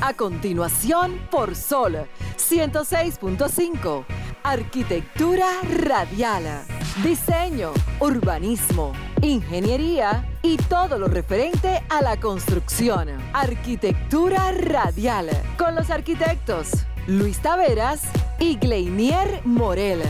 A 0.00 0.14
continuación, 0.14 1.18
por 1.28 1.56
Sol 1.56 2.06
106.5. 2.36 4.04
Arquitectura 4.44 5.48
radial. 5.82 6.62
Diseño, 7.02 7.72
urbanismo, 7.98 8.92
ingeniería 9.22 10.24
y 10.40 10.56
todo 10.56 10.98
lo 10.98 11.08
referente 11.08 11.82
a 11.88 12.00
la 12.00 12.20
construcción. 12.20 13.08
Arquitectura 13.32 14.52
radial. 14.52 15.30
Con 15.58 15.74
los 15.74 15.90
arquitectos 15.90 16.70
Luis 17.08 17.42
Taveras 17.42 18.02
y 18.38 18.56
Gleinier 18.56 19.40
Morel. 19.44 20.02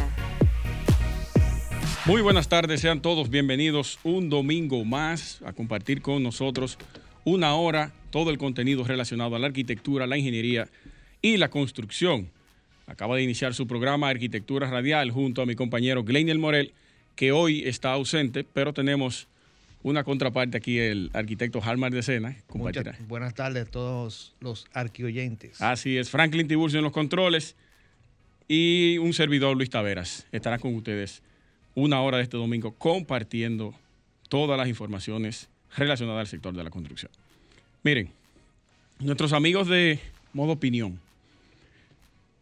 Muy 2.04 2.20
buenas 2.20 2.48
tardes, 2.48 2.82
sean 2.82 3.00
todos 3.00 3.30
bienvenidos 3.30 3.98
un 4.02 4.28
domingo 4.28 4.84
más 4.84 5.40
a 5.46 5.52
compartir 5.54 6.02
con 6.02 6.22
nosotros 6.22 6.78
una 7.28 7.54
hora 7.54 7.92
todo 8.10 8.30
el 8.30 8.38
contenido 8.38 8.84
relacionado 8.84 9.36
a 9.36 9.38
la 9.38 9.48
arquitectura, 9.48 10.06
la 10.06 10.16
ingeniería 10.16 10.68
y 11.20 11.36
la 11.36 11.50
construcción. 11.50 12.30
Acaba 12.86 13.16
de 13.16 13.22
iniciar 13.22 13.52
su 13.52 13.66
programa 13.66 14.08
Arquitectura 14.08 14.70
Radial 14.70 15.10
junto 15.10 15.42
a 15.42 15.46
mi 15.46 15.54
compañero 15.54 16.04
Gleinier 16.04 16.38
Morel, 16.38 16.72
que 17.16 17.32
hoy 17.32 17.64
está 17.66 17.92
ausente, 17.92 18.44
pero 18.44 18.72
tenemos 18.72 19.28
una 19.82 20.04
contraparte 20.04 20.56
aquí, 20.56 20.78
el 20.78 21.10
arquitecto 21.12 21.60
Halmar 21.60 21.92
de 21.92 22.02
Sena. 22.02 22.36
buenas 23.08 23.34
tardes 23.34 23.68
a 23.68 23.70
todos 23.70 24.34
los 24.40 24.66
arquioyentes. 24.72 25.60
Así 25.60 25.98
es, 25.98 26.08
Franklin 26.08 26.48
Tiburcio 26.48 26.78
en 26.78 26.84
los 26.84 26.92
controles 26.92 27.56
y 28.48 28.96
un 28.98 29.12
servidor, 29.12 29.54
Luis 29.54 29.68
Taveras, 29.68 30.26
estará 30.32 30.58
con 30.58 30.74
ustedes 30.74 31.22
una 31.74 32.00
hora 32.00 32.16
de 32.16 32.22
este 32.22 32.38
domingo 32.38 32.72
compartiendo 32.72 33.74
todas 34.30 34.56
las 34.58 34.68
informaciones 34.68 35.50
relacionadas 35.76 36.20
al 36.20 36.26
sector 36.26 36.54
de 36.54 36.64
la 36.64 36.70
construcción. 36.70 37.10
Miren, 37.82 38.10
nuestros 39.00 39.32
amigos 39.32 39.68
de 39.68 40.00
Modo 40.32 40.52
Opinión, 40.52 40.98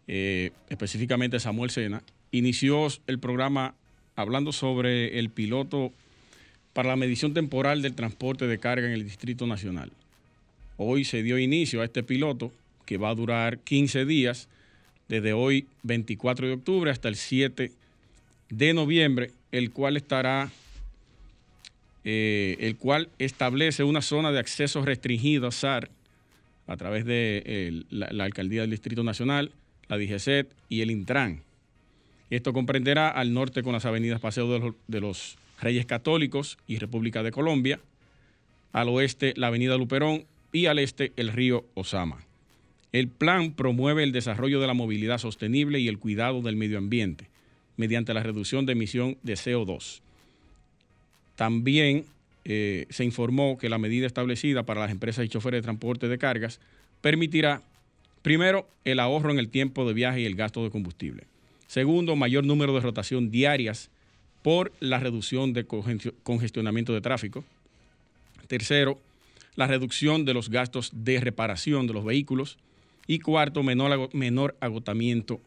eh, 0.09 0.53
específicamente 0.69 1.41
Samuel 1.41 1.71
Sena, 1.71 2.03
inició 2.31 2.89
el 3.07 3.19
programa 3.19 3.75
hablando 4.15 4.53
sobre 4.53 5.19
el 5.19 5.31
piloto 5.31 5.93
para 6.73 6.91
la 6.91 6.97
medición 6.97 7.35
temporal 7.35 7.83
del 7.83 7.95
transporte 7.95 8.47
de 8.47 8.59
carga 8.59 8.87
en 8.87 8.93
el 8.93 9.05
Distrito 9.05 9.47
Nacional. 9.47 9.91
Hoy 10.77 11.05
se 11.05 11.23
dio 11.23 11.39
inicio 11.39 11.81
a 11.81 11.85
este 11.85 12.03
piloto 12.03 12.53
que 12.85 12.99
va 12.99 13.11
a 13.11 13.15
durar 13.15 13.59
15 13.59 14.05
días, 14.05 14.49
desde 15.09 15.33
hoy 15.33 15.67
24 15.83 16.47
de 16.47 16.53
octubre 16.55 16.91
hasta 16.91 17.09
el 17.09 17.17
7 17.17 17.73
de 18.51 18.75
noviembre, 18.75 19.31
el 19.53 19.71
cual 19.71 19.97
estará, 19.97 20.51
eh, 22.09 22.57
el 22.61 22.77
cual 22.77 23.09
establece 23.19 23.83
una 23.83 24.01
zona 24.01 24.31
de 24.31 24.39
acceso 24.39 24.81
restringido 24.85 25.49
a 25.49 25.51
SAR 25.51 25.91
a 26.69 26.77
través 26.77 27.05
de 27.05 27.85
la, 27.91 28.25
Alcaldía 28.25 28.61
del 28.61 28.71
Distrito 28.71 29.03
Nacional, 29.03 29.51
la 29.89 29.99
DGCET 29.99 30.49
y 30.69 30.83
el 30.83 30.93
Intran. 30.93 31.43
Esto 32.31 32.53
comprenderá 32.53 33.09
al 33.09 33.35
norte 33.35 33.65
con 33.65 33.73
las 33.73 33.87
avenidas 33.87 34.21
Paseo 34.21 34.53
de 34.53 34.61
los, 34.61 34.75
de 34.87 35.01
los 35.01 35.37
Reyes 35.61 35.85
Católicos 35.85 36.59
y 36.69 36.79
República 36.79 37.25
de 37.25 37.33
Colombia, 37.33 37.81
al 38.73 38.89
oeste 38.89 39.35
la 39.37 39.49
avenida 39.49 39.77
Luperón 39.77 40.27
y 40.53 40.67
al 40.67 40.79
este 40.79 41.13
el 41.17 41.33
río 41.33 41.65
Osama. 41.75 42.25
El 42.93 43.09
plan 43.09 43.51
promueve 43.51 44.05
el 44.05 44.13
desarrollo 44.13 44.61
de 44.61 44.69
la 44.69 44.75
movilidad 44.75 45.19
sostenible 45.19 45.81
y 45.81 45.89
el 45.89 45.99
cuidado 45.99 46.41
del 46.41 46.55
medio 46.55 46.79
ambiente 46.79 47.27
mediante 47.77 48.15
la 48.15 48.23
reducción 48.23 48.65
de 48.65 48.75
emisión 48.75 49.19
de 49.25 49.35
CO2. 49.35 50.03
También 51.37 52.05
eh, 52.45 52.87
se 52.91 53.05
informó 53.05 53.59
que 53.59 53.69
la 53.69 53.79
medida 53.79 54.07
establecida 54.07 54.65
para 54.65 54.81
las 54.81 54.91
empresas 54.91 55.25
y 55.25 55.29
choferes 55.29 55.59
de 55.59 55.65
transporte 55.65 56.09
de 56.09 56.19
cargas 56.19 56.61
permitirá, 57.01 57.63
primero, 58.23 58.69
el 58.85 58.99
ahorro 58.99 59.31
en 59.31 59.39
el 59.39 59.49
tiempo 59.49 59.87
de 59.87 59.95
viaje 59.95 60.23
y 60.23 60.27
el 60.27 60.35
gasto 60.35 60.65
de 60.65 60.71
combustible. 60.71 61.25
Segundo, 61.67 62.17
mayor 62.17 62.45
número 62.45 62.75
de 62.75 62.81
rotación 62.81 63.31
diarias 63.31 63.91
por 64.43 64.73
la 64.81 64.99
reducción 64.99 65.53
de 65.53 65.67
congestionamiento 65.67 66.95
de 66.95 67.01
tráfico. 67.01 67.45
Tercero, 68.47 69.01
la 69.57 69.67
reducción 69.67 70.25
de 70.25 70.35
los 70.35 70.51
gastos 70.51 70.93
de 70.95 71.21
reparación 71.21 71.87
de 71.87 71.95
los 71.95 72.05
vehículos. 72.05 72.59
Y 73.09 73.19
cuarto, 73.19 73.63
menor, 73.63 74.15
menor 74.15 74.57
agotamiento 74.61 75.41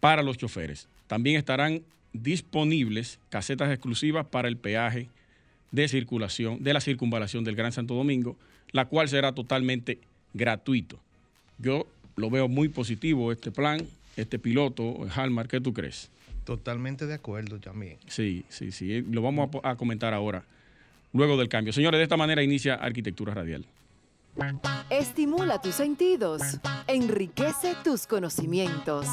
para 0.00 0.22
los 0.22 0.38
choferes. 0.38 0.88
También 1.06 1.36
estarán 1.36 1.82
disponibles 2.12 3.18
casetas 3.30 3.70
exclusivas 3.70 4.26
para 4.26 4.48
el 4.48 4.56
peaje 4.56 5.08
de 5.72 5.88
circulación, 5.88 6.62
de 6.62 6.72
la 6.72 6.80
circunvalación 6.80 7.44
del 7.44 7.56
Gran 7.56 7.72
Santo 7.72 7.94
Domingo, 7.94 8.36
la 8.70 8.84
cual 8.86 9.08
será 9.08 9.32
totalmente 9.32 9.98
gratuito. 10.34 10.98
Yo 11.58 11.86
lo 12.16 12.30
veo 12.30 12.48
muy 12.48 12.68
positivo 12.68 13.32
este 13.32 13.50
plan, 13.50 13.86
este 14.16 14.38
piloto, 14.38 15.06
Halmar, 15.14 15.48
¿qué 15.48 15.60
tú 15.60 15.72
crees? 15.72 16.10
Totalmente 16.44 17.06
de 17.06 17.14
acuerdo 17.14 17.58
también. 17.58 17.96
Sí, 18.06 18.44
sí, 18.48 18.72
sí, 18.72 19.02
lo 19.02 19.22
vamos 19.22 19.50
a, 19.62 19.70
a 19.70 19.76
comentar 19.76 20.12
ahora, 20.14 20.44
luego 21.12 21.36
del 21.36 21.48
cambio. 21.48 21.72
Señores, 21.72 21.98
de 21.98 22.04
esta 22.04 22.16
manera 22.16 22.42
inicia 22.42 22.74
Arquitectura 22.74 23.34
Radial. 23.34 23.64
Estimula 24.88 25.60
tus 25.60 25.74
sentidos, 25.74 26.40
enriquece 26.86 27.74
tus 27.84 28.06
conocimientos. 28.06 29.06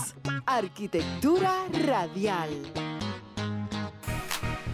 Arquitectura 0.46 1.54
radial. 1.86 2.50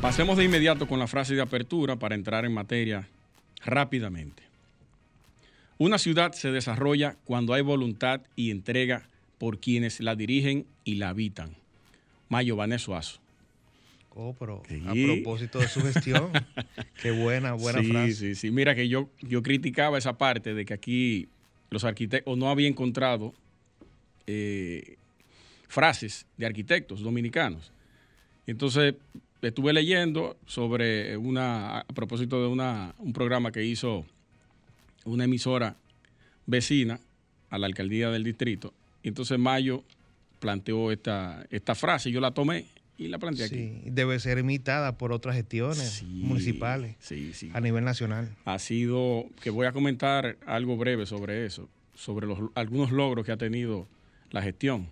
Pasemos 0.06 0.38
de 0.38 0.44
inmediato 0.44 0.88
con 0.88 1.00
la 1.00 1.08
frase 1.08 1.34
de 1.34 1.42
apertura 1.42 1.96
para 1.96 2.14
entrar 2.14 2.46
en 2.46 2.54
materia 2.54 3.08
rápidamente. 3.66 4.44
Una 5.80 5.98
ciudad 5.98 6.34
se 6.34 6.52
desarrolla 6.52 7.18
cuando 7.26 7.56
hay 7.56 7.64
voluntad 7.64 8.22
y 8.36 8.52
entrega 8.52 9.10
por 9.40 9.60
quienes 9.60 10.00
la 10.02 10.16
dirigen 10.16 10.68
y 10.84 10.96
la 10.96 11.10
habitan. 11.10 11.56
Mayo 12.30 12.56
Vanesuazo. 12.56 13.20
Oh, 14.12 14.36
pero 14.38 14.62
a 14.86 14.94
propósito 14.94 15.58
de 15.58 15.68
su 15.68 15.82
gestión, 15.82 16.30
qué 17.02 17.10
buena, 17.10 17.54
buena 17.54 17.82
frase. 17.82 18.14
Sí, 18.14 18.28
sí, 18.28 18.36
sí. 18.36 18.52
Mira 18.52 18.76
que 18.76 18.88
yo, 18.88 19.10
yo 19.22 19.42
criticaba 19.42 19.98
esa 19.98 20.20
parte 20.20 20.54
de 20.54 20.66
que 20.66 20.76
aquí 20.76 21.30
los 21.72 21.84
arquitectos 21.84 22.38
no 22.38 22.52
había 22.52 22.68
encontrado 22.68 23.34
eh, 24.28 24.98
frases 25.68 26.28
de 26.38 26.46
arquitectos 26.46 27.02
dominicanos. 27.02 27.72
Entonces 28.46 28.94
estuve 29.50 29.74
leyendo 29.74 30.38
sobre 30.46 31.18
una, 31.18 31.80
a 31.80 31.86
propósito 31.86 32.42
de 32.42 32.48
una, 32.48 32.96
un 33.00 33.14
programa 33.14 33.52
que 33.52 33.64
hizo 33.64 34.06
una 35.06 35.26
emisora 35.26 35.76
vecina 36.46 37.00
a 37.50 37.58
la 37.58 37.68
alcaldía 37.68 38.10
del 38.10 38.24
distrito. 38.24 38.74
Y 39.04 39.10
entonces 39.10 39.38
Mayo 39.38 39.84
planteó 40.40 40.92
esta, 40.92 41.46
esta 41.50 41.76
frase, 41.76 42.12
yo 42.12 42.20
la 42.20 42.32
tomé 42.32 42.66
y 42.98 43.08
la 43.08 43.20
planteé 43.20 43.48
sí, 43.48 43.82
Debe 43.86 44.20
ser 44.20 44.38
imitada 44.38 44.98
por 44.98 45.12
otras 45.12 45.36
gestiones 45.36 46.04
municipales 46.04 46.96
a 47.54 47.62
nivel 47.62 47.84
nacional. 47.84 48.36
Ha 48.46 48.60
sido, 48.60 49.26
que 49.42 49.50
voy 49.50 49.68
a 49.68 49.72
comentar 49.72 50.38
algo 50.46 50.78
breve 50.78 51.06
sobre 51.06 51.46
eso, 51.46 51.70
sobre 51.94 52.28
los, 52.28 52.40
algunos 52.56 52.92
logros 52.92 53.26
que 53.26 53.32
ha 53.32 53.38
tenido 53.38 53.88
la 54.32 54.42
gestión 54.42 54.90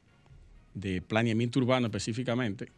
de 0.73 1.01
planeamiento 1.01 1.59
urbano 1.59 1.87
específicamente. 1.87 2.69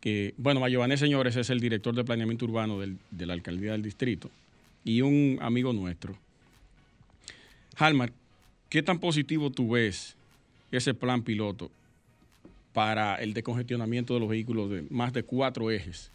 Que, 0.00 0.34
bueno, 0.38 0.60
Mayované 0.60 0.96
Señores 0.96 1.36
es 1.36 1.50
el 1.50 1.60
director 1.60 1.94
de 1.94 2.04
planeamiento 2.04 2.46
urbano 2.46 2.78
de 2.78 3.26
la 3.26 3.34
alcaldía 3.34 3.72
del 3.72 3.82
distrito 3.82 4.30
y 4.84 5.02
un 5.02 5.38
amigo 5.40 5.72
nuestro. 5.72 6.16
Halmar, 7.76 8.12
¿qué 8.68 8.82
tan 8.82 8.98
positivo 8.98 9.50
tú 9.50 9.70
ves 9.70 10.16
ese 10.70 10.94
plan 10.94 11.22
piloto 11.22 11.70
para 12.72 13.16
el 13.16 13.34
decongestionamiento 13.34 14.14
de 14.14 14.20
los 14.20 14.28
vehículos 14.28 14.70
de 14.70 14.84
más 14.90 15.12
de 15.12 15.22
cuatro 15.22 15.70
ejes? 15.70 16.10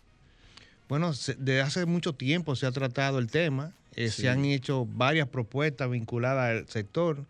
Bueno, 0.87 1.11
desde 1.11 1.61
hace 1.61 1.85
mucho 1.85 2.13
tiempo 2.13 2.55
se 2.55 2.65
ha 2.65 2.71
tratado 2.71 3.19
el 3.19 3.27
tema, 3.27 3.71
eh, 3.95 4.09
se 4.09 4.29
han 4.29 4.45
hecho 4.45 4.85
varias 4.85 5.27
propuestas 5.27 5.89
vinculadas 5.89 6.51
al 6.51 6.67
sector, 6.67 7.25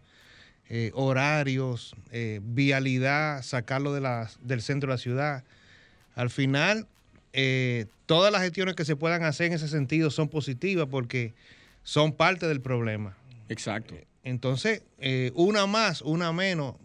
eh, 0.68 0.92
horarios, 0.94 1.96
eh, 2.12 2.42
vialidad, 2.44 3.44
sacarlo 3.44 3.94
de 3.94 4.28
del 4.42 4.62
centro 4.62 4.90
de 4.90 4.94
la 4.96 4.98
ciudad. 4.98 5.44
Al 6.16 6.30
final, 6.30 6.88
todas 8.06 8.32
las 8.32 8.42
gestiones 8.42 8.76
que 8.76 8.86
se 8.86 8.96
puedan 8.96 9.24
hacer 9.24 9.48
en 9.48 9.54
ese 9.54 9.68
sentido 9.68 10.10
son 10.10 10.30
positivas 10.30 10.88
porque 10.90 11.34
son 11.84 12.14
parte 12.14 12.48
del 12.48 12.62
problema. 12.62 13.16
Exacto. 13.50 13.96
Entonces, 14.24 14.82
una 15.34 15.68
más, 15.68 16.02
una 16.02 16.32
menos, 16.34 16.76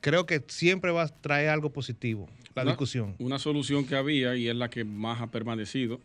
creo 0.00 0.26
que 0.26 0.42
siempre 0.48 0.90
va 0.90 1.04
a 1.04 1.08
traer 1.08 1.50
algo 1.50 1.70
positivo 1.70 2.28
la 2.64 2.72
discusión. 2.72 3.14
Una 3.18 3.38
solución 3.38 3.86
que 3.86 3.96
había 3.96 4.36
y 4.36 4.48
es 4.48 4.56
la 4.56 4.70
que 4.70 4.84
más 4.84 5.20
ha 5.20 5.28
permanecido 5.28 6.00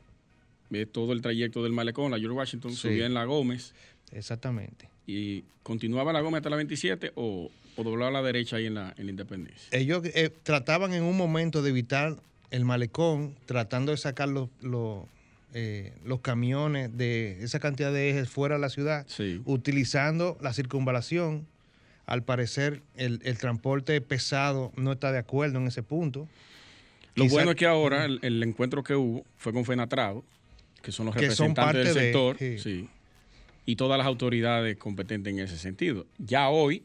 es 0.71 0.91
todo 0.91 1.13
el 1.13 1.21
trayecto 1.21 1.63
del 1.63 1.71
malecón, 1.71 2.11
la 2.11 2.17
George 2.17 2.35
Washington, 2.35 2.73
subía 2.73 3.05
en 3.05 3.13
la 3.13 3.25
Gómez. 3.25 3.73
Exactamente. 4.11 4.89
¿Y 5.05 5.43
continuaba 5.61 6.11
la 6.13 6.21
Gómez 6.21 6.39
hasta 6.39 6.49
la 6.49 6.55
27 6.55 7.11
o, 7.15 7.51
o 7.75 7.83
doblaba 7.83 8.09
a 8.09 8.11
la 8.11 8.23
derecha 8.23 8.55
ahí 8.55 8.65
en 8.65 8.75
la, 8.75 8.93
en 8.97 9.07
Independencia? 9.09 9.67
Ellos 9.71 10.01
eh, 10.03 10.31
trataban 10.41 10.93
en 10.93 11.03
un 11.03 11.15
momento 11.15 11.61
de 11.61 11.69
evitar 11.69 12.17
el 12.53 12.65
malecón, 12.65 13.35
tratando 13.47 13.91
de 13.91 13.97
sacar 13.97 14.29
los, 14.29 14.47
eh, 15.55 15.91
los, 16.05 16.19
camiones 16.19 16.95
de 16.95 17.43
esa 17.43 17.59
cantidad 17.59 17.91
de 17.91 18.11
ejes 18.11 18.29
fuera 18.29 18.55
de 18.55 18.61
la 18.61 18.69
ciudad, 18.69 19.07
utilizando 19.45 20.37
la 20.39 20.53
circunvalación 20.53 21.47
al 22.05 22.21
parecer 22.21 22.83
el, 22.95 23.19
transporte 23.39 23.99
pesado 24.01 24.71
no 24.75 24.91
está 24.91 25.11
de 25.11 25.17
acuerdo 25.17 25.57
en 25.57 25.65
ese 25.65 25.81
punto. 25.81 26.29
Lo 27.15 27.27
bueno 27.27 27.51
es 27.51 27.57
que 27.57 27.65
ahora 27.65 28.05
el, 28.05 28.43
encuentro 28.43 28.83
que 28.83 28.93
hubo 28.93 29.25
fue 29.35 29.51
con 29.51 29.65
Fenatrado, 29.65 30.23
que 30.83 30.91
son 30.91 31.07
los 31.07 31.15
representantes 31.15 31.85
del 31.85 31.93
sector, 31.95 32.37
sí. 32.37 32.87
y 33.65 33.75
todas 33.77 33.97
las 33.97 34.05
autoridades 34.05 34.77
competentes 34.77 35.33
en 35.33 35.39
ese 35.39 35.57
sentido. 35.57 36.05
Ya 36.19 36.49
hoy 36.49 36.83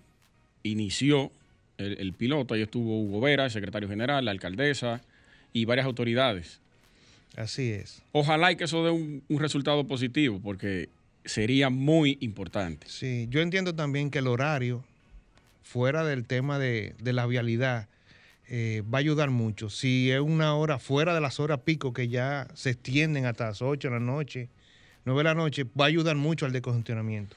inició 0.62 1.30
el, 1.76 2.14
piloto, 2.14 2.54
ahí 2.54 2.62
estuvo 2.62 3.02
Hugo 3.02 3.20
Vera, 3.20 3.44
el 3.44 3.50
secretario 3.50 3.86
general, 3.86 4.24
la 4.24 4.30
alcaldesa 4.30 5.02
y 5.52 5.64
varias 5.64 5.86
autoridades. 5.86 6.60
Así 7.36 7.70
es. 7.70 8.02
Ojalá 8.12 8.52
y 8.52 8.56
que 8.56 8.64
eso 8.64 8.84
dé 8.84 8.90
un, 8.90 9.22
un 9.28 9.38
resultado 9.38 9.86
positivo, 9.86 10.40
porque 10.42 10.88
sería 11.24 11.70
muy 11.70 12.18
importante. 12.20 12.86
Sí, 12.88 13.26
yo 13.30 13.40
entiendo 13.40 13.74
también 13.74 14.10
que 14.10 14.18
el 14.18 14.26
horario 14.26 14.84
fuera 15.68 16.02
del 16.02 16.24
tema 16.24 16.58
de, 16.58 16.94
la 17.02 17.26
vialidad, 17.26 17.88
eh, 18.48 18.82
va 18.92 18.98
a 18.98 19.00
ayudar 19.00 19.28
mucho. 19.28 19.68
Si 19.68 20.10
es 20.10 20.20
una 20.20 20.54
hora 20.54 20.78
fuera 20.78 21.14
de 21.14 21.20
las 21.20 21.38
horas 21.40 21.60
pico 21.60 21.92
que 21.92 22.08
ya 22.08 22.48
se 22.54 22.70
extienden 22.70 23.26
hasta 23.26 23.48
las 23.48 23.60
8 23.60 23.88
de 23.88 23.94
la 23.94 24.00
noche, 24.00 24.48
9 25.04 25.18
de 25.18 25.24
la 25.24 25.34
noche, 25.34 25.64
va 25.78 25.84
a 25.84 25.88
ayudar 25.88 26.16
mucho 26.16 26.46
al 26.46 26.52
descongestionamiento. 26.52 27.36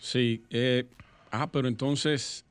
Sí, 0.00 0.42
eh, 0.50 0.86
ah, 1.30 1.50
pero 1.52 1.68
entonces 1.68 2.44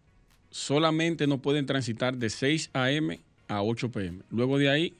solamente 0.49 1.27
no 1.27 1.39
pueden 1.39 1.65
transitar 1.65 2.15
de 2.15 2.29
6 2.29 2.69
a.m. 2.71 3.19
a 3.47 3.61
8 3.61 3.91
p.m. 3.91 4.19
Luego 4.29 4.57
de 4.57 4.69
ahí, 4.69 4.93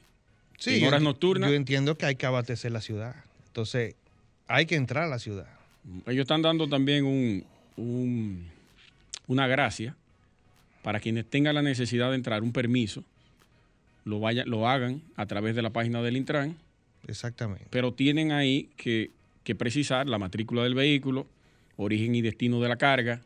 en 0.66 0.84
horas 0.84 1.02
nocturnas. 1.02 1.50
Yo 1.50 1.56
entiendo 1.56 1.96
que 1.96 2.06
hay 2.06 2.16
que 2.16 2.26
abastecer 2.26 2.72
la 2.72 2.80
ciudad. 2.80 3.14
Entonces, 3.46 3.94
hay 4.46 4.66
que 4.66 4.74
entrar 4.74 5.04
a 5.04 5.08
la 5.08 5.18
ciudad. 5.18 5.46
Ellos 6.06 6.22
están 6.22 6.42
dando 6.42 6.68
también 6.68 7.04
un, 7.04 8.46
una 9.26 9.46
gracia 9.46 9.94
para 10.82 11.00
quienes 11.00 11.26
tengan 11.26 11.54
la 11.54 11.62
necesidad 11.62 12.10
de 12.10 12.16
entrar 12.16 12.42
un 12.42 12.52
permiso, 12.52 13.04
lo, 14.04 14.20
vaya, 14.20 14.44
lo 14.46 14.68
hagan 14.68 15.02
a 15.16 15.26
través 15.26 15.54
de 15.54 15.62
la 15.62 15.70
página 15.70 16.02
del 16.02 16.16
Intran. 16.16 16.56
Exactamente. 17.06 17.66
Pero 17.70 17.92
tienen 17.92 18.32
ahí 18.32 18.70
que, 18.76 19.10
precisar 19.56 20.08
la 20.08 20.18
matrícula 20.18 20.62
del 20.62 20.74
vehículo, 20.74 21.26
origen 21.76 22.14
y 22.14 22.20
destino 22.20 22.60
de 22.60 22.68
la 22.68 22.76
carga, 22.76 23.22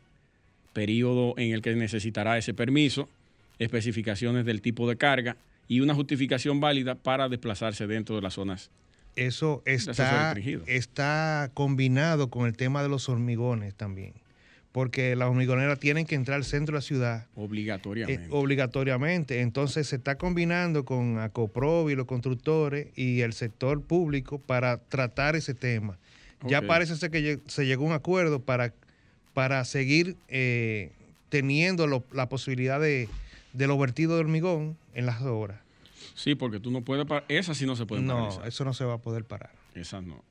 periodo 0.71 1.33
en 1.37 1.51
el 1.51 1.61
que 1.61 1.75
necesitará 1.75 2.37
ese 2.37 2.53
permiso, 2.53 3.09
especificaciones 3.59 4.45
del 4.45 4.61
tipo 4.61 4.87
de 4.89 4.97
carga 4.97 5.37
y 5.67 5.79
una 5.79 5.93
justificación 5.93 6.59
válida 6.59 6.95
para 6.95 7.29
desplazarse 7.29 7.87
dentro 7.87 8.15
de 8.15 8.21
las 8.21 8.33
zonas. 8.33 8.69
Eso 9.15 9.61
está, 9.65 10.35
está 10.65 11.51
combinado 11.53 12.29
con 12.29 12.47
el 12.47 12.57
tema 12.57 12.81
de 12.81 12.89
los 12.89 13.09
hormigones 13.09 13.75
también 13.75 14.13
porque 14.73 15.15
las 15.15 15.29
hormigoneras 15.29 15.79
tienen 15.79 16.05
que 16.05 16.15
entrar 16.15 16.37
al 16.37 16.43
centro 16.43 16.73
de 16.73 16.77
la 16.79 16.81
ciudad. 16.81 17.27
Obligatoriamente. 17.35 18.25
Eh, 18.25 18.27
obligatoriamente. 18.31 19.41
Entonces 19.41 19.87
se 19.87 19.97
está 19.97 20.17
combinando 20.17 20.83
con 20.83 21.19
y 21.23 21.95
los 21.95 22.05
constructores 22.07 22.87
y 22.95 23.21
el 23.21 23.33
sector 23.33 23.83
público 23.83 24.39
para 24.39 24.77
tratar 24.77 25.35
ese 25.35 25.53
tema. 25.53 25.97
Ya 26.45 26.61
parece 26.63 26.97
ser 26.97 27.11
que 27.11 27.39
se 27.45 27.65
llegó 27.65 27.85
a 27.85 27.87
un 27.87 27.93
acuerdo 27.93 28.41
para, 28.41 28.73
para 29.33 29.63
seguir 29.63 30.17
eh, 30.27 30.91
teniendo 31.29 31.87
la 32.11 32.27
posibilidad 32.27 32.81
de, 32.81 33.07
de 33.53 33.67
los 33.67 33.79
vertidos 33.79 34.15
de 34.15 34.21
hormigón 34.21 34.77
en 34.93 35.05
las 35.05 35.21
obras. 35.21 35.61
Sí, 36.15 36.35
porque 36.35 36.59
tú 36.59 36.71
no 36.71 36.81
puedes 36.81 37.05
parar. 37.05 37.25
Esas 37.27 37.57
sí 37.57 37.65
no 37.65 37.75
se 37.75 37.85
pueden 37.85 38.07
parar. 38.07 38.33
No, 38.33 38.45
eso 38.45 38.65
no 38.65 38.73
se 38.73 38.85
va 38.85 38.95
a 38.95 38.97
poder 38.97 39.25
parar. 39.25 39.51
Esas 39.73 40.03
no. 40.03 40.23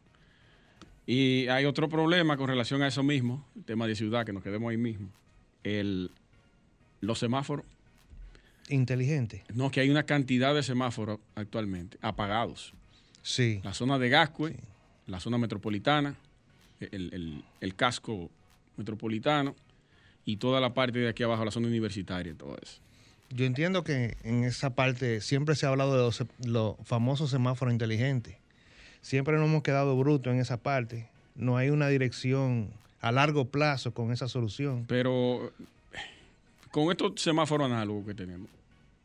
Y 1.07 1.49
hay 1.49 1.65
otro 1.65 1.89
problema 1.89 2.37
con 2.37 2.49
relación 2.49 2.83
a 2.83 2.89
eso 2.89 3.03
mismo, 3.03 3.45
el 3.57 3.65
tema 3.65 3.87
de 3.87 3.97
ciudad, 3.97 4.25
que 4.25 4.33
nos 4.33 4.43
quedemos 4.43 4.71
ahí 4.71 4.77
mismo. 4.77 5.09
El, 5.65 6.11
los 7.01 7.19
semáforos. 7.19 7.67
Inteligente. 8.69 9.45
No, 9.53 9.71
que 9.71 9.81
hay 9.81 9.91
una 9.91 10.05
cantidad 10.05 10.55
de 10.55 10.63
semáforos 10.63 11.19
actualmente 11.35 11.99
apagados. 12.01 12.73
Sí. 13.23 13.61
La 13.65 13.75
zona 13.75 13.99
de 13.99 14.09
Gascue, 14.09 14.57
la 15.07 15.21
zona 15.21 15.39
metropolitana, 15.39 16.17
el, 16.81 17.75
casco 17.77 18.31
metropolitano 18.77 19.55
y 20.25 20.37
toda 20.37 20.61
la 20.61 20.75
parte 20.75 20.99
de 20.99 21.09
aquí 21.09 21.23
abajo, 21.23 21.45
la 21.45 21.51
zona 21.51 21.69
universitaria 21.69 22.33
y 22.33 22.35
todo 22.35 22.57
eso. 22.61 22.81
Yo 23.35 23.47
entiendo 23.47 23.83
que 23.85 24.17
en 24.25 24.45
esa 24.45 24.75
parte 24.75 25.21
siempre 25.21 25.55
se 25.55 25.67
ha 25.67 25.71
hablado 25.71 25.93
de 25.93 25.99
los, 25.99 26.25
los 26.45 26.77
famosos 26.85 27.31
semáforos 27.31 27.73
inteligentes 27.73 28.37
siempre 29.03 29.37
nos 29.37 29.49
hemos 29.49 29.63
quedado 29.63 29.97
brutos 29.99 30.33
en 30.33 30.41
esa 30.41 30.57
parte. 30.57 31.09
No 31.35 31.57
hay 31.59 31.69
una 31.69 31.89
dirección 31.89 32.71
a 33.01 33.13
largo 33.13 33.47
plazo 33.47 33.93
con 33.93 34.13
esa 34.13 34.29
solución. 34.29 34.87
Pero 34.89 35.53
con 36.71 36.91
estos 36.91 37.21
semáforos 37.21 37.67
análogos 37.67 38.07
que 38.07 38.15
tenemos 38.15 38.49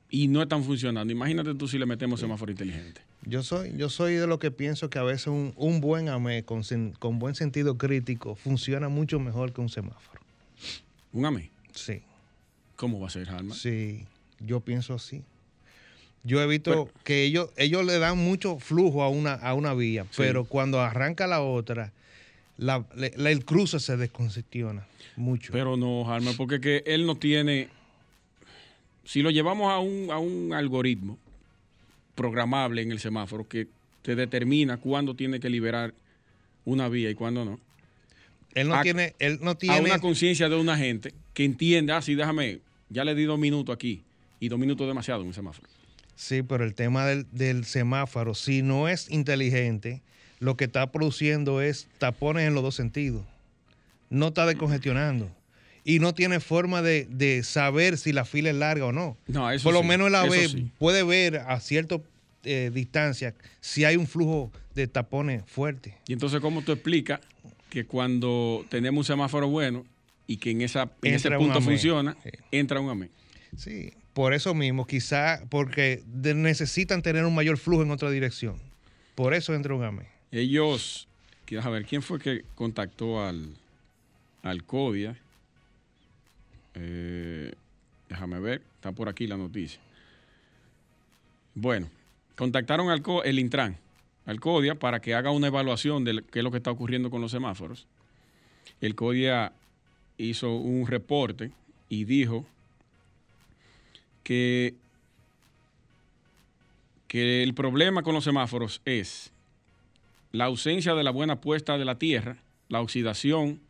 y 0.10 0.30
no 0.30 0.42
están 0.42 0.64
funcionando, 0.64 1.12
imagínate 1.12 1.54
tú 1.56 1.68
si 1.68 1.78
le 1.78 1.86
metemos 1.86 2.22
semáforo 2.22 2.50
inteligente. 2.50 3.02
Yo 3.24 3.44
soy, 3.44 3.74
yo 3.76 3.90
soy 3.90 4.14
de 4.14 4.26
lo 4.26 4.40
que 4.40 4.52
pienso 4.52 4.90
que 4.90 5.00
a 5.00 5.04
veces 5.04 5.28
un, 5.28 5.82
buen 5.82 6.08
AME 6.08 6.46
con, 6.46 6.62
con 6.98 7.20
buen 7.20 7.36
sentido 7.36 7.78
crítico 7.78 8.36
funciona 8.36 8.88
mucho 8.88 9.20
mejor 9.20 9.52
que 9.52 9.60
un 9.60 9.68
semáforo. 9.68 10.22
¿Un 11.12 11.26
AME? 11.26 11.52
Sí. 11.74 12.04
¿Cómo 12.78 13.02
va 13.02 13.08
a 13.08 13.10
ser, 13.10 13.30
Alma? 13.32 13.54
Sí, 13.54 14.06
yo 14.40 14.60
pienso 14.60 14.94
así. 14.94 15.24
Yo 16.24 16.42
he 16.42 16.48
visto 16.48 16.92
que 17.04 17.24
ellos, 17.24 17.50
ellos 17.56 17.86
le 17.86 18.00
dan 18.00 18.18
mucho 18.18 18.60
flujo 18.60 19.02
a 19.02 19.10
una, 19.10 19.34
a 19.34 19.54
una 19.54 19.74
vía, 19.74 20.06
pero 20.18 20.44
cuando 20.44 20.82
arranca 20.82 21.26
la 21.26 21.42
otra, 21.42 21.94
el 22.58 23.46
cruce 23.46 23.80
se 23.80 23.96
descongestiona 23.96 24.86
mucho. 25.16 25.54
Pero 25.54 25.78
no, 25.78 26.04
Jarma, 26.04 26.34
porque 26.36 26.60
que 26.60 26.84
él 26.86 27.06
no 27.06 27.16
tiene. 27.16 27.70
Si 29.06 29.22
lo 29.22 29.32
llevamos 29.32 29.72
a 29.72 29.80
un, 29.80 30.12
a 30.12 30.18
un 30.18 30.54
algoritmo 30.54 31.18
programable 32.14 32.82
en 32.82 32.92
el 32.92 33.00
semáforo 33.00 33.48
que 33.48 33.68
te 34.02 34.16
determina 34.16 34.78
cuándo 34.78 35.16
tiene 35.16 35.40
que 35.40 35.50
liberar 35.50 35.94
una 36.66 36.90
vía 36.90 37.10
y 37.10 37.16
cuándo 37.16 37.46
no. 37.46 37.58
Él 38.54 38.68
no 38.68 38.82
tiene, 38.82 39.16
él 39.20 39.40
no 39.42 39.56
tiene. 39.56 39.78
A 39.78 39.82
una 39.82 40.00
conciencia 40.00 40.50
de 40.50 40.58
una 40.58 40.78
gente 40.78 41.14
que 41.34 41.46
entienda, 41.46 41.96
ah, 41.96 42.02
sí, 42.02 42.16
déjame, 42.16 42.60
ya 42.90 43.06
le 43.06 43.16
di 43.16 43.24
dos 43.24 43.40
minutos 43.40 43.74
aquí 43.74 44.04
y 44.40 44.50
dos 44.50 44.60
minutos 44.60 44.88
demasiado 44.88 45.22
en 45.22 45.28
un 45.28 45.34
semáforo. 45.34 45.68
Sí, 46.16 46.42
pero 46.42 46.64
el 46.64 46.74
tema 46.74 47.06
del, 47.06 47.66
semáforo, 47.66 48.34
si 48.34 48.64
no 48.64 48.88
es 48.88 49.10
inteligente, 49.12 50.02
lo 50.40 50.58
que 50.58 50.66
está 50.66 50.92
produciendo 50.92 51.62
es 51.62 51.88
tapones 52.00 52.48
en 52.48 52.56
los 52.56 52.64
dos 52.64 52.76
sentidos. 52.76 53.24
No 54.10 54.30
está 54.30 54.48
descongestionando. 54.48 55.30
Y 55.84 56.00
no 56.00 56.14
tiene 56.14 56.40
forma 56.40 56.82
de, 56.82 57.42
saber 57.44 57.98
si 57.98 58.14
la 58.14 58.26
fila 58.26 58.50
es 58.50 58.56
larga 58.56 58.86
o 58.86 58.92
no. 58.92 59.16
no 59.28 59.52
eso 59.52 59.64
Por 59.64 59.74
lo 59.74 59.84
menos 59.84 60.12
la 60.12 60.24
ve, 60.24 60.70
puede 60.80 61.04
ver 61.04 61.38
a 61.38 61.60
cierta 61.60 62.02
eh, 62.44 62.72
distancia 62.74 63.36
si 63.62 63.86
hay 63.86 63.96
un 63.96 64.08
flujo 64.08 64.52
de 64.74 64.88
tapones 64.88 65.44
fuerte. 65.46 65.98
Y 66.08 66.14
entonces, 66.14 66.40
¿cómo 66.40 66.62
tú 66.64 66.72
explicas 66.72 67.20
que 67.70 67.86
cuando 67.86 68.66
tenemos 68.70 68.98
un 68.98 69.06
semáforo 69.06 69.50
bueno 69.50 69.86
y 70.26 70.38
que 70.38 70.50
en, 70.50 70.62
esa, 70.62 70.90
ese 71.04 71.30
punto 71.32 71.62
funciona, 71.62 72.18
entra 72.52 72.80
un 72.80 72.90
amén? 72.90 73.12
Sí, 73.56 73.92
por 74.18 74.34
eso 74.34 74.56
mismo, 74.56 74.88
quizá 74.88 75.44
porque 75.48 76.02
necesitan 76.08 77.04
tener 77.04 77.24
un 77.24 77.36
mayor 77.36 77.60
flujo 77.60 77.84
en 77.84 77.92
otra 77.92 78.10
dirección. 78.10 78.60
Por 79.14 79.36
eso 79.36 79.54
entra 79.54 79.76
un 79.76 79.84
AME. 79.84 80.08
Ellos, 80.32 81.08
a 81.62 81.70
ver, 81.70 81.86
¿quién 81.86 82.02
fue 82.02 82.18
que 82.18 82.44
contactó 82.56 83.24
al, 83.24 83.54
al 84.42 84.64
CODIA? 84.64 85.16
Eh, 86.74 87.54
déjame 88.10 88.40
ver, 88.40 88.64
está 88.74 88.92
por 88.92 89.08
aquí 89.08 89.28
la 89.28 89.38
noticia. 89.38 89.80
Bueno, 91.54 91.88
contactaron 92.36 92.90
al 92.90 93.04
el 93.24 93.38
Intran, 93.38 93.78
al 94.26 94.40
CODIA, 94.40 94.74
para 94.74 95.00
que 95.00 95.14
haga 95.14 95.30
una 95.30 95.46
evaluación 95.46 96.04
de 96.04 96.24
qué 96.32 96.40
es 96.40 96.44
lo 96.44 96.50
que 96.50 96.58
está 96.58 96.72
ocurriendo 96.72 97.12
con 97.12 97.22
los 97.22 97.30
semáforos. 97.30 97.86
El 98.82 98.96
CODIA 98.96 99.54
hizo 100.18 100.56
un 100.56 100.88
reporte 100.88 101.52
y 101.88 102.06
dijo 102.06 102.48
que, 104.28 104.76
que 107.08 107.44
el 107.44 107.54
problema 107.54 108.04
con 108.04 108.14
los 108.14 108.26
semáforos 108.26 108.82
es 108.84 109.32
la 110.34 110.44
ausencia 110.44 110.96
de 110.96 111.04
la 111.06 111.12
buena 111.12 111.40
puesta 111.40 111.78
de 111.78 111.86
la 111.86 111.98
tierra, 111.98 112.36
la 112.68 112.82
oxidación 112.82 113.62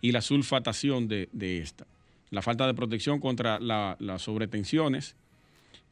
y 0.00 0.10
la 0.10 0.20
sulfatación 0.20 1.06
de, 1.06 1.28
esta, 1.62 1.86
la 2.30 2.42
falta 2.42 2.66
de 2.66 2.74
protección 2.74 3.20
contra 3.20 3.60
las 3.60 4.22
sobretensiones 4.22 5.14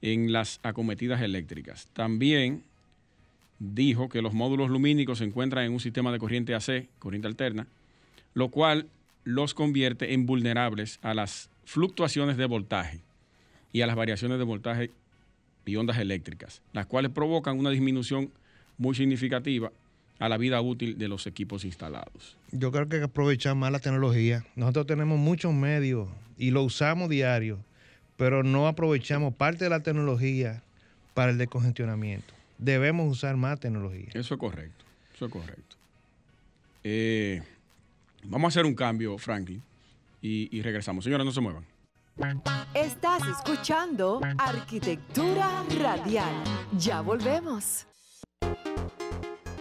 en 0.02 0.32
las 0.32 0.58
acometidas 0.64 1.22
eléctricas. 1.22 1.86
También 1.92 2.64
dijo 3.60 4.08
que 4.08 4.20
los 4.20 4.34
módulos 4.34 4.68
lumínicos 4.68 5.18
se 5.18 5.24
encuentran 5.26 5.64
en 5.64 5.74
un 5.74 5.80
sistema 5.80 6.10
de 6.10 6.18
corriente 6.18 6.56
AC, 6.56 6.88
corriente 6.98 7.28
alterna, 7.28 7.68
lo 8.34 8.48
cual 8.48 8.88
los 9.22 9.54
convierte 9.54 10.12
en 10.12 10.26
vulnerables 10.26 10.98
a 11.02 11.14
las 11.14 11.50
fluctuaciones 11.64 12.36
de 12.36 12.46
voltaje 12.46 13.07
y 13.72 13.82
a 13.82 13.86
las 13.86 13.96
variaciones 13.96 14.38
de 14.38 14.44
voltaje 14.44 14.90
y 15.64 15.76
ondas 15.76 15.98
eléctricas, 15.98 16.62
las 16.72 16.86
cuales 16.86 17.10
provocan 17.12 17.58
una 17.58 17.70
disminución 17.70 18.30
muy 18.78 18.94
significativa 18.94 19.70
a 20.18 20.28
la 20.28 20.36
vida 20.36 20.60
útil 20.60 20.98
de 20.98 21.08
los 21.08 21.26
equipos 21.26 21.64
instalados. 21.64 22.36
Yo 22.50 22.72
creo 22.72 22.88
que 22.88 22.96
hay 22.96 23.00
que 23.02 23.06
aprovechar 23.06 23.54
más 23.54 23.70
la 23.70 23.78
tecnología. 23.78 24.44
Nosotros 24.56 24.86
tenemos 24.86 25.18
muchos 25.18 25.52
medios 25.52 26.08
y 26.38 26.50
lo 26.50 26.62
usamos 26.62 27.08
diario, 27.08 27.58
pero 28.16 28.42
no 28.42 28.66
aprovechamos 28.66 29.34
parte 29.34 29.64
de 29.64 29.70
la 29.70 29.80
tecnología 29.80 30.62
para 31.14 31.30
el 31.30 31.38
descongestionamiento. 31.38 32.34
Debemos 32.58 33.10
usar 33.10 33.36
más 33.36 33.60
tecnología. 33.60 34.08
Eso 34.14 34.34
es 34.34 34.40
correcto, 34.40 34.84
eso 35.14 35.26
es 35.26 35.32
correcto. 35.32 35.76
Eh, 36.82 37.42
vamos 38.24 38.46
a 38.46 38.48
hacer 38.48 38.66
un 38.66 38.74
cambio, 38.74 39.18
Franklin, 39.18 39.62
y, 40.20 40.56
y 40.56 40.62
regresamos. 40.62 41.04
Señores, 41.04 41.24
no 41.24 41.32
se 41.32 41.40
muevan. 41.40 41.64
Estás 42.74 43.22
escuchando 43.28 44.20
Arquitectura 44.38 45.64
Radial. 45.80 46.34
Ya 46.76 47.00
volvemos. 47.00 47.86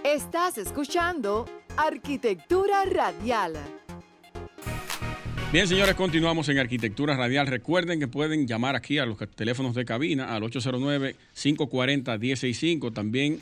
Estás 0.04 0.58
escuchando 0.58 1.46
Arquitectura 1.78 2.84
Radial. 2.86 3.54
Bien, 5.52 5.68
señores, 5.68 5.94
continuamos 5.94 6.50
en 6.50 6.58
Arquitectura 6.58 7.16
Radial. 7.16 7.46
Recuerden 7.46 8.00
que 8.00 8.08
pueden 8.08 8.48
llamar 8.48 8.76
aquí 8.76 8.98
a 8.98 9.06
los 9.06 9.20
teléfonos 9.36 9.76
de 9.76 9.86
cabina 9.86 10.36
al 10.36 10.42
809-540-165. 10.42 12.92
También 12.92 13.40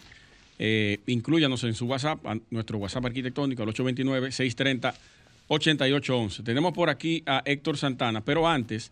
eh, 0.59 0.99
incluyanos 1.07 1.63
en 1.63 1.73
su 1.73 1.85
WhatsApp, 1.85 2.19
nuestro 2.49 2.79
WhatsApp 2.79 3.05
arquitectónico 3.05 3.63
al 3.63 3.69
829-630-8811. 3.69 6.43
Tenemos 6.43 6.73
por 6.73 6.89
aquí 6.89 7.23
a 7.25 7.41
Héctor 7.45 7.77
Santana, 7.77 8.19
pero 8.19 8.45
antes, 8.47 8.91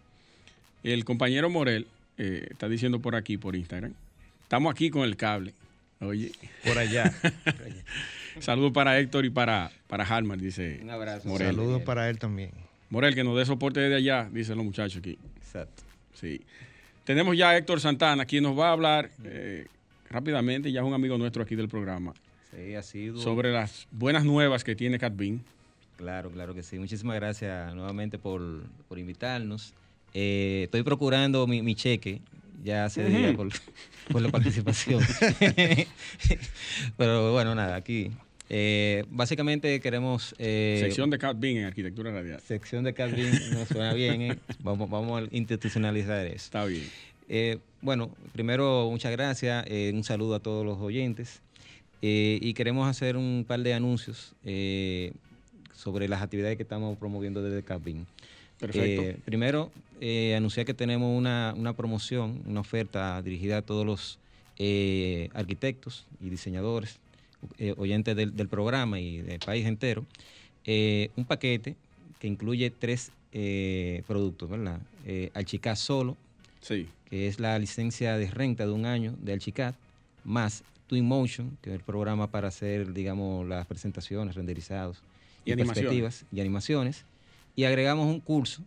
el 0.83 1.05
compañero 1.05 1.49
Morel 1.49 1.87
eh, 2.17 2.47
está 2.51 2.67
diciendo 2.69 2.99
por 2.99 3.15
aquí, 3.15 3.37
por 3.37 3.55
Instagram, 3.55 3.93
estamos 4.43 4.71
aquí 4.71 4.89
con 4.89 5.03
el 5.03 5.15
cable. 5.15 5.53
Oye. 6.01 6.31
Por 6.65 6.77
allá. 6.77 7.13
Saludos 8.39 8.71
para 8.73 8.99
Héctor 8.99 9.25
y 9.25 9.29
para, 9.29 9.71
para 9.87 10.03
Harman, 10.03 10.39
dice 10.39 10.79
Un 10.81 10.89
abrazo. 10.89 11.27
Morel. 11.29 11.47
Saludos 11.47 11.81
para 11.83 12.09
él 12.09 12.19
también. 12.19 12.51
Morel, 12.89 13.15
que 13.15 13.23
nos 13.23 13.37
dé 13.37 13.45
soporte 13.45 13.79
desde 13.79 13.95
allá, 13.95 14.29
dicen 14.31 14.57
los 14.57 14.65
muchachos 14.65 14.97
aquí. 14.97 15.17
Exacto. 15.37 15.83
Sí. 16.13 16.41
Tenemos 17.05 17.37
ya 17.37 17.49
a 17.49 17.57
Héctor 17.57 17.79
Santana, 17.79 18.25
quien 18.25 18.43
nos 18.43 18.57
va 18.57 18.69
a 18.69 18.71
hablar 18.71 19.11
eh, 19.23 19.67
rápidamente, 20.09 20.71
ya 20.71 20.81
es 20.81 20.85
un 20.85 20.93
amigo 20.93 21.17
nuestro 21.17 21.43
aquí 21.43 21.55
del 21.55 21.67
programa, 21.67 22.13
Sí, 22.51 22.75
ha 22.75 22.83
sido. 22.83 23.19
sobre 23.19 23.51
las 23.51 23.87
buenas 23.91 24.23
nuevas 24.25 24.63
que 24.63 24.75
tiene 24.75 24.99
Catbin. 24.99 25.43
Claro, 25.97 26.29
claro 26.31 26.53
que 26.53 26.63
sí. 26.63 26.77
Muchísimas 26.79 27.15
gracias 27.15 27.73
nuevamente 27.73 28.17
por, 28.19 28.41
por 28.87 28.99
invitarnos. 28.99 29.73
Eh, 30.13 30.61
estoy 30.65 30.83
procurando 30.83 31.47
mi, 31.47 31.61
mi 31.61 31.75
cheque 31.75 32.21
ya 32.63 32.85
hace 32.85 33.03
días 33.05 33.35
por, 33.35 33.49
por 34.11 34.21
la 34.21 34.29
participación. 34.29 35.01
Pero 36.97 37.31
bueno, 37.31 37.55
nada, 37.55 37.75
aquí. 37.75 38.11
Eh, 38.49 39.05
básicamente 39.09 39.79
queremos... 39.79 40.35
eh, 40.37 40.77
Sección 40.81 41.09
de 41.09 41.17
Catbin 41.17 41.57
en 41.57 41.65
Arquitectura 41.65 42.11
Radial. 42.11 42.39
sección 42.41 42.83
de 42.83 42.93
Calvin, 42.93 43.31
nos 43.51 43.67
suena 43.67 43.93
bien. 43.93 44.21
eh. 44.21 44.37
Vamos, 44.59 44.89
vamos 44.89 45.23
a 45.23 45.35
institucionalizar 45.35 46.25
eso. 46.27 46.35
Está 46.35 46.65
bien. 46.65 46.87
Eh, 47.29 47.57
bueno, 47.81 48.11
primero, 48.33 48.89
muchas 48.91 49.11
gracias. 49.11 49.65
eh, 49.67 49.91
un 49.93 50.03
saludo 50.03 50.35
a 50.35 50.39
todos 50.39 50.65
los 50.65 50.77
oyentes. 50.79 51.41
eh, 52.01 52.37
y 52.41 52.53
queremos 52.53 52.87
hacer 52.87 53.17
un 53.17 53.45
par 53.47 53.61
de 53.61 53.73
anuncios 53.73 54.33
eh, 54.43 55.13
sobre 55.73 56.07
las 56.07 56.21
actividades 56.21 56.57
que 56.57 56.63
estamos 56.63 56.97
promoviendo 56.97 57.41
desde 57.41 57.63
Capin. 57.63 58.05
Perfecto. 58.67 59.01
Eh, 59.03 59.17
primero, 59.25 59.71
eh, 60.01 60.35
anunciar 60.35 60.65
que 60.65 60.73
tenemos 60.73 61.15
una, 61.17 61.53
una 61.57 61.73
promoción, 61.73 62.41
una 62.45 62.61
oferta 62.61 63.21
dirigida 63.21 63.57
a 63.57 63.61
todos 63.61 63.85
los 63.85 64.19
eh, 64.57 65.29
arquitectos 65.33 66.05
y 66.21 66.29
diseñadores, 66.29 66.97
eh, 67.57 67.73
oyentes 67.77 68.15
del, 68.15 68.35
del 68.35 68.47
programa 68.47 68.99
y 68.99 69.21
del 69.21 69.39
país 69.39 69.65
entero. 69.65 70.05
Un 70.65 71.25
paquete 71.25 71.75
que 72.19 72.27
incluye 72.27 72.69
tres 72.71 73.11
productos, 74.07 74.49
¿verdad? 74.49 74.79
Archicad 75.33 75.75
solo, 75.75 76.15
Sí. 76.61 76.87
que 77.09 77.27
es 77.27 77.39
la 77.41 77.59
licencia 77.59 78.15
de 78.17 78.29
renta 78.31 78.65
de 78.65 78.71
un 78.71 78.85
año 78.85 79.13
de 79.19 79.33
Archicad, 79.33 79.75
más 80.23 80.63
Twinmotion, 80.87 81.57
que 81.61 81.71
es 81.71 81.75
el 81.75 81.81
programa 81.81 82.27
para 82.31 82.47
hacer, 82.47 82.93
digamos, 82.93 83.45
las 83.47 83.65
presentaciones, 83.67 84.35
renderizados 84.35 84.99
Y 85.43 85.51
animaciones. 85.51 85.75
perspectivas 85.89 86.25
y 86.31 86.39
animaciones. 86.39 87.03
Y 87.55 87.65
agregamos 87.65 88.07
un 88.07 88.19
curso, 88.19 88.61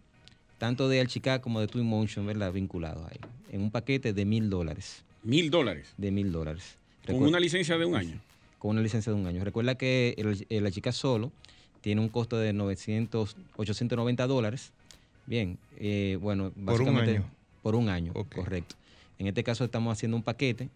tanto 0.58 0.88
de 0.88 1.00
Archicad 1.00 1.40
como 1.40 1.60
de 1.60 1.66
Twinmotion, 1.66 2.26
¿verdad? 2.26 2.52
Vinculados 2.52 3.04
ahí, 3.10 3.18
en 3.52 3.62
un 3.62 3.70
paquete 3.70 4.12
de 4.12 4.24
mil 4.24 4.48
dólares. 4.50 5.02
Mil 5.22 5.50
dólares. 5.50 5.92
De 5.96 6.10
mil 6.10 6.30
dólares. 6.32 6.76
Con 7.06 7.22
una 7.22 7.40
licencia 7.40 7.76
de 7.78 7.84
un 7.84 7.96
año. 7.96 8.20
con 8.58 8.70
una 8.72 8.80
licencia 8.80 9.12
de 9.12 9.18
un 9.18 9.26
año. 9.26 9.44
Recuerda 9.44 9.76
que 9.76 10.14
el, 10.18 10.46
el 10.48 10.66
Archicad 10.66 10.92
solo 10.92 11.30
tiene 11.80 12.00
un 12.00 12.08
costo 12.08 12.36
de 12.36 12.52
900, 12.52 13.36
890 13.56 14.26
dólares. 14.26 14.72
Bien, 15.26 15.58
eh, 15.78 16.18
bueno, 16.20 16.50
Por 16.50 16.58
un 16.58 16.64
básicamente 16.66 17.10
año. 17.18 17.30
por 17.62 17.74
un 17.76 17.88
año, 17.88 18.12
correcto. 18.34 18.76
En 19.18 19.26
este 19.26 19.42
caso 19.44 19.64
estamos 19.64 19.92
haciendo 19.92 20.16
un 20.16 20.22
paquete 20.22 20.68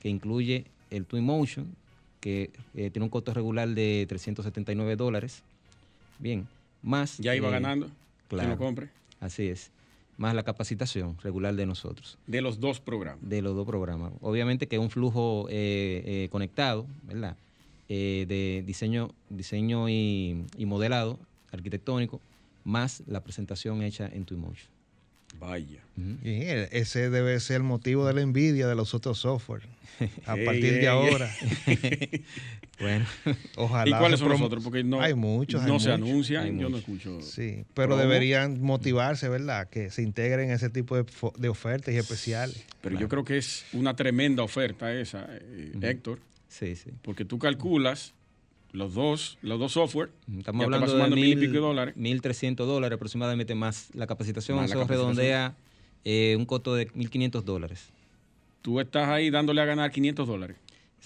que 0.00 0.08
incluye 0.08 0.64
el 0.90 1.04
Twinmotion, 1.06 1.66
que 2.20 2.50
eh, 2.74 2.90
tiene 2.90 3.04
un 3.04 3.10
costo 3.10 3.32
regular 3.34 3.68
de 3.68 4.06
379 4.08 4.96
dólares. 4.96 5.42
Bien, 6.18 6.46
más... 6.82 7.18
Ya 7.18 7.34
iba 7.34 7.48
eh, 7.48 7.52
ganando. 7.52 7.90
Claro. 8.28 8.50
lo 8.50 8.56
compre. 8.58 8.88
Así 9.20 9.48
es. 9.48 9.70
Más 10.18 10.34
la 10.34 10.42
capacitación 10.44 11.18
regular 11.22 11.54
de 11.54 11.66
nosotros 11.66 12.16
De 12.26 12.40
los 12.40 12.58
dos 12.58 12.80
programas. 12.80 13.28
de 13.28 13.42
los 13.42 13.54
dos 13.54 13.66
programas. 13.66 14.12
Obviamente 14.22 14.66
que 14.66 14.76
es 14.76 14.80
un 14.82 14.90
flujo 14.90 15.46
eh, 15.50 16.02
eh, 16.06 16.28
conectado, 16.30 16.86
¿verdad? 17.02 17.36
Eh, 17.88 18.24
de 18.26 18.64
diseño, 18.66 19.10
diseño 19.28 19.88
y, 19.88 20.44
y 20.56 20.66
modelado 20.66 21.18
arquitectónico, 21.52 22.20
más 22.64 23.02
la 23.06 23.22
presentación 23.22 23.82
hecha 23.82 24.08
en 24.12 24.24
Twinmotion. 24.24 24.68
Vaya. 25.38 25.82
Ese 26.24 27.10
debe 27.10 27.38
ser 27.40 27.56
el 27.56 27.62
motivo 27.62 28.06
de 28.06 28.14
la 28.14 28.22
envidia 28.22 28.66
de 28.66 28.74
los 28.74 28.94
otros 28.94 29.18
software. 29.18 29.62
A 30.24 30.34
partir 30.44 30.74
de 30.80 30.88
ahora. 30.88 31.30
Bueno, 32.78 33.06
Ojalá. 33.56 33.88
¿Y 33.88 33.98
cuáles 33.98 34.20
son 34.20 34.28
los 34.28 34.40
otros? 34.40 34.62
Porque 34.62 34.84
no, 34.84 35.00
Hay 35.00 35.14
muchos. 35.14 35.62
no 35.62 35.74
hay 35.74 35.80
se 35.80 35.88
muchos. 35.90 36.08
anuncian. 36.08 36.58
Yo 36.58 36.68
no 36.68 36.76
escucho. 36.78 37.20
Sí, 37.22 37.64
pero 37.74 37.88
promo. 37.88 38.02
deberían 38.02 38.60
motivarse, 38.60 39.28
¿verdad? 39.28 39.68
Que 39.70 39.90
se 39.90 40.02
integren 40.02 40.50
ese 40.50 40.68
tipo 40.68 40.96
de, 40.96 41.48
ofertas 41.48 41.94
y 41.94 41.96
especiales. 41.96 42.64
Pero 42.82 42.98
yo 42.98 43.08
creo 43.08 43.24
que 43.24 43.38
es 43.38 43.64
una 43.72 43.96
tremenda 43.96 44.42
oferta 44.42 44.92
esa, 44.92 45.26
eh, 45.30 45.72
Héctor, 45.80 46.20
sí, 46.48 46.76
sí. 46.76 46.90
porque 47.02 47.24
tú 47.24 47.38
calculas 47.38 48.12
los 48.72 48.92
dos, 48.92 49.38
los 49.40 49.58
dos 49.58 49.72
software, 49.72 50.10
Estamos 50.38 50.60
ya 50.60 50.64
hablando 50.74 50.98
de 50.98 51.10
mil 51.14 51.32
y 51.42 51.46
pico 51.46 51.52
de 51.54 51.58
dólares. 51.60 51.94
1.300 51.96 52.56
dólares 52.56 52.96
aproximadamente 52.96 53.54
más 53.54 53.88
la 53.94 54.06
capacitación. 54.06 54.58
Más 54.58 54.68
la 54.68 54.74
Eso 54.74 54.80
capacitación. 54.80 55.16
redondea 55.16 55.54
eh, 56.04 56.36
un 56.36 56.44
costo 56.44 56.74
de 56.74 56.88
1.500 56.92 57.42
dólares. 57.42 57.88
Tú 58.60 58.80
estás 58.80 59.08
ahí 59.08 59.30
dándole 59.30 59.62
a 59.62 59.64
ganar 59.64 59.90
500 59.90 60.28
dólares 60.28 60.56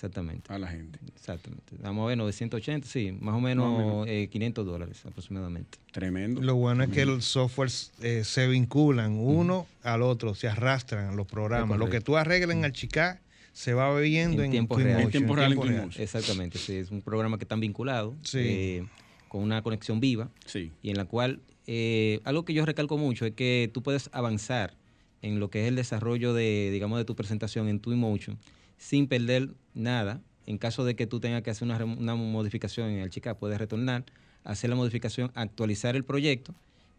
Exactamente. 0.00 0.50
a 0.50 0.58
la 0.58 0.66
gente. 0.68 0.98
Exactamente. 1.14 1.76
Vamos 1.82 2.04
a 2.04 2.08
ver, 2.08 2.16
980, 2.16 2.88
sí, 2.88 3.12
más 3.12 3.20
o 3.20 3.20
Más 3.20 3.34
o 3.36 3.40
menos 3.40 4.06
eh, 4.08 4.28
500 4.32 4.64
dólares 4.64 5.04
aproximadamente. 5.04 5.76
Tremendo. 5.92 6.40
Lo 6.40 6.54
bueno 6.54 6.84
es 6.84 6.90
que 6.90 7.04
los 7.04 7.26
softwares 7.26 7.92
eh, 8.00 8.24
se 8.24 8.48
vinculan 8.48 9.18
uno 9.18 9.66
al 9.82 10.00
otro, 10.00 10.34
se 10.34 10.48
arrastran 10.48 11.16
los 11.16 11.26
programas. 11.26 11.78
Lo 11.78 11.90
que 11.90 12.00
tú 12.00 12.16
arreglas 12.16 12.56
en 12.56 12.64
Archicad 12.64 13.18
se 13.52 13.74
va 13.74 13.94
viendo 14.00 14.38
En 14.42 14.46
en, 14.46 14.50
tiempo 14.52 14.78
real. 14.78 15.02
En 15.02 15.10
tiempo 15.10 15.36
real 15.36 15.52
en. 15.52 15.90
Exactamente, 15.98 16.56
sí, 16.58 16.76
es 16.76 16.90
un 16.90 17.02
programa 17.02 17.36
que 17.36 17.44
están 17.44 17.60
vinculados 17.60 18.14
Sí. 18.22 18.38
eh, 18.40 18.86
con 19.28 19.42
una 19.42 19.60
conexión 19.62 20.00
viva 20.00 20.30
Sí. 20.46 20.72
y 20.82 20.88
en 20.90 20.96
la 20.96 21.04
cual 21.04 21.40
eh, 21.66 22.20
algo 22.24 22.46
que 22.46 22.54
yo 22.54 22.64
recalco 22.64 22.96
mucho 22.96 23.26
es 23.26 23.32
que 23.34 23.70
tú 23.74 23.82
puedes 23.82 24.08
avanzar 24.12 24.74
en 25.20 25.40
lo 25.40 25.50
que 25.50 25.62
es 25.64 25.68
el 25.68 25.76
desarrollo 25.76 26.32
de, 26.32 26.70
digamos, 26.72 26.98
de 26.98 27.04
tu 27.04 27.14
presentación 27.14 27.68
en 27.68 27.80
Twinmotion 27.80 28.38
sin 28.80 29.06
perder 29.06 29.50
nada. 29.74 30.20
En 30.46 30.56
caso 30.58 30.84
de 30.84 30.96
que 30.96 31.06
tú 31.06 31.20
tengas 31.20 31.42
que 31.42 31.50
hacer 31.50 31.68
una, 31.68 31.84
una 31.84 32.14
modificación 32.16 32.88
en 32.90 32.98
el 33.00 33.10
Chica, 33.10 33.36
puedes 33.36 33.58
retornar, 33.58 34.04
hacer 34.42 34.70
la 34.70 34.74
modificación, 34.74 35.30
actualizar 35.34 35.94
el 35.96 36.02
proyecto 36.02 36.54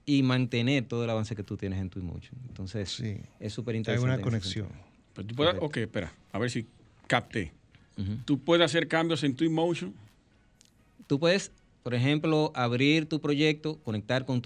y 0.05 0.21
mantener 0.23 0.85
todo 0.85 1.03
el 1.03 1.09
avance 1.09 1.35
que 1.35 1.43
tú 1.43 1.57
tienes 1.57 1.81
en 1.81 1.89
Twinmotion. 1.89 2.35
Entonces, 2.47 2.89
Sí. 2.91 3.17
es 3.39 3.51
súper 3.51 3.73
Hay 3.73 3.79
interesante. 3.79 4.05
una 4.05 4.13
en 4.13 4.19
ese 4.19 4.29
conexión. 4.29 4.67
Pero 5.15 5.27
tú 5.27 5.35
puedes, 5.35 5.55
ok, 5.59 5.77
espera, 5.77 6.13
a 6.31 6.39
ver 6.39 6.49
si 6.51 6.65
capté. 7.07 7.51
Tú 8.25 8.39
puedes 8.39 8.63
hacer 8.63 8.87
cambios 8.87 9.23
en 9.23 9.35
Twinmotion. 9.35 9.93
Tú 11.07 11.19
puedes, 11.19 11.51
por 11.83 11.93
ejemplo, 11.93 12.51
abrir 12.55 13.07
tu 13.07 13.19
proyecto, 13.19 13.79
conectar 13.79 14.25
con 14.25 14.41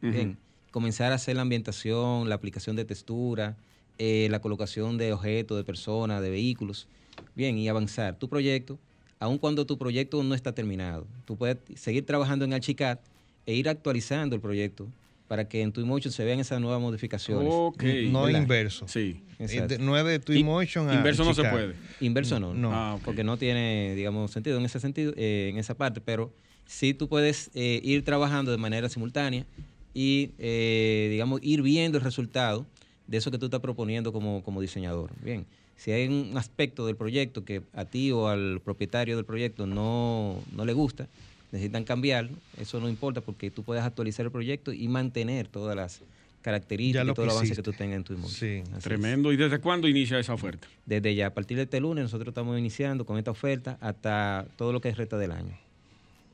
bien, 0.00 0.36
comenzar 0.70 1.12
a 1.12 1.16
hacer 1.16 1.36
la 1.36 1.42
ambientación, 1.42 2.28
la 2.28 2.34
aplicación 2.34 2.74
de 2.74 2.84
textura, 2.84 3.56
eh, 4.02 4.28
la 4.30 4.40
colocación 4.40 4.96
de 4.96 5.12
objetos, 5.12 5.58
de 5.58 5.62
personas, 5.62 6.22
de 6.22 6.30
vehículos, 6.30 6.88
bien, 7.34 7.58
y 7.58 7.68
avanzar 7.68 8.18
tu 8.18 8.30
proyecto, 8.30 8.78
aun 9.18 9.36
cuando 9.36 9.66
tu 9.66 9.76
proyecto 9.76 10.22
no 10.22 10.34
está 10.34 10.54
terminado. 10.54 11.06
Tú 11.26 11.36
puedes 11.36 11.58
seguir 11.76 12.06
trabajando 12.06 12.46
en 12.46 12.54
Archicad 12.54 12.98
e 13.44 13.52
ir 13.52 13.68
actualizando 13.68 14.34
el 14.34 14.40
proyecto 14.40 14.88
para 15.28 15.46
que 15.46 15.60
en 15.60 15.70
Twinmotion 15.70 16.10
se 16.10 16.24
vean 16.24 16.40
esas 16.40 16.62
nuevas 16.62 16.80
modificaciones. 16.80 17.52
Ok. 17.54 17.84
No 18.08 18.22
¿verdad? 18.22 18.40
inverso. 18.40 18.88
Sí. 18.88 19.20
Exacto. 19.38 19.74
Eh, 19.74 19.78
No 19.78 19.98
es 19.98 20.04
de 20.06 20.18
Twinmotion 20.18 20.88
a 20.88 20.94
Inverso 20.94 21.22
no 21.22 21.34
se 21.34 21.44
puede. 21.44 21.74
Inverso 22.00 22.40
no, 22.40 22.54
No. 22.54 22.72
Ah, 22.72 22.98
porque 23.04 23.22
no 23.22 23.36
tiene, 23.36 23.94
digamos, 23.94 24.30
sentido 24.30 24.56
en 24.58 24.64
ese 24.64 24.80
sentido, 24.80 25.12
eh, 25.14 25.50
en 25.52 25.58
esa 25.58 25.74
parte, 25.74 26.00
pero 26.00 26.32
sí 26.64 26.94
tú 26.94 27.06
puedes 27.06 27.50
eh, 27.52 27.82
ir 27.84 28.02
trabajando 28.02 28.50
de 28.50 28.56
manera 28.56 28.88
simultánea 28.88 29.44
y, 29.92 30.30
eh, 30.38 31.08
digamos, 31.10 31.40
ir 31.42 31.60
viendo 31.60 31.98
el 31.98 32.04
resultado 32.04 32.64
de 33.10 33.18
eso 33.18 33.32
que 33.32 33.38
tú 33.38 33.46
estás 33.46 33.60
proponiendo 33.60 34.12
como, 34.12 34.42
como 34.44 34.60
diseñador. 34.60 35.10
Bien, 35.20 35.44
si 35.76 35.90
hay 35.90 36.06
un 36.06 36.38
aspecto 36.38 36.86
del 36.86 36.94
proyecto 36.94 37.44
que 37.44 37.60
a 37.74 37.84
ti 37.84 38.12
o 38.12 38.28
al 38.28 38.60
propietario 38.64 39.16
del 39.16 39.24
proyecto 39.24 39.66
no, 39.66 40.40
no 40.52 40.64
le 40.64 40.72
gusta, 40.72 41.08
necesitan 41.50 41.82
cambiarlo, 41.82 42.36
eso 42.56 42.78
no 42.78 42.88
importa 42.88 43.20
porque 43.20 43.50
tú 43.50 43.64
puedes 43.64 43.82
actualizar 43.82 44.24
el 44.26 44.30
proyecto 44.30 44.72
y 44.72 44.86
mantener 44.86 45.48
todas 45.48 45.74
las 45.74 46.02
características 46.42 47.08
y 47.08 47.12
todo 47.12 47.24
el 47.24 47.30
avance 47.32 47.56
que 47.56 47.62
tú 47.62 47.72
tengas 47.72 47.96
en 47.96 48.04
tu 48.04 48.12
inmueble. 48.12 48.36
Sí. 48.36 48.62
Así 48.68 48.78
es. 48.78 48.84
Tremendo. 48.84 49.32
¿Y 49.32 49.36
desde 49.36 49.58
cuándo 49.58 49.88
inicia 49.88 50.20
esa 50.20 50.32
oferta? 50.32 50.68
Desde 50.86 51.12
ya, 51.16 51.26
a 51.26 51.34
partir 51.34 51.56
de 51.56 51.64
este 51.64 51.80
lunes, 51.80 52.04
nosotros 52.04 52.28
estamos 52.28 52.56
iniciando 52.56 53.04
con 53.04 53.18
esta 53.18 53.32
oferta 53.32 53.76
hasta 53.80 54.46
todo 54.56 54.72
lo 54.72 54.80
que 54.80 54.88
es 54.88 54.96
resta 54.96 55.18
del 55.18 55.32
año. 55.32 55.58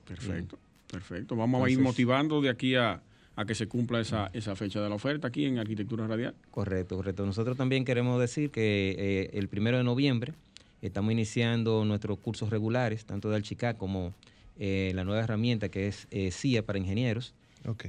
Perfecto. 0.06 0.58
Perfecto. 0.88 1.36
Vamos 1.36 1.66
a 1.66 1.70
ir 1.70 1.80
motivando 1.80 2.42
de 2.42 2.50
aquí 2.50 2.74
a, 2.74 3.00
a 3.36 3.44
que 3.44 3.54
se 3.54 3.68
cumpla 3.68 4.00
esa, 4.00 4.30
esa 4.32 4.56
fecha 4.56 4.80
de 4.80 4.88
la 4.88 4.94
oferta 4.94 5.28
aquí 5.28 5.44
en 5.44 5.58
Arquitectura 5.58 6.06
Radial. 6.06 6.34
Correcto, 6.50 6.96
correcto. 6.96 7.26
Nosotros 7.26 7.56
también 7.56 7.84
queremos 7.84 8.18
decir 8.18 8.50
que 8.50 8.96
eh, 8.98 9.30
el 9.34 9.48
primero 9.48 9.76
de 9.76 9.84
noviembre 9.84 10.32
estamos 10.80 11.12
iniciando 11.12 11.84
nuestros 11.84 12.18
cursos 12.18 12.50
regulares, 12.50 13.04
tanto 13.04 13.28
de 13.28 13.36
Alchica 13.36 13.74
como 13.74 14.14
eh, 14.58 14.92
la 14.94 15.04
nueva 15.04 15.22
herramienta 15.22 15.68
que 15.68 15.86
es 15.88 16.08
eh, 16.10 16.30
CIA 16.30 16.64
para 16.64 16.78
ingenieros. 16.78 17.34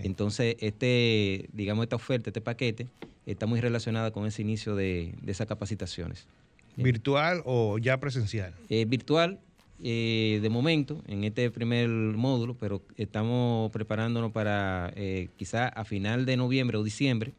Entonces, 0.03 0.55
este, 0.59 1.49
digamos, 1.53 1.83
esta 1.83 1.97
oferta, 1.97 2.31
este 2.31 2.41
paquete, 2.41 2.87
está 3.27 3.45
muy 3.45 3.61
relacionada 3.61 4.09
con 4.09 4.25
ese 4.25 4.41
inicio 4.41 4.75
de, 4.75 5.13
de 5.21 5.31
esas 5.31 5.45
capacitaciones. 5.45 6.25
¿Virtual 6.77 7.41
o 7.45 7.77
ya 7.77 7.99
presencial? 7.99 8.53
Eh, 8.69 8.85
virtual, 8.85 9.39
eh, 9.84 10.39
de 10.41 10.50
momento, 10.50 11.01
en 11.07 11.24
este 11.24 11.51
primer 11.51 11.89
módulo, 11.89 12.55
pero 12.55 12.81
estamos 12.96 13.72
preparándonos 13.72 14.31
para 14.31 14.91
eh, 14.96 15.29
quizá 15.38 15.67
a 15.67 15.86
final 15.86 16.25
de 16.25 16.38
noviembre 16.38 16.77
o 16.77 16.84
diciembre 16.84 17.34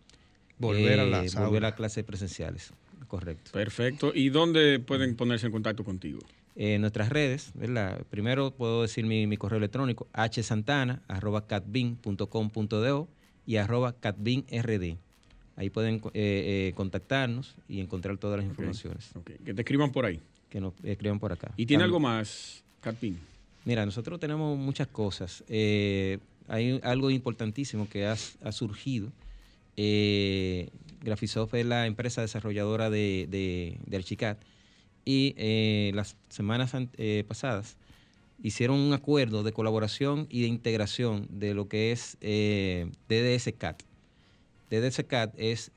Volver 0.58 1.00
a 1.00 1.04
eh, 1.04 1.10
las 1.10 1.34
volver 1.34 1.64
a 1.64 1.74
clases 1.74 2.04
presenciales. 2.04 2.74
Correcto. 3.06 3.52
Perfecto. 3.52 4.12
¿Y 4.14 4.28
dónde 4.28 4.80
pueden 4.80 5.16
ponerse 5.16 5.46
en 5.46 5.52
contacto 5.52 5.82
contigo? 5.84 6.18
En 6.56 6.80
nuestras 6.80 7.08
redes, 7.08 7.52
¿verdad? 7.54 8.02
Primero 8.10 8.50
puedo 8.50 8.82
decir 8.82 9.06
mi, 9.06 9.28
mi 9.28 9.36
correo 9.36 9.58
electrónico, 9.58 10.08
hsantana.catbin.com.do 10.12 13.08
y 13.46 13.56
arroba 13.56 13.92
catbinrd. 13.92 14.96
Ahí 15.56 15.70
pueden 15.70 15.96
eh, 15.96 16.10
eh, 16.14 16.72
contactarnos 16.74 17.56
y 17.68 17.78
encontrar 17.80 18.18
todas 18.18 18.38
las 18.38 18.46
informaciones 18.46 19.10
Ok. 19.14 19.30
Que 19.44 19.54
te 19.54 19.62
escriban 19.62 19.92
por 19.92 20.04
ahí. 20.04 20.20
Que 20.50 20.60
nos 20.60 20.74
escriban 20.82 21.18
por 21.18 21.32
acá. 21.32 21.52
¿Y 21.56 21.66
tiene 21.66 21.82
También- 21.82 21.84
algo 21.84 22.00
más, 22.00 22.62
Catpin? 22.80 23.18
Mira, 23.64 23.84
nosotros 23.84 24.18
tenemos 24.18 24.56
muchas 24.58 24.86
cosas. 24.88 25.44
Eh, 25.48 26.18
hay 26.48 26.80
algo 26.82 27.10
importantísimo 27.10 27.88
que 27.88 28.06
ha, 28.06 28.12
ha 28.42 28.52
surgido. 28.52 29.10
Eh, 29.76 30.70
Graphisoft 31.02 31.54
es 31.54 31.66
la 31.66 31.86
empresa 31.86 32.20
desarrolladora 32.22 32.90
de, 32.90 33.26
de, 33.30 33.78
de 33.86 33.96
Archicad 33.96 34.36
y 35.04 35.34
eh, 35.36 35.92
las 35.94 36.16
semanas 36.28 36.74
an- 36.74 36.90
eh, 36.96 37.24
pasadas 37.28 37.76
hicieron 38.42 38.78
un 38.78 38.92
acuerdo 38.92 39.42
de 39.44 39.52
colaboración 39.52 40.26
y 40.30 40.42
de 40.42 40.48
integración 40.48 41.28
de 41.30 41.54
lo 41.54 41.68
que 41.68 41.92
es 41.92 42.16
eh, 42.20 42.90
DDS-CAD. 43.08 43.76
DDS-CAD 44.70 45.30
es 45.36 45.70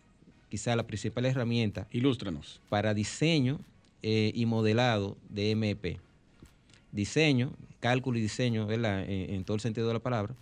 quizá 0.50 0.76
la 0.76 0.88
principal 0.88 1.26
herramienta 1.26 1.88
Ilústranos. 1.92 2.60
para 2.70 2.94
diseño 2.94 3.60
eh, 4.04 4.32
y 4.34 4.46
modelado 4.46 5.18
de 5.30 5.56
MEP. 5.56 5.98
Diseño, 6.92 7.54
cálculo 7.80 8.18
y 8.18 8.22
diseño, 8.22 8.66
¿verdad? 8.68 9.04
En, 9.10 9.34
en 9.36 9.44
todo 9.44 9.56
el 9.56 9.62
sentido 9.62 9.88
de 9.88 9.94
la 9.94 10.00
palabra. 10.00 10.36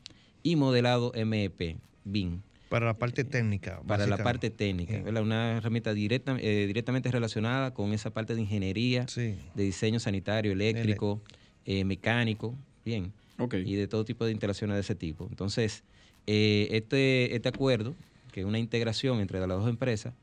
Y 0.43 0.55
modelado 0.55 1.11
MEP, 1.13 1.77
BIM, 2.05 2.41
Para 2.69 2.85
la 2.87 2.93
parte 2.97 3.23
técnica. 3.23 3.81
para 3.85 4.07
la 4.07 4.17
parte 4.17 4.49
técnica. 4.49 4.99
¿verdad? 5.01 5.21
Una 5.23 5.57
herramienta 5.57 5.93
directa, 5.93 6.37
eh, 6.39 6.65
directamente 6.67 7.11
relacionada 7.11 7.73
con 7.73 7.93
esa 7.93 8.09
parte 8.11 8.35
de 8.35 8.41
ingeniería, 8.41 9.07
Sí. 9.07 9.35
de 9.53 9.63
diseño 9.63 9.99
sanitario, 9.99 10.51
eléctrico, 10.53 11.21
eh, 11.65 11.83
mecánico, 11.83 12.55
bien, 12.85 13.11
Ok. 13.37 13.55
y 13.65 13.75
de 13.75 13.87
todo 13.87 14.05
tipo 14.05 14.25
de 14.25 14.31
interacciones 14.31 14.75
de 14.75 14.81
ese 14.81 14.95
tipo. 14.95 15.27
Entonces, 15.29 15.83
eh, 16.25 16.67
este, 16.71 17.35
este 17.35 17.49
acuerdo, 17.49 17.95
que 18.31 18.39
es 18.41 18.45
una 18.45 18.59
integración 18.59 19.19
entre 19.19 19.39
las 19.39 19.49
dos 19.49 19.67
empresas, 19.69 20.13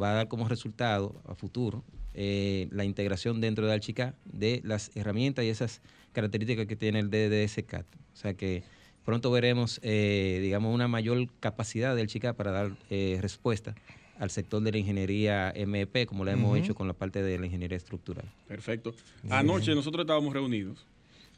va 0.00 0.10
a 0.12 0.14
dar 0.14 0.28
como 0.28 0.48
resultado 0.48 1.20
a 1.26 1.34
futuro 1.34 1.82
eh, 2.14 2.68
la 2.70 2.84
integración 2.84 3.40
dentro 3.40 3.66
de 3.66 3.72
Alchica 3.72 4.14
de 4.24 4.60
las 4.64 4.90
herramientas 4.94 5.44
y 5.44 5.48
esas 5.48 5.80
características 6.12 6.66
que 6.66 6.76
tiene 6.76 6.98
el 7.00 7.10
DDS-CAD. 7.10 7.84
O 8.12 8.16
sea 8.16 8.34
que 8.34 8.62
pronto 9.04 9.30
veremos, 9.30 9.80
eh, 9.82 10.38
digamos, 10.42 10.74
una 10.74 10.88
mayor 10.88 11.26
capacidad 11.40 11.94
del 11.96 12.02
Alchica 12.02 12.34
para 12.34 12.50
dar 12.50 12.72
eh, 12.90 13.18
respuesta 13.20 13.74
al 14.18 14.30
sector 14.30 14.62
de 14.62 14.70
la 14.72 14.78
ingeniería 14.78 15.52
MEP, 15.66 16.06
como 16.06 16.24
lo 16.24 16.30
hemos 16.30 16.56
hecho 16.58 16.74
con 16.74 16.86
la 16.86 16.92
parte 16.92 17.22
de 17.22 17.38
la 17.38 17.46
ingeniería 17.46 17.76
estructural. 17.76 18.26
Perfecto. 18.46 18.94
Anoche 19.30 19.74
nosotros 19.74 20.02
estábamos 20.04 20.32
reunidos. 20.32 20.86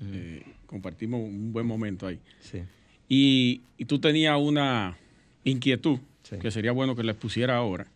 eh, 0.03 0.43
compartimos 0.67 1.21
un 1.21 1.53
buen 1.53 1.67
momento 1.67 2.07
ahí. 2.07 2.19
Sí. 2.41 2.59
Y, 3.09 3.63
y 3.79 3.85
tú 3.85 3.99
tenías 4.01 4.37
una 4.39 4.99
inquietud, 5.45 5.99
Sí. 6.25 6.37
que 6.39 6.51
sería 6.51 6.73
bueno 6.73 6.97
que 6.97 7.05
la 7.05 7.13
expusiera 7.13 7.57
ahora, 7.57 7.87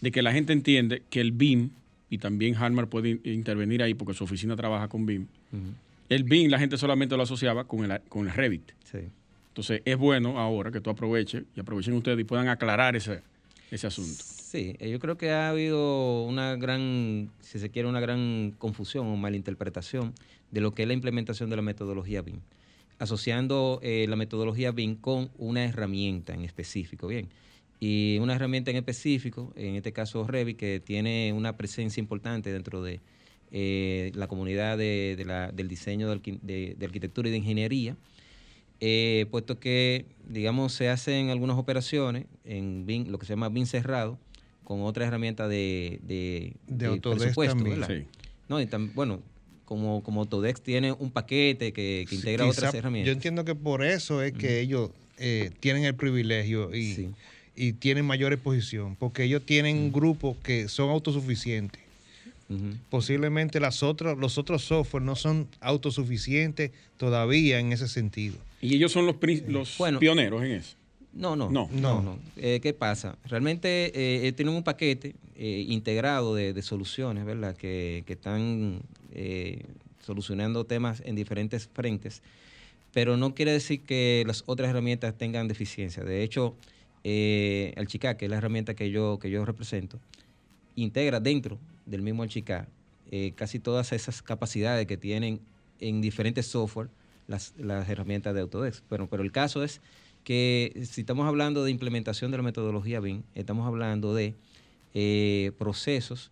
de 0.00 0.12
que 0.12 0.20
la 0.22 0.30
gente 0.32 0.52
entiende 0.52 1.02
que 1.10 1.20
el 1.22 1.32
BIM, 1.32 1.70
y 2.12 2.18
también 2.18 2.54
Harmar 2.56 2.88
puede 2.88 3.08
in- 3.08 3.20
intervenir 3.24 3.82
ahí 3.82 3.94
porque 3.94 4.12
su 4.12 4.24
oficina 4.24 4.54
trabaja 4.54 4.86
con 4.86 5.06
BIM, 5.06 5.26
el 6.10 6.24
BIM 6.24 6.50
la 6.50 6.58
gente 6.58 6.76
solamente 6.76 7.16
lo 7.16 7.22
asociaba 7.22 7.64
con 7.64 7.90
el, 7.90 8.00
con 8.10 8.28
el 8.28 8.34
Revit. 8.34 8.70
Sí. 8.84 8.98
Entonces 9.48 9.80
es 9.86 9.96
bueno 9.96 10.38
ahora 10.38 10.70
que 10.70 10.82
tú 10.82 10.90
aproveches 10.90 11.44
y 11.56 11.60
aprovechen 11.60 11.94
ustedes 11.94 12.20
y 12.20 12.24
puedan 12.24 12.48
aclarar 12.48 12.96
ese, 12.96 13.22
ese 13.70 13.86
asunto. 13.86 14.22
Sí, 14.22 14.76
eh, 14.78 14.90
yo 14.90 14.98
creo 14.98 15.16
que 15.16 15.30
ha 15.30 15.48
habido 15.48 16.24
una 16.24 16.54
gran, 16.56 17.30
si 17.40 17.58
se 17.58 17.70
quiere, 17.70 17.88
una 17.88 18.00
gran 18.00 18.52
confusión 18.58 19.06
o 19.06 19.16
malinterpretación 19.16 20.12
de 20.50 20.60
lo 20.60 20.74
que 20.74 20.82
es 20.82 20.88
la 20.88 20.92
implementación 20.92 21.48
de 21.48 21.56
la 21.56 21.62
metodología 21.62 22.20
BIM, 22.20 22.40
asociando 22.98 23.80
eh, 23.82 24.04
la 24.06 24.16
metodología 24.16 24.70
BIM 24.70 24.96
con 24.96 25.30
una 25.38 25.64
herramienta 25.64 26.34
en 26.34 26.42
específico, 26.42 27.06
bien. 27.06 27.28
Y 27.84 28.18
una 28.20 28.36
herramienta 28.36 28.70
en 28.70 28.76
específico, 28.76 29.52
en 29.56 29.74
este 29.74 29.92
caso 29.92 30.24
Revit, 30.24 30.56
que 30.56 30.78
tiene 30.78 31.32
una 31.32 31.56
presencia 31.56 32.00
importante 32.00 32.52
dentro 32.52 32.80
de 32.80 33.00
eh, 33.50 34.12
la 34.14 34.28
comunidad 34.28 34.78
de- 34.78 35.14
de 35.18 35.24
la- 35.24 35.50
del 35.50 35.66
diseño 35.68 36.08
de, 36.08 36.14
arqui- 36.16 36.38
de- 36.42 36.74
de 36.78 36.86
arquitectura 36.86 37.28
y 37.28 37.32
de 37.32 37.38
ingeniería, 37.38 37.96
eh, 38.80 39.26
puesto 39.32 39.58
que, 39.58 40.06
digamos, 40.28 40.72
se 40.72 40.88
hacen 40.88 41.28
algunas 41.30 41.58
operaciones 41.58 42.26
en 42.44 42.86
BIM, 42.86 43.08
lo 43.08 43.18
que 43.18 43.26
se 43.26 43.32
llama 43.32 43.48
BIM 43.48 43.66
cerrado, 43.66 44.16
con 44.64 44.80
otra 44.82 45.06
herramienta 45.06 45.48
de, 45.48 45.98
de, 46.04 46.52
presupuesto, 47.18 47.56
también. 47.56 47.80
¿verdad? 47.80 47.94
Sí. 47.94 48.06
No, 48.48 48.60
y 48.60 48.66
tam- 48.66 48.92
bueno, 48.94 49.20
como, 49.64 50.02
como 50.04 50.20
Autodesk 50.22 50.62
tiene 50.62 50.92
un 50.92 51.10
paquete 51.10 51.72
que, 51.72 52.06
que 52.08 52.14
integra 52.14 52.44
otras 52.46 52.72
herramientas. 52.78 53.08
Yo 53.08 53.12
entiendo 53.12 53.44
que 53.44 53.54
por 53.56 53.84
eso 53.84 54.22
es 54.22 54.32
que 54.34 54.60
ellos 54.60 54.92
eh, 55.18 55.50
tienen 55.60 55.84
el 55.84 55.94
privilegio 55.96 56.74
y, 56.74 56.94
Sí. 56.94 57.08
Y 57.54 57.72
tienen 57.74 58.04
mayor 58.04 58.32
exposición, 58.32 58.96
porque 58.96 59.24
ellos 59.24 59.42
tienen 59.44 59.92
grupos 59.92 60.36
que 60.42 60.68
son 60.68 60.90
autosuficientes. 60.90 61.80
Posiblemente 62.90 63.60
las 63.60 63.82
otras, 63.82 64.18
los 64.18 64.36
otros 64.36 64.62
software 64.62 65.02
no 65.02 65.16
son 65.16 65.48
autosuficientes 65.60 66.70
todavía 66.98 67.58
en 67.58 67.72
ese 67.72 67.88
sentido. 67.88 68.36
Y 68.60 68.74
ellos 68.74 68.92
son 68.92 69.06
los, 69.06 69.16
los 69.48 69.78
Bueno. 69.78 69.98
pioneros 69.98 70.42
en 70.42 70.52
eso. 70.52 70.76
No, 71.14 71.34
no, 71.36 71.50
No. 71.50 71.68
no, 71.72 72.02
no. 72.02 72.18
Eh, 72.36 72.60
¿Qué 72.62 72.72
pasa? 72.74 73.16
Realmente 73.24 73.86
eh, 73.86 74.26
eh, 74.28 74.32
tienen 74.32 74.54
un 74.54 74.62
paquete 74.62 75.14
eh, 75.36 75.64
integrado 75.68 76.34
de, 76.34 76.52
de 76.52 76.62
soluciones, 76.62 77.24
¿verdad? 77.24 77.56
Que, 77.56 78.02
que 78.06 78.12
están 78.14 78.80
eh, 79.14 79.62
solucionando 80.04 80.64
temas 80.64 81.02
en 81.06 81.14
diferentes 81.14 81.68
frentes, 81.72 82.22
pero 82.92 83.16
no 83.16 83.34
quiere 83.34 83.52
decir 83.52 83.80
que 83.80 84.24
las 84.26 84.42
otras 84.46 84.68
herramientas 84.70 85.16
tengan 85.16 85.48
deficiencia. 85.48 86.02
De 86.04 86.22
hecho, 86.22 86.54
eh, 87.04 87.74
Alchica, 87.76 88.16
que 88.16 88.26
es 88.26 88.30
la 88.30 88.38
herramienta 88.38 88.74
que 88.74 88.90
yo, 88.90 89.18
que 89.18 89.30
yo 89.30 89.44
represento, 89.44 89.98
integra 90.76 91.20
dentro 91.20 91.58
del 91.86 92.02
mismo 92.02 92.22
Alchica 92.22 92.68
eh, 93.10 93.32
casi 93.34 93.58
todas 93.58 93.92
esas 93.92 94.22
capacidades 94.22 94.86
que 94.86 94.96
tienen 94.96 95.40
en 95.80 96.00
diferentes 96.00 96.46
software 96.46 96.88
las, 97.26 97.54
las 97.58 97.88
herramientas 97.88 98.34
de 98.34 98.40
Autodesk. 98.40 98.84
Pero, 98.88 99.08
pero 99.08 99.22
el 99.22 99.32
caso 99.32 99.62
es 99.62 99.80
que 100.24 100.72
si 100.84 101.02
estamos 101.02 101.26
hablando 101.26 101.64
de 101.64 101.70
implementación 101.70 102.30
de 102.30 102.36
la 102.36 102.42
metodología 102.42 103.00
BIM, 103.00 103.22
estamos 103.34 103.66
hablando 103.66 104.14
de 104.14 104.34
eh, 104.94 105.52
procesos 105.58 106.30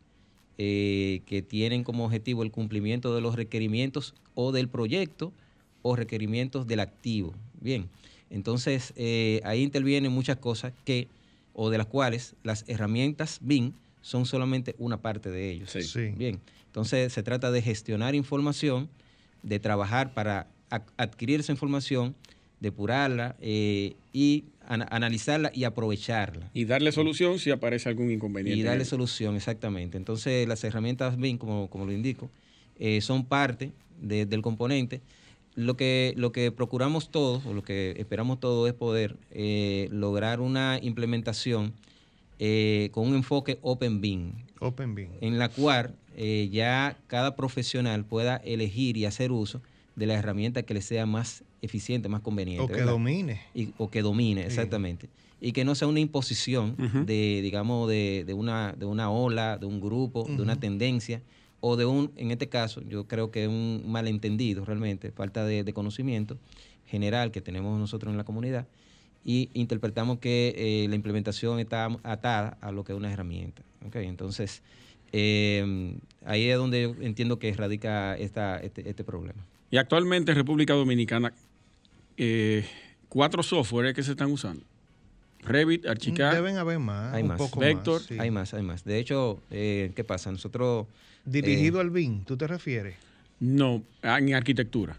eh, 0.58 1.22
que 1.26 1.42
tienen 1.42 1.84
como 1.84 2.04
objetivo 2.04 2.42
el 2.42 2.50
cumplimiento 2.50 3.14
de 3.14 3.20
los 3.20 3.34
requerimientos 3.34 4.14
o 4.34 4.52
del 4.52 4.68
proyecto 4.68 5.32
o 5.82 5.96
requerimientos 5.96 6.66
del 6.66 6.80
activo. 6.80 7.34
Bien, 7.60 7.88
Entonces, 8.30 8.92
eh, 8.96 9.40
ahí 9.44 9.62
intervienen 9.62 10.12
muchas 10.12 10.36
cosas 10.36 10.72
que, 10.84 11.08
o 11.52 11.68
de 11.70 11.78
las 11.78 11.86
cuales 11.86 12.36
las 12.44 12.64
herramientas 12.68 13.38
BIM 13.42 13.72
son 14.02 14.24
solamente 14.24 14.74
una 14.78 15.02
parte 15.02 15.30
de 15.30 15.50
ellos. 15.50 15.70
Sí. 15.70 15.82
Sí. 15.82 16.12
Bien, 16.16 16.40
entonces 16.66 17.12
se 17.12 17.22
trata 17.22 17.50
de 17.50 17.60
gestionar 17.60 18.14
información, 18.14 18.88
de 19.42 19.58
trabajar 19.58 20.14
para 20.14 20.46
adquirir 20.96 21.40
esa 21.40 21.50
información, 21.52 22.14
depurarla 22.60 23.36
eh, 23.40 23.96
y 24.12 24.44
ana- 24.66 24.86
analizarla 24.90 25.50
y 25.54 25.64
aprovecharla. 25.64 26.50
Y 26.54 26.64
darle 26.66 26.92
solución 26.92 27.38
si 27.38 27.50
aparece 27.50 27.88
algún 27.88 28.10
inconveniente. 28.10 28.60
Y 28.60 28.62
darle 28.62 28.84
solución, 28.84 29.34
exactamente. 29.34 29.96
Entonces, 29.96 30.46
las 30.46 30.62
herramientas 30.62 31.16
BIM, 31.18 31.38
como, 31.38 31.68
como 31.68 31.84
lo 31.86 31.92
indico, 31.92 32.30
eh, 32.78 33.00
son 33.00 33.24
parte 33.24 33.72
de- 34.00 34.26
del 34.26 34.42
componente. 34.42 35.00
Lo 35.56 35.76
que, 35.76 36.14
lo 36.16 36.32
que 36.32 36.52
procuramos 36.52 37.10
todos, 37.10 37.44
o 37.44 37.52
lo 37.54 37.62
que 37.62 37.94
esperamos 37.98 38.38
todos, 38.40 38.68
es 38.68 38.74
poder 38.74 39.16
eh, 39.30 39.88
lograr 39.90 40.40
una 40.40 40.78
implementación 40.80 41.72
eh, 42.38 42.88
con 42.92 43.08
un 43.08 43.14
enfoque 43.16 43.58
Open 43.62 44.00
BIM, 44.00 44.32
Open 44.60 44.94
BIM. 44.94 45.10
en 45.20 45.38
la 45.38 45.48
cual 45.50 45.94
eh, 46.16 46.48
ya 46.50 46.96
cada 47.06 47.36
profesional 47.36 48.04
pueda 48.04 48.36
elegir 48.36 48.96
y 48.96 49.04
hacer 49.04 49.32
uso 49.32 49.60
de 49.96 50.06
la 50.06 50.14
herramienta 50.14 50.62
que 50.62 50.72
le 50.72 50.80
sea 50.82 51.04
más 51.04 51.44
eficiente, 51.62 52.08
más 52.08 52.22
conveniente. 52.22 52.62
O 52.62 52.66
que 52.68 52.74
¿verdad? 52.74 52.92
domine. 52.92 53.40
y- 53.54 53.74
o 53.76 53.90
que 53.90 54.00
domine, 54.02 54.46
exactamente. 54.46 55.10
Y 55.42 55.52
que 55.52 55.64
no 55.64 55.74
sea 55.74 55.88
una 55.88 56.00
imposición 56.00 56.76
de, 57.06 57.40
digamos, 57.42 57.88
de, 57.88 58.24
de 58.26 58.34
una, 58.34 58.72
de 58.72 58.84
una 58.86 59.10
ola, 59.10 59.58
de 59.58 59.66
un 59.66 59.80
grupo, 59.80 60.26
de 60.28 60.40
una 60.42 60.58
tendencia, 60.60 61.22
o 61.60 61.76
de 61.76 61.84
un, 61.84 62.12
en 62.16 62.30
este 62.30 62.48
caso, 62.48 62.82
yo 62.82 63.06
creo 63.06 63.30
que 63.30 63.44
es 63.44 63.48
un 63.48 63.84
malentendido 63.86 64.64
realmente, 64.64 65.10
falta 65.12 65.44
de, 65.44 65.72
conocimiento 65.72 66.38
general 66.86 67.30
que 67.30 67.40
tenemos 67.40 67.78
nosotros 67.78 68.10
en 68.10 68.16
la 68.16 68.24
comunidad, 68.24 68.66
y 69.24 69.50
interpretamos 69.52 70.18
que 70.18 70.54
eh, 70.56 70.88
la 70.88 70.94
implementación 70.94 71.60
está 71.60 71.88
atada 72.02 72.56
a 72.60 72.72
lo 72.72 72.84
que 72.84 72.92
es 72.92 72.98
una 72.98 73.12
herramienta. 73.12 73.62
¿ok? 73.86 73.96
Entonces, 73.96 74.62
eh, 75.12 75.94
ahí 76.24 76.48
es 76.48 76.56
donde 76.56 76.82
yo 76.82 76.94
entiendo 77.00 77.38
que 77.38 77.52
radica 77.52 78.16
esta, 78.16 78.58
este, 78.58 78.88
este 78.88 79.04
problema. 79.04 79.44
Y 79.70 79.76
actualmente 79.76 80.32
en 80.32 80.38
República 80.38 80.74
Dominicana, 80.74 81.32
eh, 82.16 82.64
cuatro 83.08 83.42
softwares 83.42 83.94
que 83.94 84.02
se 84.02 84.12
están 84.12 84.30
usando. 84.30 84.64
Revit, 85.42 85.86
Archicad, 85.86 86.32
Deben 86.34 86.56
haber 86.58 86.78
más. 86.78 87.14
Hay 87.14 87.22
un 87.22 87.28
más. 87.28 87.38
poco 87.38 87.60
Vector, 87.60 88.00
más, 88.00 88.08
sí. 88.08 88.16
Hay 88.18 88.30
más, 88.30 88.54
hay 88.54 88.62
más. 88.62 88.84
De 88.84 88.98
hecho, 88.98 89.40
eh, 89.50 89.92
¿qué 89.96 90.04
pasa? 90.04 90.30
Nosotros... 90.30 90.86
Dirigido 91.24 91.78
eh, 91.78 91.82
al 91.82 91.90
BIM, 91.90 92.24
¿tú 92.24 92.36
te 92.36 92.46
refieres? 92.46 92.96
no, 93.40 93.82
ah, 94.02 94.18
en 94.18 94.34
arquitectura. 94.34 94.98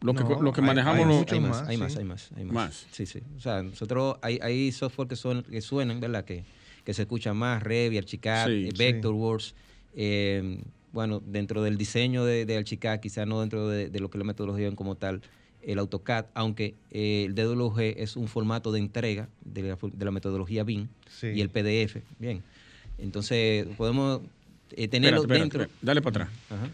Lo 0.00 0.12
que, 0.14 0.22
No, 0.22 0.42
lo 0.42 0.52
que 0.52 0.60
hay- 0.60 0.66
manejamos 0.66 1.00
hay 1.00 1.06
los- 1.06 1.32
hay 1.32 1.40
más, 1.40 1.68
hay 1.68 1.76
más, 1.76 1.96
hay 1.96 2.04
más, 2.04 2.30
hay 2.36 2.44
más. 2.44 2.54
Más. 2.54 2.86
Sí, 2.92 3.06
sí. 3.06 3.20
O 3.36 3.40
sea, 3.40 3.62
nosotros 3.62 4.16
hay, 4.22 4.38
hay 4.42 4.70
software 4.72 5.08
que, 5.08 5.16
son, 5.16 5.42
que 5.44 5.60
suenan, 5.60 5.98
¿verdad? 6.00 6.24
Que, 6.24 6.44
que 6.84 6.92
se 6.94 7.02
escuchan 7.02 7.36
más, 7.36 7.62
Revit, 7.62 7.98
Archicad, 8.00 8.46
Sí, 8.46 8.66
eh, 8.66 8.68
sí. 8.70 8.76
Vectorworks. 8.78 9.54
eh, 9.94 10.60
bueno, 10.92 11.20
dentro 11.26 11.62
del 11.62 11.76
diseño 11.76 12.24
de, 12.24 12.46
de 12.46 12.56
Archicad, 12.56 13.00
quizás 13.00 13.26
no 13.26 13.40
dentro 13.40 13.68
de, 13.68 13.88
de 13.88 13.98
lo 14.00 14.10
que 14.10 14.16
es 14.16 14.20
la 14.20 14.24
metodología 14.26 14.68
en 14.68 14.76
como 14.76 14.94
tal, 14.94 15.22
el 15.66 15.78
AutoCAD, 15.78 16.26
aunque 16.34 16.74
eh, 16.90 17.24
el 17.26 17.34
DWG 17.34 17.80
es 17.96 18.16
un 18.16 18.28
formato 18.28 18.72
de 18.72 18.80
entrega 18.80 19.28
de 19.44 19.62
la, 19.62 19.76
fu- 19.76 19.90
de 19.90 20.04
la 20.04 20.10
metodología 20.10 20.64
BIM 20.64 20.88
Sí. 21.08 21.28
y 21.28 21.40
el 21.40 21.48
PDF. 21.48 21.96
Bien. 22.18 22.42
Entonces, 22.98 23.66
podemos 23.76 24.20
eh, 24.72 24.88
tenerlo 24.88 25.20
Espérate, 25.22 25.40
dentro. 25.42 25.62
espérate, 25.62 25.86
dale 25.86 26.02
para 26.02 26.24
atrás. 26.24 26.38
Ajá. 26.50 26.68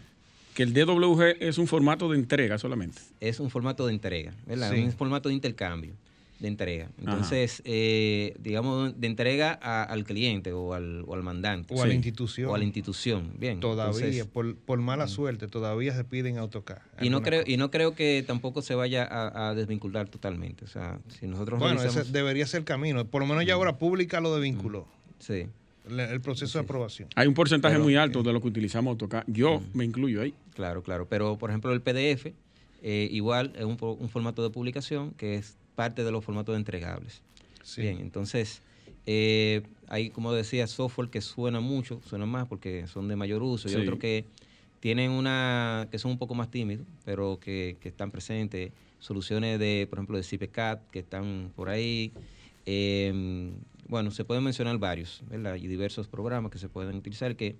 Que 0.53 0.63
el 0.63 0.73
DWG 0.73 1.37
es 1.39 1.57
un 1.57 1.67
formato 1.67 2.09
de 2.11 2.17
entrega 2.17 2.57
solamente. 2.57 3.01
es 3.21 3.39
un 3.39 3.49
formato 3.49 3.85
de 3.87 3.93
entrega, 3.93 4.33
¿verdad? 4.45 4.71
Sí. 4.73 4.81
Un 4.81 4.91
formato 4.91 5.29
de 5.29 5.35
intercambio, 5.35 5.93
de 6.41 6.47
entrega. 6.47 6.89
Entonces, 6.99 7.61
eh, 7.65 8.33
digamos, 8.39 8.99
de 8.99 9.05
entrega 9.07 9.59
a- 9.61 9.83
al 9.83 10.03
cliente 10.03 10.51
o 10.51 10.73
al, 10.73 11.03
o 11.07 11.13
al 11.13 11.21
mandante. 11.23 11.73
O 11.73 11.83
a 11.83 11.87
la 11.87 11.93
institución. 11.93 12.49
O 12.49 12.55
a 12.55 12.57
la 12.57 12.63
institución, 12.63 13.31
bien. 13.37 13.59
Todavía, 13.59 13.99
entonces, 14.07 14.25
por, 14.25 14.55
por 14.55 14.79
mala 14.79 15.07
suerte, 15.07 15.47
todavía 15.47 15.95
se 15.95 16.03
piden 16.03 16.37
AutoCAD. 16.39 16.79
y 16.99 17.09
no 17.09 17.21
creo 17.21 17.41
cosa. 17.41 17.51
y 17.51 17.57
no 17.57 17.69
creo 17.69 17.93
que 17.93 18.23
tampoco 18.25 18.61
se 18.63 18.73
vaya 18.73 19.03
a, 19.03 19.49
a 19.49 19.53
desvincular 19.55 20.09
totalmente. 20.09 20.65
O 20.65 20.67
sea, 20.67 20.99
si 21.07 21.27
nosotros 21.27 21.59
Bueno, 21.59 21.81
ese 21.83 22.03
debería 22.05 22.47
ser 22.47 22.59
el 22.61 22.65
camino. 22.65 23.05
Por 23.05 23.21
lo 23.21 23.27
menos 23.27 23.45
ya 23.45 23.53
ahora 23.53 23.77
pública 23.77 24.19
lo 24.19 24.33
desvinculó. 24.35 24.87
sí. 25.19 25.45
El, 25.89 25.99
el 25.99 26.21
proceso 26.21 26.59
de 26.59 26.63
aprobación. 26.63 27.09
Hay 27.15 27.25
un 27.27 27.33
porcentaje 27.33 27.73
Pero, 27.73 27.83
muy 27.83 27.95
alto 27.95 28.21
de 28.21 28.31
lo 28.31 28.39
que 28.39 28.47
utilizamos 28.47 28.91
AutoCAD. 28.91 29.23
Yo 29.25 29.63
me 29.73 29.83
incluyo 29.83 30.21
ahí. 30.21 30.33
Claro, 30.53 30.83
claro. 30.83 31.07
Pero, 31.09 31.37
por 31.39 31.49
ejemplo, 31.49 31.71
el 31.73 31.81
PDF, 31.81 32.33
eh, 32.83 33.07
igual 33.11 33.51
es 33.55 33.63
un 33.65 34.09
formato 34.09 34.43
de 34.43 34.51
publicación 34.51 35.11
que 35.17 35.35
es 35.35 35.57
parte 35.75 36.03
de 36.03 36.11
los 36.11 36.23
formatos 36.23 36.53
de 36.53 36.59
entregables. 36.59 37.21
Sí. 37.63 37.81
Bien, 37.81 37.99
entonces, 37.99 38.61
eh, 39.05 39.63
hay, 39.87 40.09
como 40.09 40.33
decía, 40.33 40.67
software 40.67 41.09
que 41.09 41.21
suena 41.21 41.59
mucho, 41.59 42.01
suenan 42.07 42.29
más 42.29 42.47
porque 42.47 42.87
son 42.87 43.07
de 43.07 43.15
mayor 43.15 43.43
uso, 43.43 43.69
y 43.69 43.75
otros 43.75 43.99
que 43.99 44.25
tienen 44.79 45.11
una, 45.11 45.87
que 45.91 45.99
son 45.99 46.11
un 46.11 46.17
poco 46.17 46.33
más 46.33 46.49
tímidos, 46.49 46.85
pero 47.05 47.39
que, 47.39 47.77
que 47.79 47.89
están 47.89 48.11
presentes, 48.11 48.71
soluciones 48.99 49.59
de, 49.59 49.87
por 49.89 49.99
ejemplo, 49.99 50.17
de 50.17 50.23
CPCAT, 50.23 50.89
que 50.89 50.99
están 50.99 51.51
por 51.55 51.69
ahí. 51.69 52.11
Eh, 52.65 53.51
bueno, 53.87 54.09
se 54.11 54.23
pueden 54.23 54.43
mencionar 54.43 54.77
varios, 54.77 55.21
¿verdad? 55.29 55.55
Y 55.55 55.67
diversos 55.67 56.07
programas 56.07 56.51
que 56.51 56.57
se 56.57 56.69
pueden 56.69 56.95
utilizar 56.95 57.35
que 57.35 57.55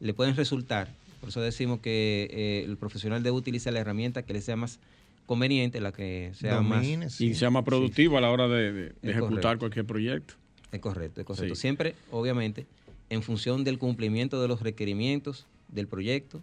le 0.00 0.14
pueden 0.14 0.34
resultar. 0.34 0.92
Por 1.20 1.28
eso 1.28 1.40
decimos 1.40 1.80
que 1.80 2.28
eh, 2.30 2.64
el 2.64 2.76
profesional 2.76 3.22
debe 3.22 3.36
utilizar 3.36 3.72
la 3.72 3.80
herramienta 3.80 4.22
que 4.22 4.32
le 4.32 4.40
sea 4.40 4.56
más 4.56 4.80
conveniente, 5.26 5.80
la 5.80 5.92
que 5.92 6.32
sea 6.34 6.60
más... 6.60 6.86
Sí. 7.08 7.26
Y 7.28 7.34
sea 7.34 7.50
más 7.50 7.64
productivo 7.64 8.16
a 8.16 8.20
la 8.20 8.30
hora 8.30 8.48
de, 8.48 8.94
ejecutar 9.02 9.42
correcto. 9.42 9.58
cualquier 9.58 9.86
proyecto. 9.86 10.34
Es 10.72 10.80
correcto, 10.80 11.20
es 11.20 11.26
correcto. 11.26 11.54
Sí. 11.54 11.60
Siempre, 11.60 11.94
obviamente, 12.10 12.66
en 13.10 13.22
función 13.22 13.64
del 13.64 13.78
cumplimiento 13.78 14.40
de 14.40 14.48
los 14.48 14.62
requerimientos 14.62 15.46
del 15.68 15.88
proyecto 15.88 16.42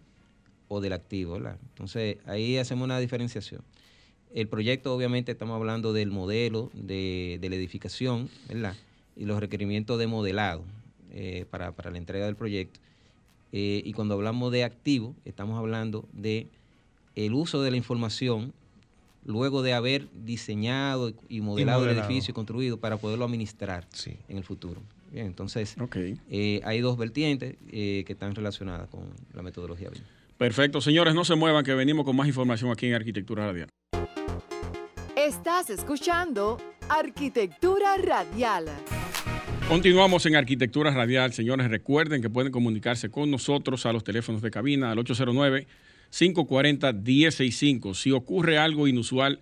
o 0.68 0.82
del 0.82 0.94
activo, 0.94 1.34
¿verdad? 1.34 1.58
Entonces, 1.70 2.18
ahí 2.26 2.58
hacemos 2.58 2.86
una 2.86 3.00
diferenciación. 3.00 3.62
El 4.34 4.48
proyecto, 4.48 4.94
obviamente, 4.94 5.32
estamos 5.32 5.56
hablando 5.56 5.94
del 5.94 6.10
modelo 6.10 6.72
de, 6.74 7.38
de 7.40 7.50
la 7.50 7.56
edificación, 7.56 8.30
¿verdad? 8.48 8.76
Y 9.16 9.26
los 9.26 9.40
requerimientos 9.40 10.00
de 10.00 10.08
modelado 10.08 10.64
eh, 11.12 11.46
para, 11.52 11.74
para 11.74 11.92
la 11.92 12.00
entrega 12.00 12.26
del 12.26 12.36
proyecto. 12.36 12.80
Eh, 13.52 13.84
y 13.86 13.94
cuando 13.94 14.16
hablamos 14.16 14.52
de 14.52 14.64
activo, 14.64 15.16
estamos 15.26 15.60
hablando 15.60 16.10
de 16.12 16.48
el 17.16 17.34
uso 17.36 17.62
de 17.62 17.70
la 17.70 17.78
información 17.78 18.52
luego 19.26 19.62
de 19.62 19.74
haber 19.74 20.08
diseñado 20.14 21.10
y- 21.10 21.16
y 21.30 21.42
modelado, 21.42 21.90
el 21.90 21.98
edificio 21.98 22.32
y 22.32 22.34
construido 22.34 22.78
para 22.78 22.98
poderlo 22.98 23.26
administrar 23.26 23.88
Sí. 23.94 24.18
en 24.28 24.38
el 24.38 24.44
futuro. 24.44 24.82
Bien, 25.12 25.28
entonces 25.28 25.76
eh, 26.30 26.62
hay 26.64 26.82
dos 26.82 26.98
vertientes 26.98 27.56
eh, 27.72 28.04
que 28.06 28.14
están 28.14 28.34
relacionadas 28.36 28.90
con 28.90 29.04
la 29.34 29.42
metodología 29.44 29.90
BIM. 29.90 30.02
Perfecto. 30.38 30.82
Señores, 30.82 31.14
no 31.14 31.24
se 31.24 31.36
muevan 31.36 31.64
que 31.64 31.74
venimos 31.76 32.04
con 32.06 32.16
más 32.16 32.28
información 32.28 32.72
aquí 32.72 32.88
en 32.88 32.96
Arquitectura 32.96 33.46
Radial. 33.46 33.70
Estás 35.16 35.70
escuchando 35.70 36.58
Arquitectura 36.90 37.96
Radial. 37.98 38.66
Continuamos 39.70 40.26
en 40.26 40.36
Arquitectura 40.36 40.92
Radial. 40.92 41.32
Señores, 41.32 41.70
recuerden 41.70 42.22
que 42.22 42.30
pueden 42.30 42.52
comunicarse 42.52 43.10
con 43.10 43.32
nosotros 43.32 43.86
a 43.86 43.94
los 43.94 44.04
teléfonos 44.04 44.42
de 44.42 44.52
cabina 44.52 44.92
al 44.92 45.00
809-540-1065. 46.14 47.96
Si 47.96 48.12
ocurre 48.12 48.58
algo 48.58 48.88
inusual 48.88 49.40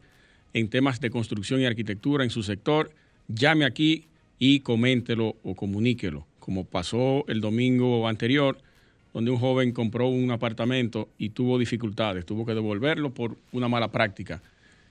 en 0.53 0.69
temas 0.69 0.99
de 0.99 1.09
construcción 1.09 1.61
y 1.61 1.65
arquitectura 1.65 2.23
en 2.23 2.29
su 2.29 2.43
sector, 2.43 2.91
llame 3.27 3.65
aquí 3.65 4.05
y 4.39 4.61
coméntelo 4.61 5.35
o 5.43 5.55
comuníquelo, 5.55 6.25
como 6.39 6.65
pasó 6.65 7.25
el 7.27 7.41
domingo 7.41 8.07
anterior, 8.07 8.57
donde 9.13 9.31
un 9.31 9.37
joven 9.37 9.71
compró 9.71 10.07
un 10.07 10.31
apartamento 10.31 11.09
y 11.17 11.29
tuvo 11.29 11.59
dificultades, 11.59 12.25
tuvo 12.25 12.45
que 12.45 12.53
devolverlo 12.53 13.13
por 13.13 13.35
una 13.51 13.67
mala 13.67 13.91
práctica. 13.91 14.41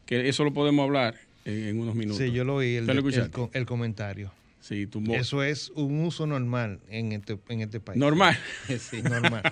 Que 0.06 0.28
eso 0.28 0.44
lo 0.44 0.52
podemos 0.52 0.84
hablar 0.84 1.14
en, 1.44 1.80
unos 1.80 1.94
minutos. 1.94 2.18
Sí, 2.18 2.30
yo 2.32 2.44
lo 2.44 2.56
oí, 2.56 2.76
el, 2.76 2.84
¿Usted 2.84 3.30
lo 3.34 3.50
el, 3.52 3.66
comentario. 3.66 4.32
Sí, 4.60 4.86
tumbó- 4.86 5.14
Eso 5.14 5.42
es 5.42 5.70
un 5.70 6.04
uso 6.04 6.26
normal 6.26 6.80
en 6.90 7.12
este, 7.12 7.38
en 7.48 7.62
este 7.62 7.80
país. 7.80 7.98
Normal. 7.98 8.36
Sí. 8.78 9.00
Normal. 9.02 9.42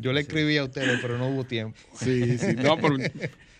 Yo 0.00 0.12
le 0.12 0.20
escribí 0.20 0.56
a 0.56 0.64
ustedes, 0.64 0.98
pero 1.00 1.18
no 1.18 1.28
hubo 1.28 1.44
tiempo. 1.44 1.78
Sí, 1.98 2.38
sí. 2.38 2.54
No, 2.56 2.76
pero 2.78 2.96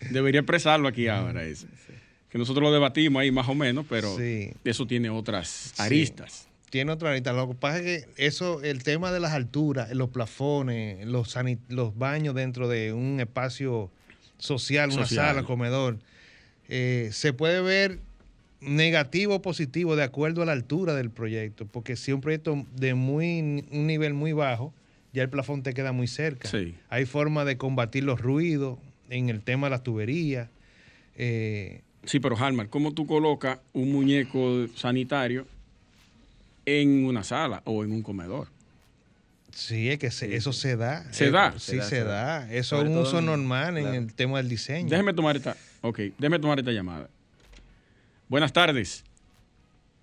debería 0.09 0.41
expresarlo 0.41 0.87
aquí 0.87 1.07
ahora 1.07 1.43
eso. 1.43 1.67
Que 2.29 2.37
nosotros 2.37 2.63
lo 2.63 2.71
debatimos 2.71 3.21
ahí 3.21 3.31
más 3.31 3.47
o 3.49 3.55
menos, 3.55 3.85
pero 3.89 4.15
Sí. 4.17 4.51
eso 4.63 4.85
tiene 4.85 5.09
otras 5.09 5.73
aristas. 5.77 6.47
Tiene 6.69 6.91
otra 6.91 7.09
ahorita. 7.09 7.33
Lo 7.33 7.47
que 7.49 7.55
pasa 7.55 7.79
es 7.79 8.05
que 8.05 8.09
eso, 8.27 8.61
el 8.61 8.83
tema 8.83 9.11
de 9.11 9.19
las 9.19 9.33
alturas, 9.33 9.91
los 9.91 10.09
plafones, 10.09 11.05
los, 11.07 11.35
baños 11.97 12.35
dentro 12.35 12.67
de 12.67 12.93
un 12.93 13.19
espacio 13.19 13.89
social, 14.37 14.91
una 14.91 15.07
Social. 15.07 15.27
sala, 15.29 15.43
comedor, 15.43 15.97
eh, 16.69 17.09
se 17.11 17.33
puede 17.33 17.61
ver 17.61 17.99
negativo 18.61 19.35
o 19.35 19.41
positivo 19.41 19.95
de 19.95 20.03
acuerdo 20.03 20.43
a 20.43 20.45
la 20.45 20.51
altura 20.51 20.93
del 20.93 21.09
proyecto. 21.09 21.65
Porque 21.65 21.95
si 21.95 22.11
un 22.11 22.21
proyecto 22.21 22.63
de 22.75 22.93
muy 22.93 23.39
un 23.71 23.87
nivel 23.87 24.13
muy 24.13 24.33
bajo, 24.33 24.71
ya 25.13 25.23
el 25.23 25.29
plafón 25.29 25.63
te 25.63 25.73
queda 25.73 25.91
muy 25.91 26.07
cerca. 26.07 26.47
Sí. 26.47 26.75
Hay 26.89 27.05
forma 27.05 27.45
de 27.45 27.57
combatir 27.57 28.03
los 28.03 28.21
ruidos 28.21 28.77
en 29.09 29.29
el 29.29 29.41
tema 29.41 29.67
de 29.67 29.71
las 29.71 29.83
tuberías. 29.83 30.49
eh, 31.15 31.81
Sí, 32.03 32.19
pero 32.19 32.37
Halmar, 32.37 32.69
¿cómo 32.69 32.93
tú 32.93 33.05
colocas 33.05 33.59
un 33.73 33.91
muñeco 33.91 34.67
sanitario 34.75 35.45
en 36.65 37.05
una 37.05 37.23
sala 37.23 37.61
o 37.65 37.83
en 37.83 37.91
un 37.91 38.01
comedor? 38.01 38.47
Sí, 39.51 39.89
es 39.89 39.99
que 39.99 40.07
eso 40.07 40.53
se 40.53 40.77
da. 40.77 41.11
¿Se 41.11 41.31
da? 41.31 41.53
Sí, 41.59 41.81
se, 41.81 42.03
da. 42.03 42.51
Eso 42.51 42.81
es 42.81 42.89
un 42.89 42.97
uso 42.97 43.21
normal 43.21 43.77
en 43.77 43.87
el 43.93 44.13
tema 44.13 44.37
del 44.37 44.47
diseño. 44.47 44.89
Déjeme 44.89 45.13
tomar 45.13 45.35
esta, 45.35 45.57
ok, 45.81 45.99
déjeme 46.17 46.39
tomar 46.39 46.59
esta 46.59 46.71
llamada. 46.71 47.09
Buenas 48.29 48.53
tardes. 48.53 49.03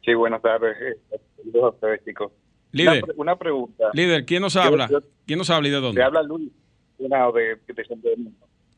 Sí, 0.04 0.14
buenas 0.14 0.42
tardes, 0.42 0.76
eh, 0.80 2.00
chicos. 2.04 2.32
Líder. 2.76 3.04
Una, 3.16 3.36
pregunta. 3.36 3.90
Líder, 3.94 4.24
¿quién 4.26 4.42
nos 4.42 4.54
habla? 4.56 4.88
¿Quién 5.26 5.38
nos 5.38 5.48
habla 5.50 5.68
y 5.68 5.70
de 5.70 5.80
dónde? 5.80 5.98
Te 5.98 6.04
habla 6.04 6.22
Luis, 6.22 6.52
una 6.98 7.30
de, 7.32 7.56
de, 7.66 8.30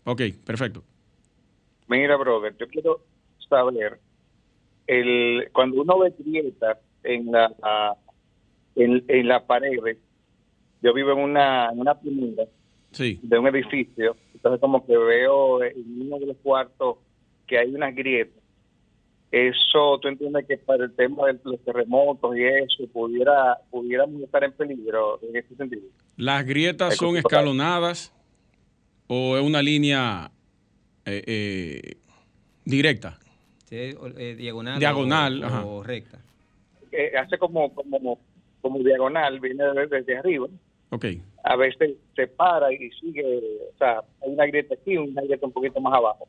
Ok, 0.04 0.22
perfecto. 0.44 0.84
Mira, 1.88 2.16
brother, 2.16 2.56
yo 2.58 2.68
quiero 2.68 3.00
saber, 3.48 3.98
el, 4.86 5.48
cuando 5.52 5.80
uno 5.80 5.98
ve 5.98 6.14
grietas 6.18 6.78
en 7.02 7.32
la, 7.32 7.96
en, 8.76 9.04
en 9.08 9.28
la 9.28 9.44
pared, 9.44 9.96
yo 10.80 10.94
vivo 10.94 11.12
en 11.12 11.18
una, 11.18 11.70
en 11.72 11.80
una 11.80 11.98
primera 11.98 12.44
sí. 12.92 13.18
de 13.22 13.38
un 13.38 13.48
edificio, 13.48 14.16
entonces 14.32 14.60
como 14.60 14.86
que 14.86 14.96
veo 14.96 15.62
en 15.62 16.02
uno 16.02 16.18
de 16.18 16.26
los 16.26 16.36
cuartos 16.38 16.98
que 17.46 17.58
hay 17.58 17.74
unas 17.74 17.94
grietas. 17.94 18.37
Eso, 19.30 19.98
¿tú 20.00 20.08
entiendes 20.08 20.46
que 20.46 20.56
para 20.56 20.84
el 20.84 20.94
tema 20.94 21.26
de 21.26 21.38
los 21.44 21.60
terremotos 21.60 22.34
y 22.34 22.44
eso 22.44 22.86
pudiera 22.92 23.58
pudiéramos 23.70 24.22
estar 24.22 24.42
en 24.42 24.52
peligro 24.52 25.20
en 25.22 25.36
ese 25.36 25.54
sentido? 25.54 25.82
¿Las 26.16 26.46
grietas 26.46 26.96
son 26.96 27.16
escalonadas 27.16 28.14
o 29.06 29.36
es 29.36 29.44
una 29.44 29.60
línea 29.60 30.30
eh, 31.04 31.22
eh, 31.26 31.96
directa? 32.64 33.18
Eh, 33.70 34.34
diagonal, 34.38 34.78
diagonal 34.78 35.44
o, 35.44 35.82
recta. 35.82 36.18
hace 37.20 37.36
como, 37.36 37.74
como, 37.74 38.18
como 38.62 38.78
diagonal, 38.78 39.40
viene 39.40 39.62
desde, 39.90 40.16
arriba. 40.16 40.48
Ok. 40.88 41.04
A 41.44 41.56
veces 41.56 41.96
se 42.16 42.26
para 42.28 42.72
y 42.72 42.90
sigue, 42.92 43.22
o 43.74 43.76
sea, 43.76 44.02
hay 44.22 44.30
una 44.30 44.46
grieta 44.46 44.74
aquí 44.74 44.92
y 44.92 44.96
una 44.96 45.20
grieta 45.20 45.44
un 45.44 45.52
poquito 45.52 45.80
más 45.82 45.92
abajo. 45.92 46.26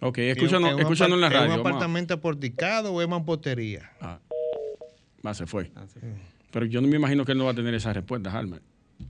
Ok, 0.00 0.18
escúchanos, 0.18 0.78
en 1.00 1.20
la 1.20 1.28
radio. 1.28 1.52
¿Es 1.52 1.60
un 1.60 1.60
apartamento 1.60 2.14
aporticado 2.14 2.92
o 2.92 3.02
es 3.02 3.08
mampostería? 3.08 3.90
Ah, 4.00 4.18
ah 5.24 5.34
se 5.34 5.46
fue. 5.46 5.70
Pero 6.50 6.66
yo 6.66 6.80
no 6.80 6.88
me 6.88 6.96
imagino 6.96 7.24
que 7.24 7.32
él 7.32 7.38
no 7.38 7.44
va 7.44 7.52
a 7.52 7.54
tener 7.54 7.74
esa 7.74 7.92
respuesta, 7.92 8.30
Halmer. 8.30 8.60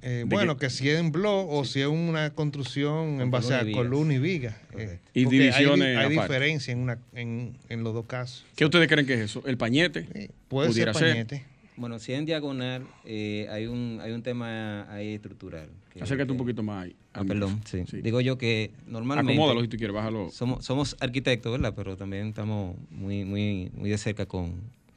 Eh, 0.02 0.24
bueno, 0.26 0.56
que, 0.56 0.68
si 0.68 0.88
es 0.88 0.98
en 0.98 1.12
blog 1.12 1.48
o 1.48 1.64
si 1.64 1.80
es 1.80 1.86
una 1.86 2.30
construcción 2.30 3.20
en 3.20 3.30
base 3.30 3.54
a 3.54 3.70
columna 3.70 4.14
y 4.14 4.18
viga. 4.18 4.58
Eh, 4.76 4.98
y 5.14 5.26
divisiones. 5.26 5.96
Hay, 5.96 6.06
hay 6.06 6.10
diferencia 6.10 6.72
en, 6.72 6.78
una, 6.80 6.98
en, 7.14 7.56
en, 7.68 7.84
los 7.84 7.94
dos 7.94 8.06
casos. 8.06 8.44
¿Qué 8.56 8.64
ustedes 8.64 8.88
creen 8.88 9.06
que 9.06 9.14
es 9.14 9.20
eso? 9.20 9.42
¿El 9.46 9.56
pañete? 9.56 10.30
puede 10.48 10.72
ser 10.72 10.92
pañete. 10.92 11.44
Bueno, 11.76 11.98
si 11.98 12.14
en 12.14 12.24
diagonal, 12.24 12.86
eh, 13.04 13.46
hay, 13.50 13.66
un, 13.66 13.98
hay 14.02 14.12
un 14.12 14.22
tema 14.22 14.90
ahí 14.90 15.14
estructural. 15.14 15.68
Acércate 16.00 16.32
un 16.32 16.38
poquito 16.38 16.62
más 16.62 16.84
ahí. 16.84 16.96
Ah, 17.12 17.24
perdón, 17.24 17.60
sí. 17.64 17.84
Digo 18.02 18.20
yo 18.20 18.38
que 18.38 18.70
normalmente... 18.86 19.32
Acomódalo 19.32 19.60
si 19.62 19.68
tú 19.68 19.76
quieres, 19.76 19.94
bájalo. 19.94 20.30
Somos, 20.30 20.64
somos 20.64 20.96
arquitectos, 21.00 21.52
¿verdad? 21.52 21.74
Pero 21.76 21.96
también 21.96 22.28
estamos 22.28 22.76
muy, 22.90 23.24
muy, 23.24 23.70
muy 23.74 23.90
de 23.90 23.98
cerca 23.98 24.26
con, 24.26 24.52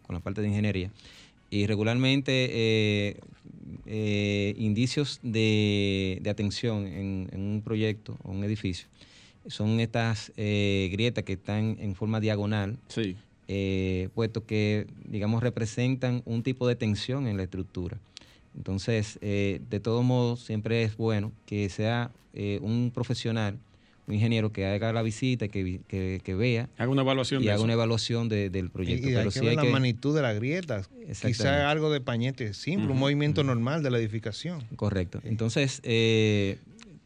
con 0.06 0.16
la 0.16 0.22
parte 0.22 0.42
de 0.42 0.48
ingeniería. 0.48 0.92
Y 1.50 1.66
regularmente 1.68 2.50
eh, 2.52 3.20
eh, 3.86 4.56
indicios 4.58 5.20
de, 5.24 6.20
de 6.22 6.30
atención 6.30 6.88
en, 6.88 7.30
en, 7.32 7.42
un 7.42 7.62
proyecto 7.62 8.18
o 8.24 8.32
un 8.32 8.44
edificio 8.44 8.88
son 9.48 9.80
estas 9.80 10.32
grietas 10.36 11.24
que 11.24 11.34
están 11.34 11.78
en 11.80 11.96
forma 11.96 12.20
diagonal. 12.20 12.78
Sí 12.88 13.16
eh, 13.52 14.10
puesto 14.14 14.46
que, 14.46 14.86
digamos, 15.06 15.42
representan 15.42 16.22
un 16.26 16.44
tipo 16.44 16.68
de 16.68 16.76
tensión 16.76 17.26
en 17.26 17.36
la 17.36 17.42
estructura. 17.42 17.98
Entonces, 18.56 19.18
eh, 19.24 19.60
de 19.72 19.80
todos 19.80 20.06
modos, 20.06 20.42
siempre 20.42 20.84
es 20.84 20.96
bueno 20.96 21.32
que 21.48 21.68
sea 21.70 22.12
eh, 22.36 22.60
un 22.62 22.92
profesional, 22.94 23.58
un 24.06 24.14
ingeniero 24.14 24.52
que 24.52 24.68
haga 24.68 24.94
la 24.94 25.02
visita, 25.02 25.48
que, 25.48 25.82
que, 25.88 26.36
vea. 26.36 26.70
Haga 26.78 26.92
una 26.92 27.02
evaluación. 27.02 27.44
Y 27.44 27.50
haga 27.50 27.64
una 27.64 27.74
evaluación 27.74 28.30
del 28.30 28.70
proyecto. 28.70 29.10
Y, 29.10 29.16
hay 29.16 29.28
que 29.30 29.40
ver 29.40 29.56
la 29.56 29.64
magnitud 29.64 30.16
de 30.16 30.22
las 30.22 30.36
grietas. 30.36 30.88
Quizá 31.20 31.72
algo 31.72 31.92
de 31.92 32.02
pañete 32.02 32.54
simple, 32.54 32.92
un 32.92 33.00
movimiento 33.00 33.44
normal 33.44 33.82
de 33.82 33.90
la 33.90 33.98
edificación. 33.98 34.64
Correcto. 34.76 35.22
Entonces, 35.24 35.82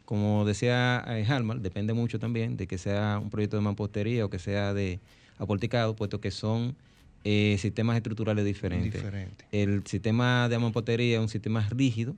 como 0.04 0.44
decía 0.44 0.98
Halmar, 0.98 1.62
depende 1.62 1.94
mucho 1.94 2.20
también 2.20 2.58
de 2.58 2.68
que 2.68 2.78
sea 2.78 3.18
un 3.24 3.30
proyecto 3.30 3.56
de 3.56 3.62
mampostería 3.64 4.26
o 4.26 4.30
que 4.30 4.40
sea 4.40 4.74
de 4.74 5.00
aporticado, 5.44 5.96
puesto 5.96 6.20
que 6.20 6.32
son 6.32 6.76
eh, 7.24 7.56
sistemas 7.60 7.96
estructurales 7.96 8.44
diferentes. 8.44 9.02
El 9.52 9.86
sistema 9.86 10.50
de 10.50 10.60
mampostería 10.60 11.16
es 11.16 11.22
un 11.22 11.30
sistema 11.30 11.68
rígido, 11.70 12.16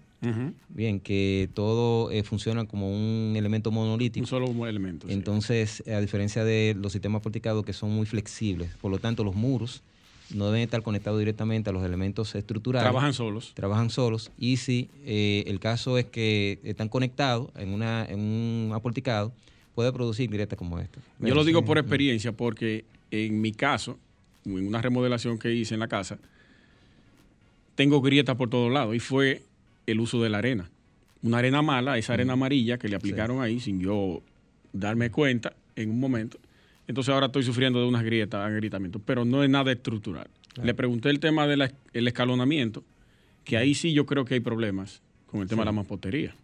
bien, 0.69 0.99
que 0.99 1.49
todo 1.53 2.09
eh, 2.09 2.23
funciona 2.23 2.65
como 2.65 2.89
un 2.89 3.35
elemento 3.35 3.69
monolítico. 3.69 4.23
Un 4.23 4.27
solo 4.27 4.67
elemento. 4.67 5.07
Entonces, 5.07 5.83
a 5.87 5.99
diferencia 5.99 6.43
de 6.43 6.75
los 6.79 6.93
sistemas 6.93 7.19
aporticados 7.19 7.63
que 7.63 7.73
son 7.73 7.91
muy 7.91 8.07
flexibles, 8.07 8.71
por 8.81 8.89
lo 8.89 8.97
tanto, 8.97 9.23
los 9.23 9.35
muros 9.35 9.83
no 10.33 10.47
deben 10.47 10.61
estar 10.61 10.81
conectados 10.81 11.19
directamente 11.19 11.69
a 11.69 11.73
los 11.73 11.83
elementos 11.83 12.33
estructurales. 12.33 12.85
Trabajan 12.85 13.13
solos. 13.13 13.51
Trabajan 13.53 13.91
solos. 13.91 14.31
Y 14.39 14.57
si 14.57 14.89
eh, 15.05 15.43
el 15.45 15.59
caso 15.59 15.99
es 15.99 16.05
que 16.05 16.59
están 16.63 16.89
conectados 16.89 17.49
en, 17.55 17.69
una, 17.69 18.05
en 18.05 18.19
un 18.19 18.71
aporticado, 18.73 19.31
puede 19.75 19.91
producir 19.91 20.29
grietas 20.29 20.57
como 20.57 20.79
esta. 20.79 20.99
Yo 21.19 21.35
lo 21.35 21.43
digo 21.43 21.63
por 21.63 21.77
experiencia 21.77 22.31
porque 22.31 22.85
en 23.15 23.41
mi 23.41 23.51
caso, 23.51 23.97
en 24.45 24.67
una 24.67 24.81
remodelación 24.81 25.39
que 25.39 25.53
hice 25.53 25.73
en 25.73 25.79
la 25.79 25.87
casa, 25.87 26.17
tengo 27.75 28.01
grietas 28.01 28.35
por 28.35 28.49
todos 28.49 28.71
lados 28.71 28.95
y 28.95 28.99
fue 28.99 29.43
el 29.85 29.99
uso 29.99 30.21
de 30.21 30.29
la 30.29 30.39
arena. 30.39 30.69
Una 31.21 31.39
arena 31.39 31.61
mala, 31.61 31.97
esa 31.97 32.13
arena 32.13 32.33
amarilla 32.33 32.77
que 32.77 32.87
le 32.87 32.95
aplicaron 32.95 33.41
ahí 33.41 33.59
sin 33.59 33.79
yo 33.79 34.21
darme 34.73 35.09
cuenta 35.09 35.55
en 35.75 35.89
un 35.89 35.99
momento. 35.99 36.39
Entonces 36.87 37.13
ahora 37.13 37.27
estoy 37.27 37.43
sufriendo 37.43 37.79
de 37.81 37.87
unas 37.87 38.03
grietas, 38.03 38.45
agrietamientos, 38.45 39.01
pero 39.03 39.25
no 39.25 39.43
es 39.43 39.49
nada 39.49 39.71
estructural. 39.71 40.27
Le 40.61 40.73
pregunté 40.73 41.09
el 41.09 41.19
tema 41.19 41.47
del 41.47 41.69
escalonamiento, 41.93 42.83
que 43.43 43.57
ahí 43.57 43.73
sí 43.75 43.93
yo 43.93 44.05
creo 44.05 44.23
que 44.23 44.35
hay 44.35 44.39
problemas 44.39 45.01
con 45.25 45.41
el 45.41 45.47
tema 45.47 45.63
de 45.63 45.65
la 45.65 45.71
mampostería. 45.73 46.35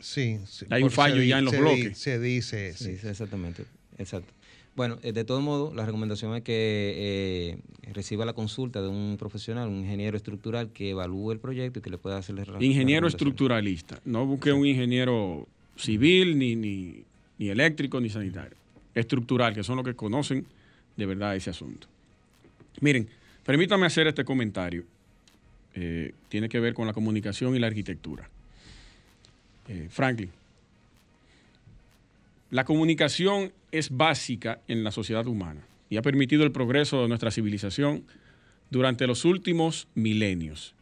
Sí, 0.00 0.38
Hay 0.68 0.82
un 0.82 0.90
fallo 0.90 1.22
ya 1.22 1.38
en 1.38 1.46
los 1.46 1.56
bloques. 1.56 1.96
se 1.96 2.18
dice. 2.20 2.74
Sí, 2.74 2.98
exactamente. 3.02 3.64
Exacto. 3.98 4.32
Bueno, 4.76 4.98
eh, 5.02 5.12
de 5.12 5.24
todo 5.24 5.40
modo, 5.40 5.72
la 5.72 5.86
recomendación 5.86 6.34
es 6.34 6.42
que 6.42 6.94
eh, 6.96 7.58
reciba 7.92 8.24
la 8.24 8.32
consulta 8.32 8.82
de 8.82 8.88
un 8.88 9.16
profesional, 9.18 9.68
un 9.68 9.78
ingeniero 9.78 10.16
estructural 10.16 10.70
que 10.72 10.90
evalúe 10.90 11.32
el 11.32 11.38
proyecto 11.38 11.78
y 11.78 11.82
que 11.82 11.90
le 11.90 11.98
pueda 11.98 12.18
hacer 12.18 12.34
Ingeniero 12.60 13.06
estructuralista, 13.06 14.00
no 14.04 14.26
busque 14.26 14.52
un 14.52 14.66
ingeniero 14.66 15.46
civil, 15.76 16.36
ni, 16.38 16.56
ni, 16.56 17.04
eléctrico, 17.38 18.00
ni 18.00 18.10
sanitario. 18.10 18.56
Estructural, 18.94 19.54
que 19.54 19.62
son 19.62 19.76
los 19.76 19.84
que 19.84 19.94
conocen 19.94 20.44
de 20.96 21.06
verdad 21.06 21.36
ese 21.36 21.50
asunto. 21.50 21.86
Miren, 22.80 23.08
permítame 23.44 23.86
hacer 23.86 24.08
este 24.08 24.24
comentario. 24.24 24.84
Eh, 25.76 26.14
tiene 26.28 26.48
que 26.48 26.58
ver 26.58 26.74
con 26.74 26.86
la 26.86 26.92
comunicación 26.92 27.54
y 27.54 27.58
la 27.58 27.68
arquitectura. 27.68 28.28
Franklin, 29.88 30.30
la 32.54 32.64
comunicación 32.64 33.52
es 33.72 33.90
básica 33.90 34.60
en 34.68 34.84
la 34.84 34.92
sociedad 34.92 35.26
humana 35.26 35.66
y 35.90 35.96
ha 35.96 36.02
permitido 36.02 36.44
el 36.44 36.52
progreso 36.52 37.02
de 37.02 37.08
nuestra 37.08 37.32
civilización 37.32 38.04
durante 38.70 39.08
los 39.08 39.24
últimos 39.24 39.88
milenios. 39.96 40.76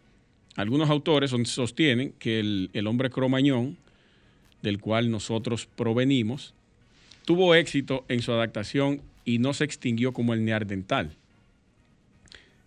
Algunos 0.55 0.91
autores 0.91 1.31
sostienen 1.45 2.13
que 2.19 2.41
el, 2.41 2.87
hombre 2.87 3.09
cromañón, 3.09 3.79
del 4.61 4.81
cual 4.81 5.11
nosotros 5.11 5.65
provenimos, 5.65 6.53
tuvo 7.25 7.55
éxito 7.55 8.05
en 8.09 8.21
su 8.21 8.33
adaptación 8.33 9.01
y 9.25 9.39
no 9.39 9.55
se 9.55 9.65
extinguió 9.65 10.13
como 10.13 10.35
el 10.35 10.45
neardental, 10.45 11.17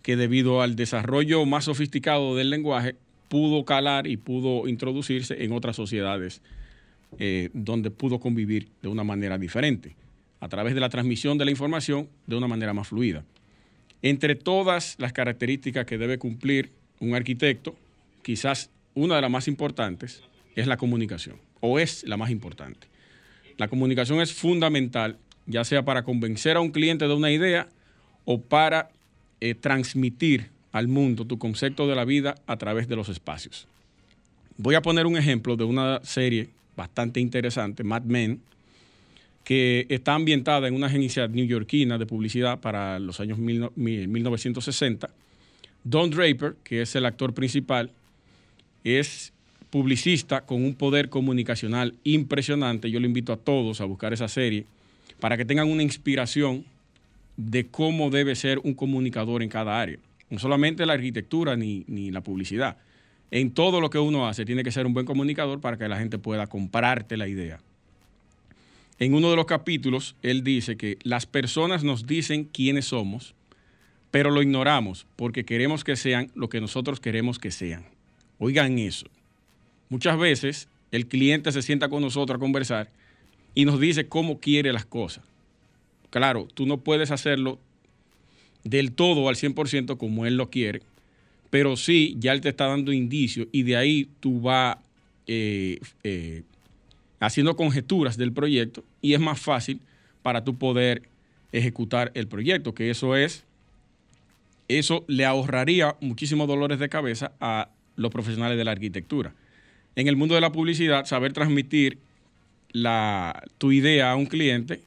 que 0.02 0.16
debido 0.16 0.62
al 0.62 0.74
desarrollo 0.74 1.46
más 1.46 1.66
sofisticado 1.66 2.34
del 2.34 2.50
lenguaje 2.50 2.96
pudo 3.28 3.64
calar 3.64 4.08
y 4.08 4.16
pudo 4.16 4.66
introducirse 4.66 5.44
en 5.44 5.52
otras 5.52 5.76
sociedades 5.76 6.42
eh, 7.18 7.50
donde 7.52 7.90
pudo 7.90 8.18
convivir 8.18 8.68
de 8.82 8.88
una 8.88 9.04
manera 9.04 9.38
diferente, 9.38 9.96
a 10.40 10.48
través 10.48 10.74
de 10.74 10.80
la 10.80 10.88
transmisión 10.88 11.38
de 11.38 11.44
la 11.44 11.50
información 11.50 12.08
de 12.26 12.36
una 12.36 12.46
manera 12.46 12.74
más 12.74 12.88
fluida. 12.88 13.24
Entre 14.02 14.34
todas 14.34 14.96
las 14.98 15.12
características 15.12 15.86
que 15.86 15.98
debe 15.98 16.18
cumplir 16.18 16.72
un 17.00 17.14
arquitecto, 17.14 17.74
quizás 18.22 18.70
una 18.94 19.16
de 19.16 19.22
las 19.22 19.30
más 19.30 19.48
importantes 19.48 20.22
es 20.54 20.66
la 20.66 20.76
comunicación, 20.76 21.36
o 21.60 21.78
es 21.78 22.04
la 22.04 22.16
más 22.16 22.30
importante. 22.30 22.86
La 23.56 23.68
comunicación 23.68 24.20
es 24.20 24.32
fundamental, 24.32 25.16
ya 25.46 25.64
sea 25.64 25.84
para 25.84 26.02
convencer 26.02 26.56
a 26.56 26.60
un 26.60 26.70
cliente 26.70 27.06
de 27.08 27.14
una 27.14 27.30
idea 27.30 27.68
o 28.24 28.40
para 28.40 28.90
eh, 29.40 29.54
transmitir 29.54 30.50
al 30.72 30.88
mundo 30.88 31.24
tu 31.24 31.38
concepto 31.38 31.86
de 31.86 31.94
la 31.94 32.04
vida 32.04 32.34
a 32.46 32.56
través 32.56 32.88
de 32.88 32.96
los 32.96 33.08
espacios. 33.08 33.66
Voy 34.58 34.74
a 34.74 34.82
poner 34.82 35.06
un 35.06 35.16
ejemplo 35.16 35.56
de 35.56 35.64
una 35.64 36.00
serie 36.02 36.50
bastante 36.76 37.20
interesante, 37.20 37.84
Mad 37.84 38.02
Men, 38.02 38.40
que 39.44 39.86
está 39.88 40.14
ambientada 40.14 40.68
en 40.68 40.74
una 40.74 40.88
agencia 40.88 41.28
neoyorquina 41.28 41.98
de 41.98 42.06
publicidad 42.06 42.60
para 42.60 42.98
los 42.98 43.20
años 43.20 43.38
1960. 43.38 45.08
Don 45.84 46.10
Draper, 46.10 46.56
que 46.64 46.82
es 46.82 46.96
el 46.96 47.06
actor 47.06 47.32
principal, 47.32 47.92
es 48.82 49.32
publicista 49.70 50.40
con 50.40 50.64
un 50.64 50.74
poder 50.74 51.08
comunicacional 51.08 51.94
impresionante. 52.02 52.90
Yo 52.90 52.98
le 52.98 53.06
invito 53.06 53.32
a 53.32 53.36
todos 53.36 53.80
a 53.80 53.84
buscar 53.84 54.12
esa 54.12 54.26
serie 54.26 54.64
para 55.20 55.36
que 55.36 55.44
tengan 55.44 55.70
una 55.70 55.82
inspiración 55.82 56.64
de 57.36 57.66
cómo 57.66 58.10
debe 58.10 58.34
ser 58.34 58.58
un 58.60 58.74
comunicador 58.74 59.42
en 59.42 59.48
cada 59.48 59.80
área. 59.80 59.98
No 60.30 60.38
solamente 60.38 60.86
la 60.86 60.94
arquitectura 60.94 61.56
ni, 61.56 61.84
ni 61.86 62.10
la 62.10 62.20
publicidad. 62.20 62.78
En 63.30 63.50
todo 63.52 63.80
lo 63.80 63.90
que 63.90 63.98
uno 63.98 64.28
hace 64.28 64.44
tiene 64.44 64.62
que 64.62 64.70
ser 64.70 64.86
un 64.86 64.94
buen 64.94 65.06
comunicador 65.06 65.60
para 65.60 65.76
que 65.76 65.88
la 65.88 65.98
gente 65.98 66.18
pueda 66.18 66.46
comprarte 66.46 67.16
la 67.16 67.28
idea. 67.28 67.60
En 68.98 69.14
uno 69.14 69.30
de 69.30 69.36
los 69.36 69.46
capítulos, 69.46 70.16
él 70.22 70.42
dice 70.42 70.76
que 70.76 70.98
las 71.02 71.26
personas 71.26 71.84
nos 71.84 72.06
dicen 72.06 72.44
quiénes 72.44 72.86
somos, 72.86 73.34
pero 74.10 74.30
lo 74.30 74.40
ignoramos 74.40 75.06
porque 75.16 75.44
queremos 75.44 75.84
que 75.84 75.96
sean 75.96 76.30
lo 76.34 76.48
que 76.48 76.60
nosotros 76.60 77.00
queremos 77.00 77.38
que 77.38 77.50
sean. 77.50 77.84
Oigan 78.38 78.78
eso. 78.78 79.06
Muchas 79.88 80.18
veces 80.18 80.68
el 80.90 81.06
cliente 81.06 81.52
se 81.52 81.62
sienta 81.62 81.88
con 81.88 82.02
nosotros 82.02 82.36
a 82.36 82.40
conversar 82.40 82.90
y 83.54 83.64
nos 83.64 83.80
dice 83.80 84.08
cómo 84.08 84.40
quiere 84.40 84.72
las 84.72 84.86
cosas. 84.86 85.24
Claro, 86.10 86.48
tú 86.54 86.64
no 86.66 86.78
puedes 86.78 87.10
hacerlo 87.10 87.58
del 88.64 88.92
todo 88.92 89.28
al 89.28 89.36
100% 89.36 89.96
como 89.96 90.26
él 90.26 90.36
lo 90.36 90.50
quiere, 90.50 90.82
pero 91.56 91.74
sí, 91.74 92.14
ya 92.18 92.34
él 92.34 92.42
te 92.42 92.50
está 92.50 92.66
dando 92.66 92.92
indicios 92.92 93.48
y 93.50 93.62
de 93.62 93.78
ahí 93.78 94.10
tú 94.20 94.42
vas 94.42 94.76
eh, 95.26 95.80
eh, 96.04 96.42
haciendo 97.18 97.56
conjeturas 97.56 98.18
del 98.18 98.30
proyecto 98.30 98.84
y 99.00 99.14
es 99.14 99.20
más 99.20 99.40
fácil 99.40 99.80
para 100.20 100.44
tú 100.44 100.58
poder 100.58 101.00
ejecutar 101.52 102.12
el 102.12 102.28
proyecto, 102.28 102.74
que 102.74 102.90
eso 102.90 103.16
es, 103.16 103.46
eso 104.68 105.06
le 105.08 105.24
ahorraría 105.24 105.96
muchísimos 106.02 106.46
dolores 106.46 106.78
de 106.78 106.90
cabeza 106.90 107.32
a 107.40 107.70
los 107.96 108.10
profesionales 108.10 108.58
de 108.58 108.64
la 108.64 108.72
arquitectura. 108.72 109.32
En 109.94 110.08
el 110.08 110.16
mundo 110.16 110.34
de 110.34 110.42
la 110.42 110.52
publicidad, 110.52 111.06
saber 111.06 111.32
transmitir 111.32 111.96
la, 112.72 113.44
tu 113.56 113.72
idea 113.72 114.10
a 114.10 114.16
un 114.16 114.26
cliente 114.26 114.82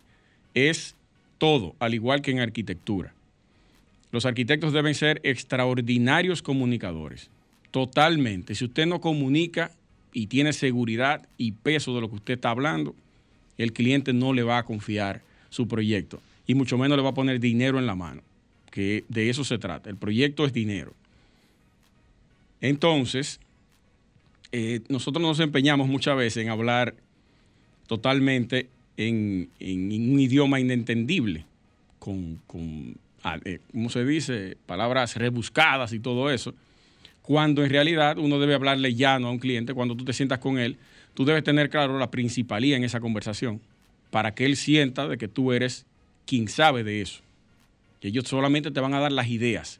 es 0.53 0.95
todo, 1.39 1.75
al 1.79 1.95
igual 1.95 2.21
que 2.21 2.29
en 2.29 2.41
arquitectura. 2.41 3.11
Los 4.11 4.25
arquitectos 4.25 4.73
deben 4.73 4.95
ser 4.95 5.21
extraordinarios 5.23 6.41
comunicadores, 6.41 7.29
totalmente. 7.71 8.55
Si 8.55 8.65
usted 8.65 8.85
no 8.85 9.01
comunica 9.01 9.71
y 10.13 10.27
tiene 10.27 10.53
seguridad 10.53 11.27
y 11.37 11.51
peso 11.51 11.93
de 11.93 12.01
lo 12.01 12.09
que 12.09 12.15
usted 12.15 12.33
está 12.35 12.49
hablando, 12.49 12.95
el 13.57 13.73
cliente 13.73 14.13
no 14.13 14.33
le 14.33 14.43
va 14.43 14.57
a 14.57 14.65
confiar 14.65 15.21
su 15.49 15.67
proyecto 15.67 16.21
y 16.47 16.55
mucho 16.55 16.77
menos 16.77 16.97
le 16.97 17.03
va 17.03 17.09
a 17.09 17.13
poner 17.13 17.39
dinero 17.39 17.77
en 17.77 17.85
la 17.85 17.95
mano, 17.95 18.23
que 18.71 19.03
de 19.07 19.29
eso 19.29 19.43
se 19.43 19.59
trata. 19.59 19.89
El 19.89 19.97
proyecto 19.97 20.45
es 20.45 20.53
dinero. 20.53 20.93
Entonces, 22.61 23.39
eh, 24.51 24.81
nosotros 24.89 25.21
nos 25.21 25.39
empeñamos 25.39 25.87
muchas 25.87 26.17
veces 26.17 26.43
en 26.43 26.49
hablar 26.49 26.95
totalmente 27.85 28.69
en, 28.97 29.49
un 29.59 30.19
idioma 30.19 30.59
inentendible, 30.59 31.45
con, 31.99 32.41
con 32.47 32.95
eh, 33.45 33.59
¿cómo 33.71 33.89
se 33.89 34.05
dice? 34.05 34.57
Palabras 34.65 35.15
rebuscadas 35.15 35.93
y 35.93 35.99
todo 35.99 36.31
eso 36.31 36.53
cuando 37.29 37.63
en 37.63 37.69
realidad 37.69 38.17
uno 38.17 38.39
debe 38.39 38.55
hablarle 38.55 38.95
llano 38.95 39.27
a 39.27 39.31
un 39.31 39.37
cliente, 39.37 39.75
cuando 39.75 39.95
tú 39.95 40.03
te 40.03 40.13
sientas 40.13 40.39
con 40.39 40.57
él, 40.57 40.77
tú 41.13 41.25
debes 41.25 41.43
tener 41.43 41.69
claro 41.69 41.99
la 41.99 42.09
principalía 42.09 42.75
en 42.75 42.83
esa 42.83 42.99
conversación, 42.99 43.61
para 44.09 44.33
que 44.33 44.47
él 44.47 44.55
sienta 44.55 45.07
de 45.07 45.19
que 45.19 45.27
tú 45.27 45.53
eres 45.53 45.85
quien 46.25 46.47
sabe 46.47 46.83
de 46.83 47.01
eso. 47.01 47.21
Que 47.99 48.07
ellos 48.07 48.23
solamente 48.27 48.71
te 48.71 48.79
van 48.79 48.95
a 48.95 48.99
dar 48.99 49.11
las 49.11 49.27
ideas 49.27 49.79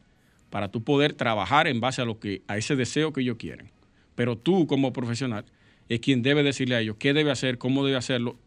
para 0.51 0.69
tú 0.69 0.83
poder 0.83 1.13
trabajar 1.13 1.67
en 1.67 1.79
base 1.79 2.03
a 2.03 2.05
lo 2.05 2.19
que 2.19 2.43
a 2.45 2.55
ese 2.55 2.75
deseo 2.75 3.13
que 3.13 3.21
ellos 3.21 3.37
quieren. 3.37 3.71
Pero 4.13 4.37
tú 4.37 4.67
como 4.67 4.93
profesional 4.93 5.45
es 5.87 6.01
quien 6.01 6.21
debe 6.21 6.43
decirle 6.43 6.75
a 6.75 6.81
ellos 6.81 6.97
qué 6.99 7.13
debe 7.13 7.31
hacer, 7.31 7.57
cómo 7.57 7.83
debe 7.83 7.97
hacerlo 7.97 8.37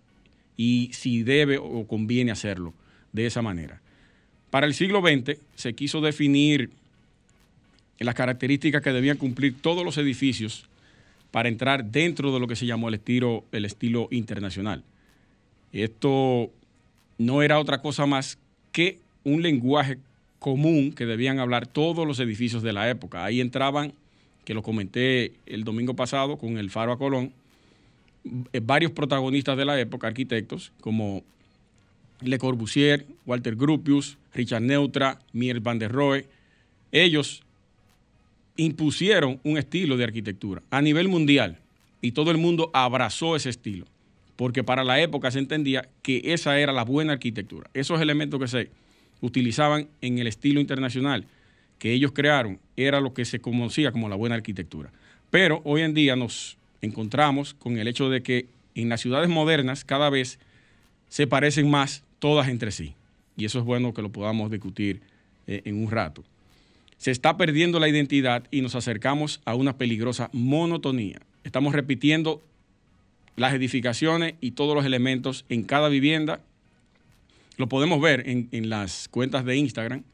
y 0.56 0.90
si 0.92 1.24
debe 1.24 1.58
o 1.58 1.88
conviene 1.88 2.30
hacerlo 2.30 2.72
de 3.12 3.26
esa 3.26 3.42
manera. 3.42 3.82
Para 4.52 4.66
el 4.66 4.74
siglo 4.74 5.00
XX 5.00 5.38
se 5.54 5.72
quiso 5.72 6.02
definir 6.02 6.68
las 7.98 8.14
características 8.14 8.82
que 8.82 8.92
debían 8.92 9.16
cumplir 9.16 9.54
todos 9.58 9.82
los 9.82 9.96
edificios 9.96 10.66
para 11.30 11.48
entrar 11.48 11.86
dentro 11.86 12.34
de 12.34 12.38
lo 12.38 12.46
que 12.46 12.54
se 12.54 12.66
llamó 12.66 12.88
el 12.88 12.96
estilo, 12.96 13.46
el 13.50 13.64
estilo 13.64 14.08
internacional. 14.10 14.84
Esto 15.72 16.50
no 17.16 17.40
era 17.40 17.58
otra 17.58 17.80
cosa 17.80 18.04
más 18.04 18.36
que 18.72 18.98
un 19.24 19.40
lenguaje 19.40 19.96
común 20.38 20.92
que 20.92 21.06
debían 21.06 21.38
hablar 21.38 21.66
todos 21.66 22.06
los 22.06 22.20
edificios 22.20 22.62
de 22.62 22.74
la 22.74 22.90
época. 22.90 23.24
Ahí 23.24 23.40
entraban, 23.40 23.94
que 24.44 24.52
lo 24.52 24.62
comenté 24.62 25.32
el 25.46 25.64
domingo 25.64 25.94
pasado 25.94 26.36
con 26.36 26.58
el 26.58 26.68
Faro 26.68 26.92
a 26.92 26.98
Colón, 26.98 27.32
eh, 28.52 28.60
varios 28.62 28.92
protagonistas 28.92 29.56
de 29.56 29.64
la 29.64 29.80
época, 29.80 30.08
arquitectos, 30.08 30.72
como 30.82 31.22
Le 32.24 32.38
Corbusier, 32.38 33.06
Walter 33.26 33.56
Gropius, 33.56 34.18
Richard 34.34 34.62
Neutra, 34.62 35.18
Mier 35.32 35.60
van 35.60 35.78
der 35.78 35.92
Rohe. 35.92 36.26
Ellos 36.90 37.42
impusieron 38.56 39.40
un 39.44 39.58
estilo 39.58 39.96
de 39.96 40.04
arquitectura 40.04 40.62
a 40.70 40.82
nivel 40.82 41.08
mundial 41.08 41.58
y 42.00 42.12
todo 42.12 42.30
el 42.30 42.38
mundo 42.38 42.70
abrazó 42.74 43.36
ese 43.36 43.48
estilo, 43.48 43.86
porque 44.36 44.64
para 44.64 44.84
la 44.84 45.00
época 45.00 45.30
se 45.30 45.38
entendía 45.38 45.88
que 46.02 46.20
esa 46.24 46.58
era 46.58 46.72
la 46.72 46.84
buena 46.84 47.14
arquitectura. 47.14 47.70
Esos 47.74 48.00
elementos 48.00 48.40
que 48.40 48.48
se 48.48 48.70
utilizaban 49.20 49.88
en 50.00 50.18
el 50.18 50.26
estilo 50.26 50.60
internacional 50.60 51.26
que 51.78 51.92
ellos 51.92 52.12
crearon 52.12 52.60
era 52.76 53.00
lo 53.00 53.14
que 53.14 53.24
se 53.24 53.40
conocía 53.40 53.90
como 53.90 54.08
la 54.08 54.16
buena 54.16 54.36
arquitectura. 54.36 54.92
Pero 55.30 55.62
hoy 55.64 55.82
en 55.82 55.94
día 55.94 56.14
nos 56.14 56.58
encontramos 56.80 57.54
con 57.54 57.78
el 57.78 57.88
hecho 57.88 58.10
de 58.10 58.22
que 58.22 58.46
en 58.74 58.88
las 58.88 59.00
ciudades 59.00 59.28
modernas 59.28 59.84
cada 59.84 60.10
vez 60.10 60.38
se 61.08 61.26
parecen 61.26 61.70
más 61.70 62.04
todas 62.22 62.46
entre 62.46 62.70
sí. 62.70 62.94
Y 63.36 63.46
eso 63.46 63.58
es 63.58 63.64
bueno 63.64 63.92
que 63.92 64.02
lo 64.02 64.12
podamos 64.12 64.48
discutir 64.48 65.02
eh, 65.48 65.62
en 65.64 65.82
un 65.82 65.90
rato 65.90 66.22
se 67.02 67.10
está 67.10 67.36
perdiendo 67.36 67.80
la 67.80 67.88
identidad 67.88 68.44
y 68.52 68.60
nos 68.60 68.76
acercamos 68.76 69.40
a 69.44 69.56
una 69.56 69.76
peligrosa 69.76 70.30
monotonía. 70.32 71.20
Estamos 71.42 71.74
repitiendo 71.74 72.44
las 73.34 73.54
edificaciones 73.54 74.34
y 74.40 74.52
todos 74.52 74.76
los 74.76 74.84
elementos 74.84 75.44
en 75.48 75.64
cada 75.64 75.88
vivienda. 75.88 76.42
Lo 77.56 77.68
podemos 77.68 78.00
ver 78.00 78.22
en, 78.28 78.68
las 78.70 79.08
cuentas 79.08 79.44
de 79.44 79.56
Instagram 79.56 80.04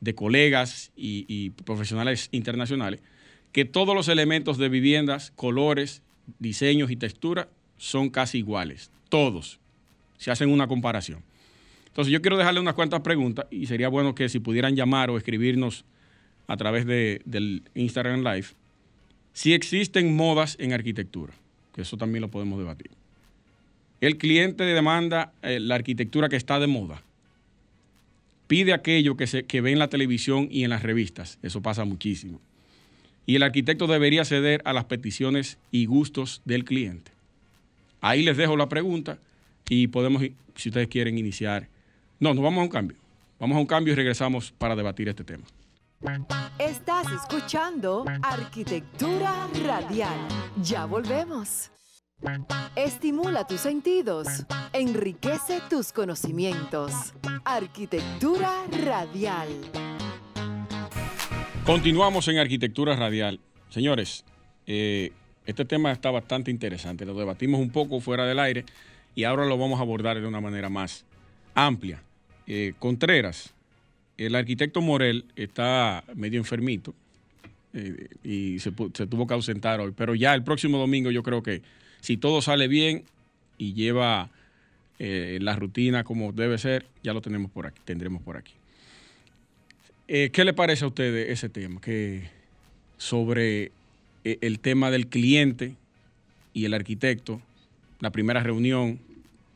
de 0.00 0.16
colegas 0.16 0.90
y, 0.96 1.50
profesionales 1.64 2.28
internacionales, 2.32 3.00
que 3.52 3.64
todos 3.64 3.94
los 3.94 4.08
elementos 4.08 4.58
de 4.58 4.68
viviendas, 4.68 5.30
colores, 5.36 6.02
diseños 6.40 6.90
y 6.90 6.96
textura 6.96 7.50
son 7.76 8.10
casi 8.10 8.38
iguales. 8.38 8.90
Todos. 9.08 9.60
Se 10.18 10.32
hacen 10.32 10.50
una 10.50 10.66
comparación. 10.66 11.22
Entonces 11.92 12.10
yo 12.10 12.22
quiero 12.22 12.38
dejarle 12.38 12.58
unas 12.58 12.72
cuantas 12.72 13.02
preguntas 13.02 13.44
y 13.50 13.66
sería 13.66 13.88
bueno 13.88 14.14
que 14.14 14.30
si 14.30 14.38
pudieran 14.38 14.74
llamar 14.74 15.10
o 15.10 15.18
escribirnos 15.18 15.84
a 16.46 16.56
través 16.56 16.86
de, 16.86 17.20
del 17.26 17.64
Instagram 17.74 18.24
Live, 18.24 18.46
si 19.34 19.52
existen 19.52 20.16
modas 20.16 20.56
en 20.58 20.72
arquitectura, 20.72 21.34
que 21.74 21.82
eso 21.82 21.98
también 21.98 22.22
lo 22.22 22.28
podemos 22.28 22.58
debatir. 22.58 22.90
El 24.00 24.16
cliente 24.16 24.64
demanda 24.64 25.34
eh, 25.42 25.60
la 25.60 25.74
arquitectura 25.74 26.30
que 26.30 26.36
está 26.36 26.58
de 26.58 26.66
moda. 26.66 27.02
Pide 28.46 28.72
aquello 28.72 29.18
que, 29.18 29.26
se, 29.26 29.44
que 29.44 29.60
ve 29.60 29.72
en 29.72 29.78
la 29.78 29.88
televisión 29.88 30.48
y 30.50 30.64
en 30.64 30.70
las 30.70 30.82
revistas. 30.82 31.38
Eso 31.42 31.60
pasa 31.60 31.84
muchísimo. 31.84 32.40
Y 33.26 33.36
el 33.36 33.42
arquitecto 33.42 33.86
debería 33.86 34.24
ceder 34.24 34.62
a 34.64 34.72
las 34.72 34.86
peticiones 34.86 35.58
y 35.70 35.84
gustos 35.84 36.40
del 36.46 36.64
cliente. 36.64 37.12
Ahí 38.00 38.22
les 38.22 38.38
dejo 38.38 38.56
la 38.56 38.70
pregunta 38.70 39.18
y 39.68 39.88
podemos, 39.88 40.22
si 40.56 40.70
ustedes 40.70 40.88
quieren 40.88 41.18
iniciar. 41.18 41.68
No, 42.22 42.34
nos 42.34 42.44
vamos 42.44 42.60
a 42.60 42.62
un 42.62 42.68
cambio. 42.68 42.96
Vamos 43.40 43.56
a 43.56 43.60
un 43.60 43.66
cambio 43.66 43.94
y 43.94 43.96
regresamos 43.96 44.52
para 44.52 44.76
debatir 44.76 45.08
este 45.08 45.24
tema. 45.24 45.42
Estás 46.56 47.10
escuchando 47.10 48.04
Arquitectura 48.22 49.48
Radial. 49.66 50.28
Ya 50.62 50.84
volvemos. 50.84 51.72
Estimula 52.76 53.44
tus 53.44 53.62
sentidos, 53.62 54.28
enriquece 54.72 55.62
tus 55.68 55.90
conocimientos. 55.90 56.92
Arquitectura 57.44 58.52
Radial. 58.84 59.48
Continuamos 61.66 62.28
en 62.28 62.38
Arquitectura 62.38 62.94
Radial. 62.94 63.40
Señores, 63.68 64.24
eh, 64.68 65.10
este 65.44 65.64
tema 65.64 65.90
está 65.90 66.12
bastante 66.12 66.52
interesante. 66.52 67.04
Lo 67.04 67.14
debatimos 67.14 67.60
un 67.60 67.70
poco 67.70 67.98
fuera 67.98 68.26
del 68.26 68.38
aire 68.38 68.64
y 69.16 69.24
ahora 69.24 69.44
lo 69.44 69.58
vamos 69.58 69.80
a 69.80 69.82
abordar 69.82 70.20
de 70.20 70.26
una 70.28 70.40
manera 70.40 70.68
más 70.68 71.04
amplia. 71.56 72.00
Eh, 72.46 72.74
Contreras, 72.78 73.52
el 74.16 74.34
arquitecto 74.34 74.80
Morel 74.80 75.24
está 75.36 76.04
medio 76.14 76.38
enfermito 76.38 76.94
eh, 77.72 78.08
y 78.24 78.58
se, 78.58 78.72
tuvo 78.72 79.26
que 79.26 79.34
ausentar 79.34 79.80
hoy, 79.80 79.92
pero 79.96 80.14
ya 80.14 80.34
el 80.34 80.42
próximo 80.42 80.78
domingo 80.78 81.10
yo 81.10 81.22
creo 81.22 81.42
que 81.42 81.62
si 82.00 82.16
todo 82.16 82.42
sale 82.42 82.68
bien 82.68 83.04
y 83.58 83.74
lleva 83.74 84.30
eh, 84.98 85.38
la 85.40 85.56
rutina 85.56 86.04
como 86.04 86.32
debe 86.32 86.58
ser, 86.58 86.86
ya 87.02 87.12
lo 87.12 87.20
tenemos 87.20 87.50
por 87.50 87.66
aquí, 87.66 87.80
tendremos 87.84 88.22
por 88.22 88.36
aquí. 88.36 88.54
¿Qué 90.08 90.44
le 90.44 90.52
parece 90.52 90.84
a 90.84 90.88
usted 90.88 91.30
ese 91.30 91.48
tema? 91.48 91.80
Que 91.80 92.28
sobre 92.98 93.72
el 94.24 94.58
tema 94.58 94.90
del 94.90 95.06
cliente 95.06 95.74
y 96.52 96.66
el 96.66 96.74
arquitecto, 96.74 97.40
la 97.98 98.10
primera 98.10 98.42
reunión, 98.42 99.00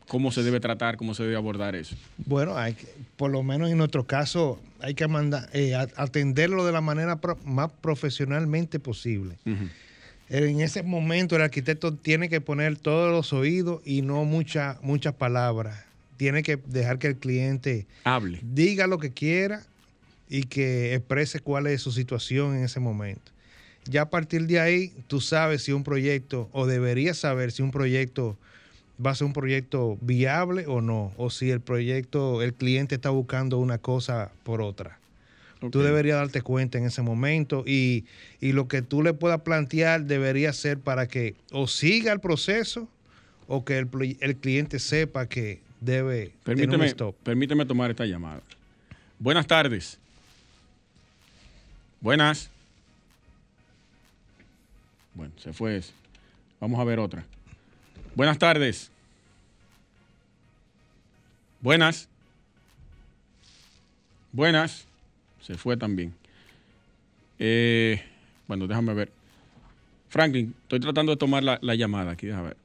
cómo 0.07 0.33
se 0.33 0.43
debe 0.43 0.61
tratar, 0.61 0.97
cómo 0.97 1.15
se 1.15 1.23
debe 1.23 1.37
abordar 1.37 1.75
eso. 1.75 1.97
Bueno, 2.19 2.57
hay 2.57 2.75
que, 2.75 2.87
por 3.17 3.31
lo 3.31 3.43
menos 3.43 3.71
en 3.71 3.79
nuestro 3.79 4.07
caso, 4.07 4.61
hay 4.81 4.95
que 4.95 5.07
mandar, 5.09 5.49
eh, 5.53 5.75
atenderlo 5.75 6.65
de 6.65 6.73
la 6.73 6.81
manera 6.81 7.17
pro, 7.21 7.37
más 7.45 7.71
profesionalmente 7.81 8.79
posible. 8.79 9.37
Uh 9.45 9.51
-huh. 9.51 9.71
En 10.29 10.61
ese 10.61 10.83
momento 10.83 11.37
el 11.37 11.43
arquitecto 11.43 11.95
tiene 11.95 12.29
que 12.29 12.41
poner 12.41 12.77
todos 12.77 13.13
los 13.13 13.33
oídos 13.33 13.81
y 13.85 14.03
no 14.03 14.25
muchas 14.25 14.83
muchas 14.83 15.15
palabras. 15.15 15.85
Tiene 16.17 16.43
que 16.43 16.57
dejar 16.57 16.99
que 16.99 17.09
el 17.09 17.17
cliente 17.17 17.87
hable, 18.03 18.41
diga 18.43 18.87
lo 18.87 18.99
que 18.99 19.13
quiera 19.13 19.63
y 20.29 20.45
que 20.45 20.95
exprese 20.95 21.41
cuál 21.41 21.67
es 21.69 21.83
su 21.83 21.93
situación 21.93 22.57
en 22.57 22.65
ese 22.65 22.81
momento. 22.81 23.31
Ya 23.85 24.03
a 24.03 24.11
partir 24.11 24.47
de 24.47 24.59
ahí, 24.59 24.93
tú 25.07 25.21
sabes 25.21 25.63
si 25.63 25.73
un 25.73 25.85
proyecto, 25.85 26.49
o 26.53 26.67
deberías 26.67 27.19
saber 27.19 27.53
si 27.53 27.63
un 27.63 27.71
proyecto 27.71 28.37
va 29.05 29.11
a 29.11 29.15
ser 29.15 29.27
un 29.27 29.33
proyecto 29.33 29.99
viable 30.01 30.67
o 30.67 30.81
no, 30.81 31.13
o 31.17 31.31
si 31.31 31.51
el 31.51 31.61
proyecto, 31.61 32.43
el 32.43 32.55
cliente 32.55 32.95
está 32.95 33.11
buscando 33.11 33.59
una 33.59 33.79
cosa 33.79 34.33
por 34.43 34.61
otra. 34.61 34.99
Okay. 35.59 35.71
Tú 35.71 35.81
deberías 35.81 36.19
darte 36.19 36.43
cuenta 36.43 36.79
en 36.79 36.85
ese 36.85 37.03
momento 37.03 37.65
y, 37.67 38.05
y, 38.41 38.53
lo 38.53 38.69
que 38.69 38.83
tú 38.83 39.03
le 39.03 39.15
puedas 39.15 39.41
plantear 39.41 40.05
debería 40.05 40.53
ser 40.53 40.79
para 40.79 41.09
que 41.09 41.35
o 41.51 41.67
siga 41.67 42.13
el 42.13 42.21
proceso 42.21 42.89
o 43.49 43.65
que 43.65 43.79
el, 43.79 43.89
el 44.21 44.37
cliente 44.37 44.79
sepa 44.79 45.27
que 45.27 45.61
debe 45.81 46.33
permíteme, 46.45 46.73
tener 46.73 46.81
un 46.81 46.87
stop. 46.87 47.17
Permíteme 47.23 47.65
tomar 47.65 47.91
esta 47.91 48.05
llamada. 48.05 48.43
Buenas 49.19 49.47
tardes. 49.47 49.99
Buenas. 52.01 52.51
Bueno, 55.15 55.33
se 55.39 55.55
fue 55.55 55.79
eso. 55.79 55.93
Vamos 56.61 56.79
a 56.79 56.85
ver 56.85 56.99
otra. 56.99 57.25
Buenas 58.17 58.39
tardes. 58.39 58.91
Buenas. 61.61 62.09
Buenas. 64.33 64.87
Se 65.43 65.55
fue 65.55 65.77
también. 65.77 66.15
Eh, 67.39 68.03
bueno, 68.49 68.67
déjame 68.67 68.95
ver. 68.95 69.13
Franklin, 70.09 70.55
estoy 70.63 70.81
tratando 70.81 71.13
de 71.13 71.19
tomar 71.19 71.45
la, 71.45 71.59
la, 71.61 71.75
llamada 71.75 72.13
aquí, 72.13 72.27
déjame 72.27 72.49
ver. 72.49 72.57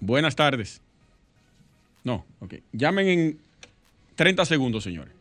Buenas 0.00 0.34
tardes. 0.34 0.80
No, 2.02 2.24
ok. 2.40 2.54
Llamen 2.72 3.08
en 3.08 3.38
30 4.14 4.46
segundos, 4.46 4.84
señores. 4.84 5.17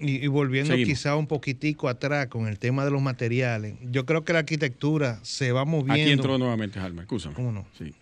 Y, 0.00 0.24
y 0.24 0.26
volviendo 0.28 0.72
Seguimos. 0.72 0.88
quizá 0.98 1.16
un 1.16 1.26
poquitico 1.26 1.88
atrás 1.88 2.26
con 2.28 2.46
el 2.48 2.58
tema 2.58 2.84
de 2.84 2.90
los 2.90 3.02
materiales, 3.02 3.74
yo 3.90 4.06
creo 4.06 4.24
que 4.24 4.32
la 4.32 4.40
arquitectura 4.40 5.18
se 5.22 5.52
va 5.52 5.64
moviendo. 5.64 5.92
Aquí 5.92 6.10
entró 6.10 6.38
nuevamente, 6.38 6.80
Alma, 6.80 7.02
escúchame. 7.02 7.34
¿Cómo 7.34 7.52
no? 7.52 7.66
Sí. 7.78 7.94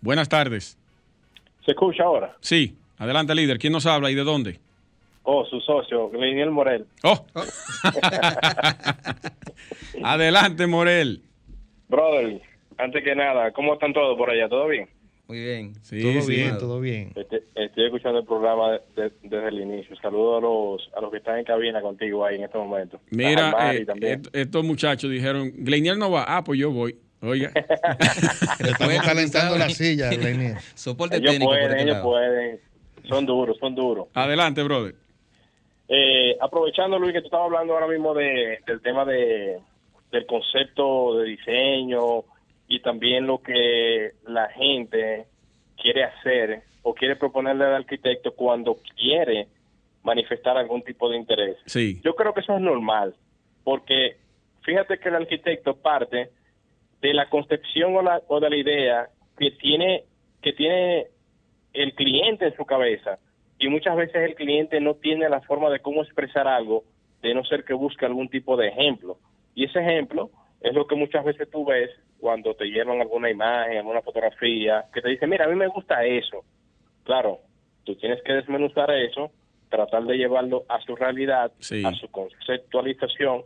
Buenas 0.00 0.28
tardes. 0.28 0.76
¿Se 1.64 1.72
escucha 1.72 2.04
ahora? 2.04 2.36
Sí. 2.40 2.76
Adelante, 2.98 3.34
líder. 3.34 3.58
¿Quién 3.58 3.72
nos 3.72 3.86
habla 3.86 4.10
y 4.10 4.14
de 4.14 4.22
dónde? 4.22 4.60
Oh, 5.24 5.44
su 5.46 5.60
socio, 5.60 6.08
Gleniel 6.10 6.50
Morel. 6.50 6.86
Oh. 7.04 7.24
oh. 7.34 7.44
Adelante, 10.04 10.66
Morel. 10.66 11.22
Brother, 11.88 12.40
antes 12.78 13.04
que 13.04 13.14
nada, 13.14 13.52
¿cómo 13.52 13.74
están 13.74 13.92
todos 13.92 14.16
por 14.16 14.30
allá? 14.30 14.48
¿Todo 14.48 14.66
bien? 14.68 14.88
Muy 15.32 15.40
bien. 15.40 15.72
Sí, 15.80 16.02
todo 16.02 16.20
sí, 16.20 16.30
bien, 16.30 16.58
todo 16.58 16.78
bien. 16.78 17.12
Estoy, 17.16 17.40
estoy, 17.54 17.86
escuchando 17.86 18.18
el 18.18 18.26
programa 18.26 18.72
de, 18.72 18.80
de, 18.96 19.12
desde 19.22 19.48
el 19.48 19.60
inicio. 19.60 19.96
Saludos 19.96 20.36
a 20.36 20.40
los, 20.42 20.90
a 20.94 21.00
los 21.00 21.10
que 21.10 21.16
están 21.16 21.38
en 21.38 21.46
cabina 21.46 21.80
contigo 21.80 22.26
ahí 22.26 22.36
en 22.36 22.44
este 22.44 22.58
momento. 22.58 23.00
Mira, 23.08 23.72
eh, 23.72 23.86
est 24.02 24.28
estos 24.34 24.62
muchachos 24.62 25.10
dijeron, 25.10 25.50
Gleniel 25.56 25.98
no 25.98 26.10
va. 26.10 26.26
Ah, 26.28 26.44
pues 26.44 26.60
yo 26.60 26.70
voy. 26.70 26.98
Oiga. 27.22 27.50
Estamos 28.58 29.00
calentando 29.02 29.56
la 29.56 29.70
silla, 29.70 30.10
Gleniel. 30.10 30.58
Soporte 30.74 31.16
ellos 31.16 31.30
técnico 31.30 31.50
pueden, 31.50 31.62
por 31.66 31.70
este 31.70 31.82
ellos 31.82 31.96
lado. 31.96 32.10
pueden. 32.10 32.60
Son 33.08 33.24
duros, 33.24 33.56
son 33.58 33.74
duros. 33.74 34.08
Adelante, 34.12 34.62
brother. 34.62 34.94
Eh, 35.88 36.36
aprovechando, 36.42 36.98
Luis, 36.98 37.14
que 37.14 37.20
tú 37.20 37.28
estabas 37.28 37.46
hablando 37.46 37.72
ahora 37.72 37.86
mismo 37.86 38.12
de, 38.12 38.58
del 38.66 38.82
tema 38.82 39.06
de, 39.06 39.60
del 40.10 40.26
concepto 40.26 41.16
de 41.16 41.24
diseño 41.24 42.24
y 42.68 42.80
también 42.80 43.26
lo 43.26 43.42
que 43.42 44.12
la 44.26 44.48
gente 44.50 45.26
quiere 45.76 46.04
hacer 46.04 46.62
o 46.82 46.94
quiere 46.94 47.16
proponerle 47.16 47.64
al 47.64 47.74
arquitecto 47.74 48.34
cuando 48.34 48.78
quiere 48.96 49.48
manifestar 50.02 50.56
algún 50.56 50.82
tipo 50.82 51.08
de 51.08 51.16
interés. 51.16 51.56
Sí. 51.66 52.00
Yo 52.04 52.14
creo 52.14 52.34
que 52.34 52.40
eso 52.40 52.54
es 52.54 52.60
normal, 52.60 53.14
porque 53.64 54.16
fíjate 54.62 54.98
que 54.98 55.08
el 55.08 55.16
arquitecto 55.16 55.76
parte 55.76 56.30
de 57.00 57.14
la 57.14 57.28
concepción 57.28 57.96
o, 57.96 58.02
la, 58.02 58.22
o 58.28 58.40
de 58.40 58.50
la 58.50 58.56
idea 58.56 59.08
que 59.36 59.50
tiene 59.52 60.04
que 60.40 60.52
tiene 60.52 61.06
el 61.72 61.94
cliente 61.94 62.46
en 62.46 62.56
su 62.56 62.64
cabeza 62.64 63.18
y 63.58 63.68
muchas 63.68 63.96
veces 63.96 64.16
el 64.16 64.34
cliente 64.34 64.80
no 64.80 64.94
tiene 64.94 65.28
la 65.28 65.40
forma 65.40 65.70
de 65.70 65.80
cómo 65.80 66.02
expresar 66.02 66.48
algo 66.48 66.84
de 67.22 67.32
no 67.32 67.44
ser 67.44 67.64
que 67.64 67.74
busque 67.74 68.04
algún 68.04 68.28
tipo 68.28 68.56
de 68.56 68.68
ejemplo 68.68 69.18
y 69.54 69.64
ese 69.64 69.80
ejemplo 69.80 70.30
es 70.62 70.74
lo 70.74 70.86
que 70.86 70.94
muchas 70.94 71.24
veces 71.24 71.50
tú 71.50 71.64
ves 71.64 71.90
cuando 72.20 72.54
te 72.54 72.66
llevan 72.66 73.00
alguna 73.00 73.30
imagen, 73.30 73.78
alguna 73.78 74.02
fotografía, 74.02 74.84
que 74.92 75.02
te 75.02 75.08
dice, 75.08 75.26
mira, 75.26 75.44
a 75.44 75.48
mí 75.48 75.56
me 75.56 75.66
gusta 75.66 76.04
eso. 76.04 76.44
Claro, 77.04 77.40
tú 77.84 77.96
tienes 77.96 78.22
que 78.22 78.32
desmenuzar 78.32 78.90
eso, 78.92 79.32
tratar 79.68 80.04
de 80.04 80.16
llevarlo 80.16 80.64
a 80.68 80.80
su 80.82 80.94
realidad, 80.94 81.50
sí. 81.58 81.84
a 81.84 81.92
su 81.92 82.08
conceptualización, 82.10 83.42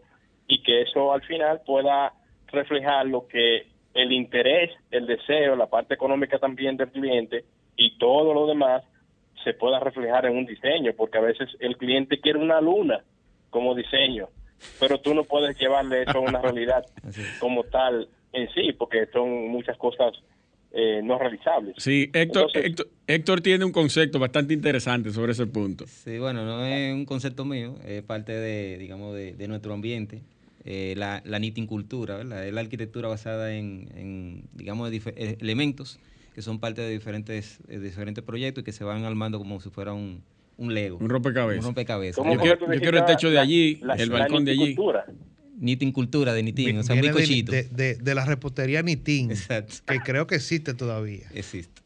y 0.46 0.62
que 0.62 0.82
eso 0.82 1.12
al 1.12 1.22
final 1.22 1.62
pueda 1.64 2.12
reflejar 2.48 3.06
lo 3.06 3.26
que 3.26 3.66
el 3.94 4.12
interés, 4.12 4.70
el 4.90 5.06
deseo, 5.06 5.56
la 5.56 5.66
parte 5.66 5.94
económica 5.94 6.38
también 6.38 6.76
del 6.76 6.90
cliente 6.90 7.44
y 7.76 7.96
todo 7.98 8.34
lo 8.34 8.46
demás 8.46 8.84
se 9.42 9.54
pueda 9.54 9.80
reflejar 9.80 10.26
en 10.26 10.36
un 10.36 10.44
diseño, 10.44 10.92
porque 10.96 11.18
a 11.18 11.22
veces 11.22 11.48
el 11.60 11.76
cliente 11.76 12.20
quiere 12.20 12.38
una 12.38 12.60
luna 12.60 13.02
como 13.50 13.74
diseño, 13.74 14.28
pero 14.78 15.00
tú 15.00 15.14
no 15.14 15.24
puedes 15.24 15.58
llevarle 15.58 16.02
eso 16.02 16.18
a 16.18 16.20
una 16.20 16.40
realidad 16.42 16.84
como 17.40 17.64
tal 17.64 18.08
en 18.32 18.48
sí, 18.52 18.72
porque 18.72 19.06
son 19.12 19.48
muchas 19.48 19.76
cosas 19.78 20.14
eh, 20.72 21.00
no 21.02 21.18
realizables. 21.18 21.74
Sí, 21.78 22.10
Héctor, 22.12 22.42
Entonces, 22.44 22.64
Héctor, 22.64 22.88
Héctor, 23.06 23.40
tiene 23.40 23.64
un 23.64 23.72
concepto 23.72 24.18
bastante 24.18 24.52
interesante 24.52 25.10
sobre 25.10 25.32
ese 25.32 25.46
punto. 25.46 25.86
Sí, 25.86 26.18
bueno, 26.18 26.44
no 26.44 26.66
es 26.66 26.92
un 26.92 27.06
concepto 27.06 27.44
mío, 27.44 27.76
es 27.86 28.02
parte 28.02 28.32
de, 28.32 28.76
digamos, 28.76 29.14
de, 29.14 29.32
de 29.32 29.48
nuestro 29.48 29.72
ambiente. 29.72 30.22
Eh, 30.68 30.94
la, 30.96 31.22
la 31.24 31.38
knitting 31.38 31.66
cultura, 31.66 32.16
¿verdad? 32.16 32.44
Es 32.44 32.52
la 32.52 32.60
arquitectura 32.60 33.08
basada 33.08 33.54
en, 33.54 33.88
en 33.94 34.42
digamos, 34.52 34.90
eh, 34.92 35.38
elementos 35.40 36.00
que 36.34 36.42
son 36.42 36.58
parte 36.58 36.82
de 36.82 36.90
diferentes, 36.90 37.60
de 37.68 37.78
diferentes 37.78 38.22
proyectos 38.22 38.62
y 38.62 38.64
que 38.64 38.72
se 38.72 38.84
van 38.84 39.04
armando 39.04 39.38
como 39.38 39.60
si 39.60 39.70
fuera 39.70 39.94
un, 39.94 40.22
un 40.58 40.74
Lego. 40.74 40.98
Un 40.98 41.08
rompecabezas. 41.08 41.64
Un 41.64 41.66
rompecabezas. 41.66 42.24
Yo, 42.24 42.40
quiero, 42.40 42.72
yo 42.72 42.80
quiero 42.80 42.98
el 42.98 43.04
techo 43.04 43.30
de 43.30 43.38
allí, 43.38 43.76
la, 43.82 43.94
el 43.94 44.10
balcón 44.10 44.44
de 44.44 44.52
allí. 44.52 44.74
Cultura. 44.74 45.04
Knitting 45.58 45.92
cultura 45.92 46.34
de 46.34 46.42
Nitin, 46.42 46.78
o 46.78 46.82
sea, 46.82 46.94
un 46.94 47.00
bizcochito. 47.00 47.50
De, 47.50 47.64
de, 47.64 47.94
de, 47.94 48.14
la 48.14 48.26
repostería 48.26 48.82
Nitin, 48.82 49.30
Exacto. 49.30 49.76
que 49.86 50.00
creo 50.00 50.26
que 50.26 50.34
existe 50.34 50.74
todavía. 50.74 51.26
Existe. 51.32 51.80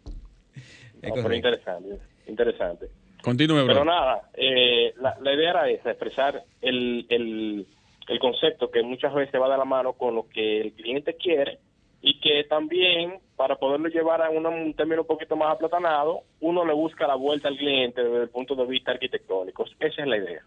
No, 1.03 1.15
pero 1.15 1.35
interesante, 1.35 1.97
interesante. 2.27 2.87
Continúe, 3.23 3.65
bro. 3.65 3.67
Pero 3.67 3.85
nada, 3.85 4.31
eh, 4.35 4.93
la, 5.01 5.17
la, 5.21 5.35
idea 5.35 5.51
era 5.51 5.71
esa, 5.71 5.91
expresar 5.91 6.43
el, 6.63 7.07
el, 7.11 7.67
el, 8.09 8.19
concepto 8.19 8.71
que 8.71 8.83
muchas 8.83 9.15
veces 9.15 9.41
va 9.41 9.51
de 9.51 9.59
la 9.59 9.65
mano 9.65 9.93
con 9.93 10.15
lo 10.15 10.29
que 10.29 10.61
el 10.61 10.73
cliente 10.73 11.15
quiere 11.17 11.59
y 12.03 12.19
que 12.21 12.45
también 12.45 13.19
para 13.37 13.57
poderlo 13.57 13.89
llevar 13.89 14.23
a 14.23 14.31
una, 14.31 14.49
un 14.49 14.75
término 14.75 15.03
un 15.03 15.07
poquito 15.07 15.37
más 15.37 15.53
aplatanado, 15.53 16.23
uno 16.41 16.65
le 16.65 16.73
busca 16.73 17.07
la 17.07 17.15
vuelta 17.15 17.49
al 17.49 17.57
cliente 17.57 18.03
desde 18.03 18.23
el 18.23 18.29
punto 18.29 18.55
de 18.55 18.67
vista 18.67 18.93
arquitectónico. 18.93 19.65
Esa 19.79 20.03
es 20.03 20.09
la 20.09 20.17
idea. 20.17 20.43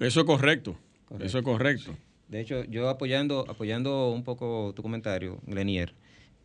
Eso 0.00 0.20
es 0.20 0.26
correcto. 0.26 0.76
correcto. 1.06 1.26
Eso 1.26 1.38
es 1.38 1.44
correcto. 1.44 1.92
De 2.28 2.40
hecho, 2.40 2.64
yo 2.64 2.88
apoyando, 2.88 3.44
apoyando 3.48 4.10
un 4.10 4.24
poco 4.24 4.72
tu 4.74 4.82
comentario, 4.82 5.38
Grenier, 5.46 5.94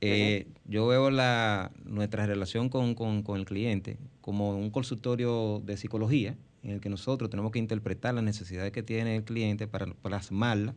eh, 0.01 0.45
uh 0.45 0.49
-huh. 0.49 0.58
yo 0.66 0.88
veo 0.88 1.10
la, 1.10 1.72
nuestra 1.84 2.26
relación 2.26 2.70
con, 2.70 2.93
con, 2.93 3.24
con, 3.24 3.39
el 3.39 3.45
cliente 3.45 3.97
como 4.22 4.51
un 4.51 4.70
consultorio 4.70 5.60
de 5.64 5.78
psicología 5.78 6.36
en 6.62 6.72
el 6.72 6.82
que 6.82 6.89
nosotros 6.89 7.30
tenemos 7.30 7.51
que 7.51 7.60
interpretar 7.60 8.14
las 8.14 8.24
necesidades 8.24 8.72
que 8.72 8.84
tiene 8.84 9.16
el 9.16 9.24
cliente 9.24 9.68
para 9.68 9.88
plasmarla 9.88 10.76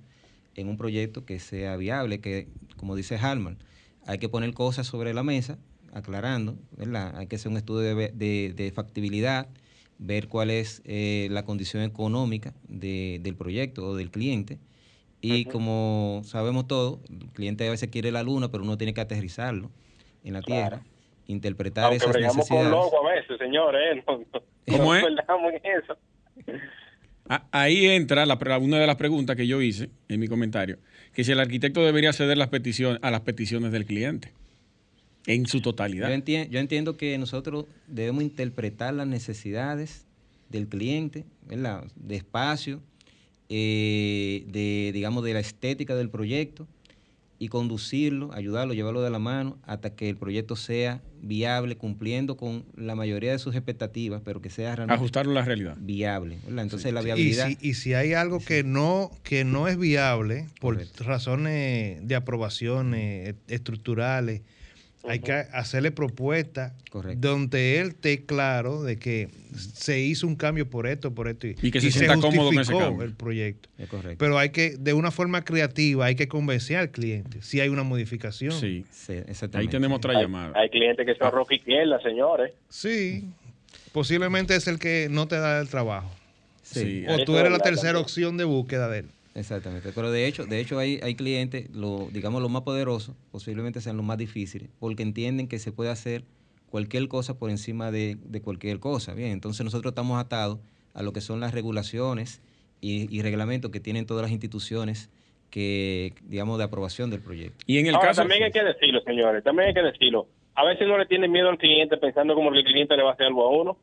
en 0.56 0.68
un 0.68 0.76
proyecto 0.76 1.24
que 1.24 1.38
sea 1.38 1.76
viable, 1.76 2.20
que, 2.20 2.48
como 2.76 2.96
dice 2.96 3.16
Harman, 3.16 3.58
hay 4.06 4.18
que 4.18 4.28
poner 4.28 4.52
cosas 4.54 4.86
sobre 4.86 5.14
la 5.14 5.22
mesa, 5.22 5.58
aclarando, 5.92 6.56
¿verdad? 6.76 7.16
Hay 7.16 7.26
que 7.26 7.36
hacer 7.36 7.50
un 7.50 7.56
estudio 7.58 7.94
de, 7.96 8.08
de, 8.12 8.52
de 8.54 8.72
factibilidad, 8.72 9.48
ver 9.98 10.28
cuál 10.28 10.50
es 10.50 10.82
eh, 10.84 11.28
la 11.30 11.44
condición 11.44 11.82
económica 11.82 12.54
de, 12.68 13.18
del 13.22 13.36
proyecto 13.36 13.86
o 13.86 13.96
del 13.96 14.10
cliente, 14.10 14.58
y 15.20 15.32
uh 15.32 15.34
-huh. 15.48 15.52
como 15.52 16.22
sabemos 16.24 16.66
todos, 16.66 17.00
el 17.10 17.28
cliente 17.32 17.66
a 17.66 17.70
veces 17.70 17.90
quiere 17.90 18.10
la 18.10 18.22
luna, 18.22 18.50
pero 18.50 18.64
uno 18.64 18.78
tiene 18.78 18.94
que 18.94 19.00
aterrizarlo 19.02 19.70
en 20.24 20.32
la 20.34 20.42
Tierra. 20.42 20.68
Claro. 20.68 20.84
interpretar 21.26 21.84
Aunque 21.84 21.98
esas 21.98 22.12
bregamos 22.12 22.48
con 22.48 22.58
necesidades. 22.58 22.70
logo 22.70 23.06
a 23.08 23.12
veces, 23.14 23.38
señores. 23.38 23.80
¿eh? 23.98 24.04
No, 24.08 24.18
no- 24.18 24.78
¿Cómo 24.78 24.84
no 24.84 24.94
es? 24.96 25.04
perdamos 25.04 25.52
en 25.52 25.60
eso. 25.82 25.96
Ah, 27.32 27.46
Ahí 27.52 27.86
entra 27.86 28.26
la 28.26 28.36
una 28.58 28.80
de 28.80 28.86
las 28.88 28.96
preguntas 28.96 29.36
que 29.36 29.46
yo 29.46 29.62
hice 29.62 29.88
en 30.08 30.18
mi 30.18 30.26
comentario, 30.26 30.78
que 31.14 31.22
si 31.22 31.30
el 31.30 31.38
arquitecto 31.38 31.84
debería 31.84 32.12
ceder 32.12 32.36
las 32.36 32.48
peticiones 32.48 32.98
a 33.02 33.12
las 33.12 33.20
peticiones 33.20 33.70
del 33.70 33.86
cliente 33.86 34.32
en 35.26 35.46
su 35.46 35.60
totalidad. 35.60 36.08
yo 36.50 36.58
entiendo 36.58 36.96
que 36.96 37.16
nosotros 37.18 37.66
debemos 37.86 38.24
interpretar 38.24 38.94
las 38.94 39.06
necesidades 39.06 40.06
del 40.48 40.66
cliente. 40.66 41.24
De 41.46 42.16
espacio, 42.16 42.80
eh, 43.48 44.44
de, 44.48 44.90
digamos, 44.92 45.22
de 45.22 45.34
la 45.34 45.40
estética 45.40 45.94
del 45.94 46.10
proyecto 46.10 46.66
y 47.42 47.48
conducirlo, 47.48 48.32
ayudarlo, 48.34 48.74
llevarlo 48.74 49.00
de 49.00 49.08
la 49.08 49.18
mano 49.18 49.58
hasta 49.64 49.96
que 49.96 50.10
el 50.10 50.16
proyecto 50.18 50.56
sea 50.56 51.00
viable, 51.22 51.74
cumpliendo 51.76 52.36
con 52.36 52.66
la 52.76 52.94
mayoría 52.94 53.32
de 53.32 53.38
sus 53.38 53.54
expectativas, 53.56 54.20
pero 54.22 54.42
que 54.42 54.50
sea 54.50 54.76
realmente 54.76 54.94
Ajustarlo 54.94 55.32
a 55.32 55.36
la 55.36 55.44
realidad. 55.46 55.74
viable. 55.80 56.38
¿verdad? 56.44 56.64
Entonces 56.64 56.92
la 56.92 57.00
Y 57.00 57.04
viabilidad... 57.06 57.48
si, 57.48 57.56
y 57.62 57.74
si 57.74 57.94
hay 57.94 58.12
algo 58.12 58.40
que 58.40 58.62
no 58.62 59.10
que 59.22 59.44
no 59.44 59.68
es 59.68 59.78
viable 59.78 60.48
por 60.60 60.74
Correcto. 60.74 61.02
razones 61.04 62.06
de 62.06 62.14
aprobaciones 62.14 63.34
estructurales, 63.48 64.42
hay 65.04 65.20
que 65.20 65.32
hacerle 65.32 65.90
propuestas 65.92 66.72
Correcto. 66.90 67.28
donde 67.28 67.80
él 67.80 67.88
esté 67.88 68.24
claro 68.26 68.82
de 68.82 68.98
que 68.98 69.28
se 69.56 69.98
hizo 70.00 70.26
un 70.26 70.36
cambio 70.36 70.68
por 70.68 70.86
esto, 70.86 71.14
por 71.14 71.26
esto 71.28 71.46
Y 71.46 71.70
que 71.70 71.80
se 71.80 71.90
sienta 71.90 72.14
cómodo 72.16 72.50
con 72.50 72.58
ese 72.60 72.72
justificó 72.72 72.78
cambio. 72.80 73.06
el 73.06 73.14
proyecto. 73.14 73.68
Es 73.78 73.88
correcto. 73.88 74.16
Pero 74.18 74.38
hay 74.38 74.50
que 74.50 74.76
de 74.78 74.92
una 74.92 75.10
forma 75.10 75.42
creativa 75.44 76.04
hay 76.06 76.14
que 76.16 76.28
convencer 76.28 76.76
al 76.76 76.90
cliente 76.90 77.38
si 77.42 77.60
hay 77.60 77.68
una 77.70 77.82
modificación. 77.82 78.52
Sí. 78.52 78.84
Sí, 78.90 79.14
Ahí 79.54 79.68
tenemos 79.68 79.96
otra 79.98 80.12
Hay, 80.16 80.22
llamada. 80.22 80.52
hay 80.58 80.68
clientes 80.68 81.06
que 81.06 81.14
son 81.14 81.32
roca 81.32 81.54
izquierda, 81.54 82.00
señores. 82.02 82.52
Sí. 82.68 83.24
Posiblemente 83.92 84.54
es 84.54 84.66
el 84.68 84.78
que 84.78 85.08
no 85.10 85.26
te 85.26 85.36
da 85.36 85.60
el 85.60 85.68
trabajo. 85.68 86.10
Sí. 86.62 86.80
Sí. 86.80 87.04
O 87.08 87.24
tú 87.24 87.34
es 87.34 87.40
eres 87.40 87.52
la 87.52 87.58
tercera 87.58 87.98
opción 87.98 88.36
de 88.36 88.44
búsqueda 88.44 88.88
de 88.88 88.98
él. 89.00 89.06
Exactamente, 89.34 89.92
pero 89.94 90.10
de 90.10 90.26
hecho, 90.26 90.44
de 90.44 90.60
hecho 90.60 90.78
hay, 90.78 90.98
hay 91.02 91.14
clientes, 91.14 91.70
lo, 91.70 92.08
digamos 92.12 92.42
los 92.42 92.50
más 92.50 92.62
poderosos, 92.62 93.14
posiblemente 93.30 93.80
sean 93.80 93.96
los 93.96 94.04
más 94.04 94.18
difíciles, 94.18 94.70
porque 94.80 95.02
entienden 95.02 95.46
que 95.46 95.58
se 95.58 95.70
puede 95.70 95.90
hacer 95.90 96.24
cualquier 96.68 97.08
cosa 97.08 97.38
por 97.38 97.50
encima 97.50 97.90
de, 97.90 98.16
de 98.24 98.42
cualquier 98.42 98.80
cosa. 98.80 99.14
Bien, 99.14 99.30
entonces 99.30 99.64
nosotros 99.64 99.92
estamos 99.92 100.20
atados 100.20 100.58
a 100.94 101.02
lo 101.02 101.12
que 101.12 101.20
son 101.20 101.40
las 101.40 101.54
regulaciones 101.54 102.42
y, 102.80 103.14
y 103.14 103.22
reglamentos 103.22 103.70
que 103.70 103.80
tienen 103.80 104.06
todas 104.06 104.22
las 104.22 104.32
instituciones 104.32 105.10
que, 105.50 106.14
digamos, 106.22 106.58
de 106.58 106.64
aprobación 106.64 107.10
del 107.10 107.20
proyecto. 107.20 107.64
Y 107.66 107.78
en 107.78 107.86
el 107.86 107.94
Ahora, 107.94 108.08
caso... 108.08 108.22
también 108.22 108.44
hay 108.44 108.52
que 108.52 108.62
decirlo, 108.62 109.00
señores, 109.02 109.44
también 109.44 109.68
hay 109.68 109.74
que 109.74 109.82
decirlo. 109.82 110.28
A 110.54 110.64
veces 110.64 110.86
no 110.86 110.98
le 110.98 111.06
tienen 111.06 111.30
miedo 111.30 111.48
al 111.48 111.58
cliente 111.58 111.96
pensando 111.96 112.34
como 112.34 112.52
que 112.52 112.58
el 112.58 112.64
cliente 112.64 112.96
le 112.96 113.02
va 113.02 113.10
a 113.10 113.12
hacer 113.14 113.26
algo 113.26 113.44
a 113.46 113.50
uno. 113.50 113.76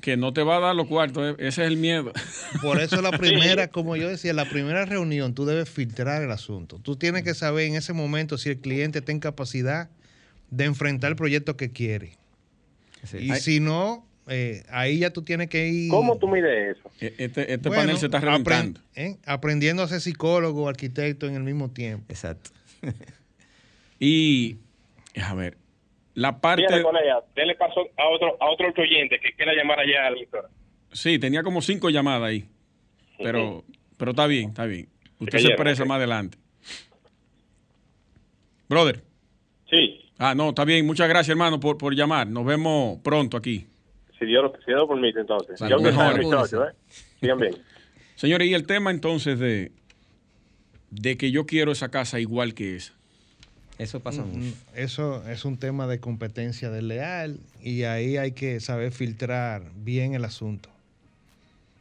Que 0.00 0.16
no 0.16 0.32
te 0.32 0.42
va 0.42 0.56
a 0.56 0.60
dar 0.60 0.74
los 0.74 0.88
cuartos, 0.88 1.34
eh, 1.38 1.46
ese 1.46 1.62
es 1.62 1.68
el 1.68 1.76
miedo. 1.76 2.12
Por 2.62 2.80
eso 2.80 3.00
la 3.00 3.12
primera, 3.16 3.68
como 3.68 3.94
yo 3.96 4.08
decía, 4.08 4.32
la 4.32 4.48
primera 4.48 4.84
reunión 4.84 5.34
tú 5.34 5.44
debes 5.44 5.68
filtrar 5.70 6.22
el 6.22 6.30
asunto. 6.32 6.80
Tú 6.82 6.96
tienes 6.96 7.22
que 7.22 7.32
saber 7.34 7.66
en 7.66 7.76
ese 7.76 7.92
momento 7.92 8.38
si 8.38 8.48
el 8.50 8.58
cliente 8.58 8.98
está 8.98 9.12
en 9.12 9.20
capacidad 9.20 9.88
de 10.50 10.64
enfrentar 10.64 11.10
el 11.10 11.16
proyecto 11.16 11.56
que 11.56 11.70
quiere. 11.70 12.16
Sí. 13.04 13.18
Y 13.18 13.32
si 13.36 13.60
no, 13.60 14.04
eh, 14.26 14.64
ahí 14.70 14.98
ya 14.98 15.10
tú 15.10 15.22
tienes 15.22 15.48
que 15.48 15.68
ir 15.68 15.90
¿Cómo 15.90 16.18
tú 16.18 16.26
mides 16.26 16.76
eso? 16.76 16.90
E- 17.00 17.14
Este, 17.18 17.52
este 17.54 17.68
bueno, 17.68 17.82
panel 17.84 17.98
se 17.98 18.06
está 18.06 18.18
reventando. 18.20 18.80
¿eh? 18.96 19.16
aprendiendo 19.26 19.82
a 19.84 19.88
ser 19.88 20.00
psicólogo, 20.00 20.68
arquitecto 20.68 21.28
en 21.28 21.36
el 21.36 21.44
mismo 21.44 21.70
tiempo. 21.70 22.04
Exacto. 22.08 22.50
Y, 24.00 24.58
a 25.20 25.34
ver, 25.34 25.56
la 26.18 26.40
parte... 26.40 26.62
Dele 27.34 27.54
paso 27.54 27.80
a 27.96 28.08
otro, 28.08 28.36
a 28.40 28.50
otro 28.50 28.72
oyente 28.76 29.18
que 29.20 29.32
quiera 29.34 29.52
llamar 29.54 29.80
allá 29.80 30.06
a 30.06 30.10
la 30.10 30.16
emisora. 30.16 30.48
Sí, 30.92 31.18
tenía 31.18 31.42
como 31.42 31.60
cinco 31.62 31.90
llamadas 31.90 32.22
ahí. 32.28 32.44
Pero, 33.18 33.64
pero 33.96 34.10
está 34.12 34.26
bien, 34.26 34.50
está 34.50 34.64
bien. 34.66 34.88
Usted 35.18 35.38
se 35.38 35.48
expresa 35.48 35.84
más 35.84 35.96
adelante. 35.98 36.38
Brother. 38.68 39.02
Sí, 39.70 40.04
Ah, 40.20 40.34
no, 40.34 40.48
está 40.48 40.64
bien. 40.64 40.84
Muchas 40.84 41.08
gracias, 41.08 41.28
hermano, 41.30 41.60
por, 41.60 41.78
por 41.78 41.94
llamar. 41.94 42.26
Nos 42.26 42.44
vemos 42.44 42.98
pronto 43.04 43.36
aquí. 43.36 43.66
si 44.18 44.26
Dios, 44.26 44.42
lo- 44.42 44.52
si 44.58 44.64
Dios 44.66 44.80
lo 44.80 44.88
permite, 44.88 45.20
entonces. 45.20 45.60
Yo 45.68 45.78
mejor. 45.78 46.20
¿eh? 46.20 46.74
Sigan 47.20 47.38
bien. 47.38 47.54
Señores, 48.16 48.48
y 48.48 48.54
el 48.54 48.66
tema 48.66 48.90
entonces 48.90 49.38
de, 49.38 49.70
de 50.90 51.16
que 51.16 51.30
yo 51.30 51.46
quiero 51.46 51.70
esa 51.70 51.90
casa 51.90 52.18
igual 52.18 52.54
que 52.54 52.74
esa. 52.74 52.97
Eso 53.78 54.00
pasa 54.00 54.24
mucho. 54.24 54.56
Eso 54.74 55.26
es 55.28 55.44
un 55.44 55.56
tema 55.56 55.86
de 55.86 56.00
competencia 56.00 56.68
desleal 56.70 57.38
y 57.62 57.84
ahí 57.84 58.16
hay 58.16 58.32
que 58.32 58.58
saber 58.60 58.92
filtrar 58.92 59.62
bien 59.84 60.14
el 60.14 60.24
asunto. 60.24 60.68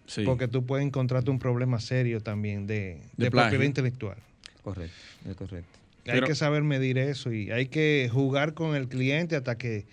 Sí. 0.06 0.24
Porque 0.24 0.48
tú 0.48 0.66
puedes 0.66 0.86
encontrarte 0.86 1.32
un 1.32 1.40
problema 1.40 1.80
serio 1.80 2.22
también 2.22 2.68
de, 2.68 3.00
De 3.18 3.32
propiedad 3.32 3.64
intelectual. 3.66 4.18
Correcto, 4.64 4.96
es 5.30 5.36
correcto. 5.36 5.70
hay 6.06 6.12
Pero- 6.14 6.28
que 6.28 6.36
saber 6.36 6.64
medir 6.64 6.98
eso 6.98 7.34
y 7.34 7.52
hay 7.52 7.66
que 7.68 8.10
jugar 8.14 8.54
con 8.54 8.76
el 8.76 8.88
cliente 8.88 9.36
hasta 9.36 9.58
que 9.58 9.86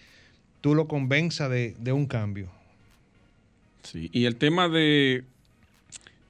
tú 0.61 0.75
lo 0.75 0.87
convenzas 0.87 1.51
de, 1.51 1.75
de 1.79 1.93
un 1.93 2.07
cambio. 2.07 2.49
Sí, 3.83 4.09
y 4.13 4.25
el 4.27 4.37
tema 4.37 4.69
de, 4.69 5.25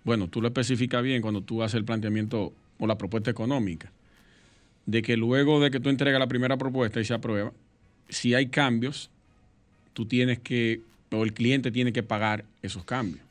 bueno, 0.04 0.28
tú 0.28 0.40
lo 0.40 0.48
especificas 0.48 1.02
bien 1.02 1.20
cuando 1.22 1.40
tú 1.42 1.62
haces 1.62 1.74
el 1.76 1.84
planteamiento 1.84 2.52
o 2.78 2.86
la 2.86 2.96
propuesta 2.98 3.30
económica, 3.30 3.92
de 4.86 5.02
que 5.02 5.16
luego 5.16 5.60
de 5.60 5.70
que 5.70 5.80
tú 5.80 5.88
entregas 5.88 6.18
la 6.18 6.26
primera 6.26 6.56
propuesta 6.56 7.00
y 7.00 7.04
se 7.04 7.14
aprueba, 7.14 7.52
si 8.08 8.34
hay 8.34 8.48
cambios, 8.48 9.10
tú 9.92 10.06
tienes 10.06 10.38
que, 10.38 10.80
o 11.10 11.24
el 11.24 11.32
cliente 11.32 11.70
tiene 11.70 11.92
que 11.92 12.02
pagar 12.02 12.44
esos 12.62 12.84
cambios. 12.84 13.24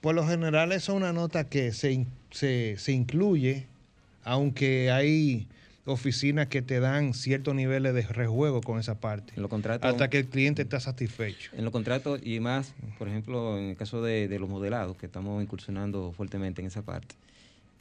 Por 0.00 0.14
lo 0.14 0.26
general, 0.26 0.72
eso 0.72 0.92
es 0.92 0.96
una 0.96 1.12
nota 1.12 1.48
que 1.48 1.72
se, 1.72 2.06
se, 2.30 2.76
se 2.78 2.92
incluye, 2.92 3.66
aunque 4.24 4.90
hay 4.90 5.46
oficinas 5.84 6.46
que 6.46 6.62
te 6.62 6.78
dan 6.78 7.14
ciertos 7.14 7.54
niveles 7.54 7.94
de 7.94 8.02
rejuego 8.02 8.60
con 8.60 8.78
esa 8.78 9.00
parte, 9.00 9.32
En 9.34 9.42
los 9.42 9.50
contratos, 9.50 9.90
hasta 9.90 10.10
que 10.10 10.18
el 10.18 10.26
cliente 10.26 10.62
está 10.62 10.78
satisfecho. 10.78 11.50
en 11.56 11.64
los 11.64 11.72
contratos 11.72 12.20
y 12.22 12.38
más, 12.38 12.74
por 12.98 13.08
ejemplo, 13.08 13.58
en 13.58 13.70
el 13.70 13.76
caso 13.76 14.02
de, 14.02 14.28
de 14.28 14.38
los 14.38 14.48
modelados, 14.48 14.96
que 14.96 15.06
estamos 15.06 15.42
incursionando 15.42 16.12
fuertemente 16.12 16.60
en 16.60 16.68
esa 16.68 16.82
parte, 16.82 17.16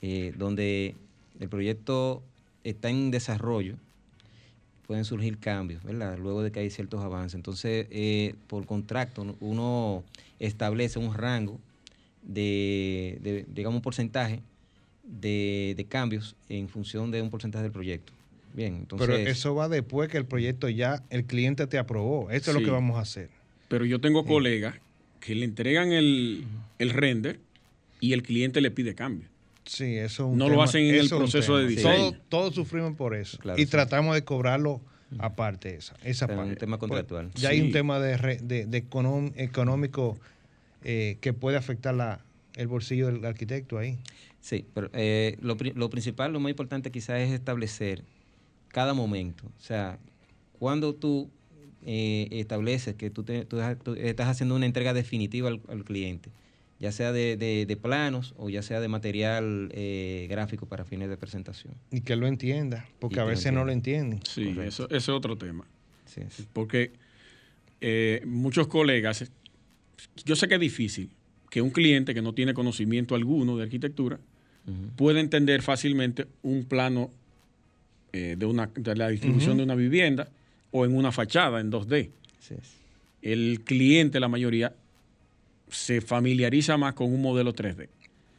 eh, 0.02 0.34
donde 0.36 0.96
el 1.40 1.50
proyecto 1.50 2.24
está 2.64 2.90
en 2.90 3.12
desarrollo, 3.12 3.76
pueden 4.88 5.06
surgir 5.06 5.38
cambios, 5.38 5.84
¿verdad? 5.84 6.18
Luego 6.18 6.44
de 6.44 6.52
que 6.52 6.60
hay 6.60 6.70
ciertos 6.70 7.02
avances. 7.04 7.36
Entonces, 7.36 7.88
eh, 7.92 8.36
por 8.48 8.66
contrato, 8.66 9.24
¿no? 9.24 9.36
uno 9.40 10.04
establece 10.40 11.00
un 11.00 11.14
rango 11.14 11.60
de, 12.24 13.18
de, 13.22 13.46
digamos, 13.54 13.78
un 13.78 13.82
porcentaje 13.82 14.42
de, 15.04 15.74
de 15.78 15.86
cambios 15.86 16.36
en 16.50 16.68
función 16.68 17.12
de 17.12 17.22
un 17.22 17.30
porcentaje 17.30 17.64
del 17.64 17.72
proyecto. 17.72 18.14
Bien, 18.54 18.76
entonces... 18.76 19.08
Pero 19.08 19.30
eso 19.30 19.56
va 19.56 19.70
después 19.70 20.10
que 20.10 20.18
el 20.18 20.26
proyecto 20.26 20.68
ya 20.68 21.04
el 21.10 21.24
cliente 21.26 21.68
te 21.68 21.78
aprobó. 21.78 22.30
Eso 22.30 22.52
es 22.52 22.58
lo 22.58 22.64
que 22.64 22.72
vamos 22.72 22.98
a 22.98 23.02
hacer. 23.02 23.30
Pero 23.70 23.86
yo 23.86 24.02
tengo 24.02 24.26
colegas 24.26 24.76
que 25.22 25.36
le 25.36 25.46
entregan 25.46 25.94
el, 25.94 26.46
el 26.80 26.90
render 26.90 27.40
y 28.02 28.14
el 28.14 28.24
cliente 28.24 28.60
le 28.60 28.72
pide 28.72 28.94
cambio. 28.96 29.30
Sí, 29.66 29.96
eso 29.96 30.24
es 30.26 30.32
un 30.32 30.38
No 30.38 30.50
lo 30.50 30.62
hacen 30.64 30.84
en 30.86 30.96
el 30.96 31.10
proceso 31.10 31.58
de 31.58 31.68
diseño. 31.68 31.94
Todos, 32.12 32.16
todos 32.30 32.56
sufrimos 32.56 32.96
por 32.96 33.16
eso. 33.16 33.38
Claro, 33.38 33.60
y 33.62 33.66
sí. 33.66 33.72
tratamos 33.72 34.16
de 34.16 34.24
cobrarlo 34.24 34.82
aparte 35.20 35.76
esa, 35.76 35.96
esa 36.04 36.26
Pero 36.28 36.40
es 36.40 36.44
un 36.44 36.50
parte. 36.52 36.60
tema 36.60 36.78
Pues, 36.80 36.90
contractual. 36.90 37.32
ya 37.36 37.50
hay 37.50 37.62
un 37.62 37.72
tema 37.72 38.00
de, 38.00 38.18
re- 38.18 38.40
de- 38.42 38.66
de 38.66 38.90
econom- 38.90 39.34
económico 39.36 40.18
eh, 40.84 41.18
que 41.22 41.34
puede 41.34 41.58
afectar 41.58 41.94
la, 41.94 42.22
el 42.56 42.68
bolsillo 42.68 43.08
del 43.08 43.24
arquitecto 43.26 43.78
ahí. 43.78 43.98
Sí, 44.40 44.66
pero 44.74 44.90
eh, 44.94 45.38
lo, 45.42 45.56
pri- 45.58 45.74
lo 45.76 45.90
principal, 45.90 46.34
lo 46.34 46.40
más 46.40 46.50
importante 46.50 46.90
quizás 46.92 47.20
es 47.20 47.32
establecer 47.32 48.04
cada 48.70 48.94
momento. 48.94 49.44
O 49.46 49.62
sea, 49.64 50.00
cuando 50.58 50.96
tú 50.96 51.30
eh, 51.86 52.28
estableces 52.32 52.96
que 52.96 53.10
tú, 53.10 53.24
te- 53.24 53.46
tú 53.46 53.58
dejas- 53.58 53.78
tú 53.84 53.94
estás 53.96 54.28
haciendo 54.28 54.56
una 54.56 54.66
entrega 54.66 54.94
definitiva 54.94 55.50
al, 55.50 55.62
al 55.68 55.84
cliente, 55.84 56.30
ya 56.82 56.92
sea 56.92 57.14
de, 57.14 57.38
de- 57.38 57.66
de 57.66 57.78
planos 57.78 58.34
o 58.38 58.50
ya 58.50 58.62
sea 58.64 58.82
de 58.82 58.88
material 58.90 59.70
eh, 59.72 60.28
gráfico 60.30 60.66
para 60.66 60.84
fines 60.84 61.08
de 61.10 61.16
presentación. 61.16 61.76
Y 61.92 62.02
que 62.02 62.16
lo 62.18 62.26
entienda, 62.28 62.86
porque 63.00 63.16
que 63.16 63.22
a 63.22 63.24
veces 63.26 63.54
no 63.54 63.64
lo 63.64 63.72
entienden. 63.72 64.20
Sí, 64.28 64.46
Correcto. 64.46 64.64
eso, 64.68 64.86
ese 64.88 64.98
es 64.98 65.10
otro 65.10 65.38
tema. 65.38 65.66
Sí, 66.06 66.22
sí. 66.30 66.46
Porque 66.52 66.92
eh, 67.80 68.24
muchos 68.26 68.68
colegas, 68.68 69.32
yo 70.26 70.36
sé 70.36 70.48
que 70.48 70.56
es 70.56 70.60
difícil 70.62 71.10
que 71.50 71.62
un 71.62 71.70
cliente 71.70 72.14
que 72.14 72.22
no 72.22 72.34
tiene 72.34 72.54
conocimiento 72.54 73.14
alguno 73.16 73.56
de 73.58 73.64
arquitectura 73.64 74.20
pueda 74.96 75.20
entender 75.20 75.62
fácilmente 75.64 76.28
un 76.44 76.66
plano 76.66 77.10
eh, 78.14 78.36
de, 78.38 78.46
una, 78.46 78.68
de 78.74 78.96
la 78.96 79.10
distribución 79.10 79.58
de 79.58 79.64
una 79.64 79.76
vivienda 79.76 80.30
o 80.72 80.86
en 80.86 80.96
una 80.96 81.12
fachada 81.12 81.60
en 81.60 81.72
2D. 81.72 82.10
Así 82.40 82.54
es. 82.54 82.74
El 83.22 83.62
cliente, 83.66 84.20
la 84.20 84.28
mayoría, 84.28 84.74
se 85.72 86.02
familiariza 86.02 86.78
más 86.78 86.94
con 86.94 87.12
un 87.12 87.22
modelo 87.22 87.54
3D. 87.54 87.88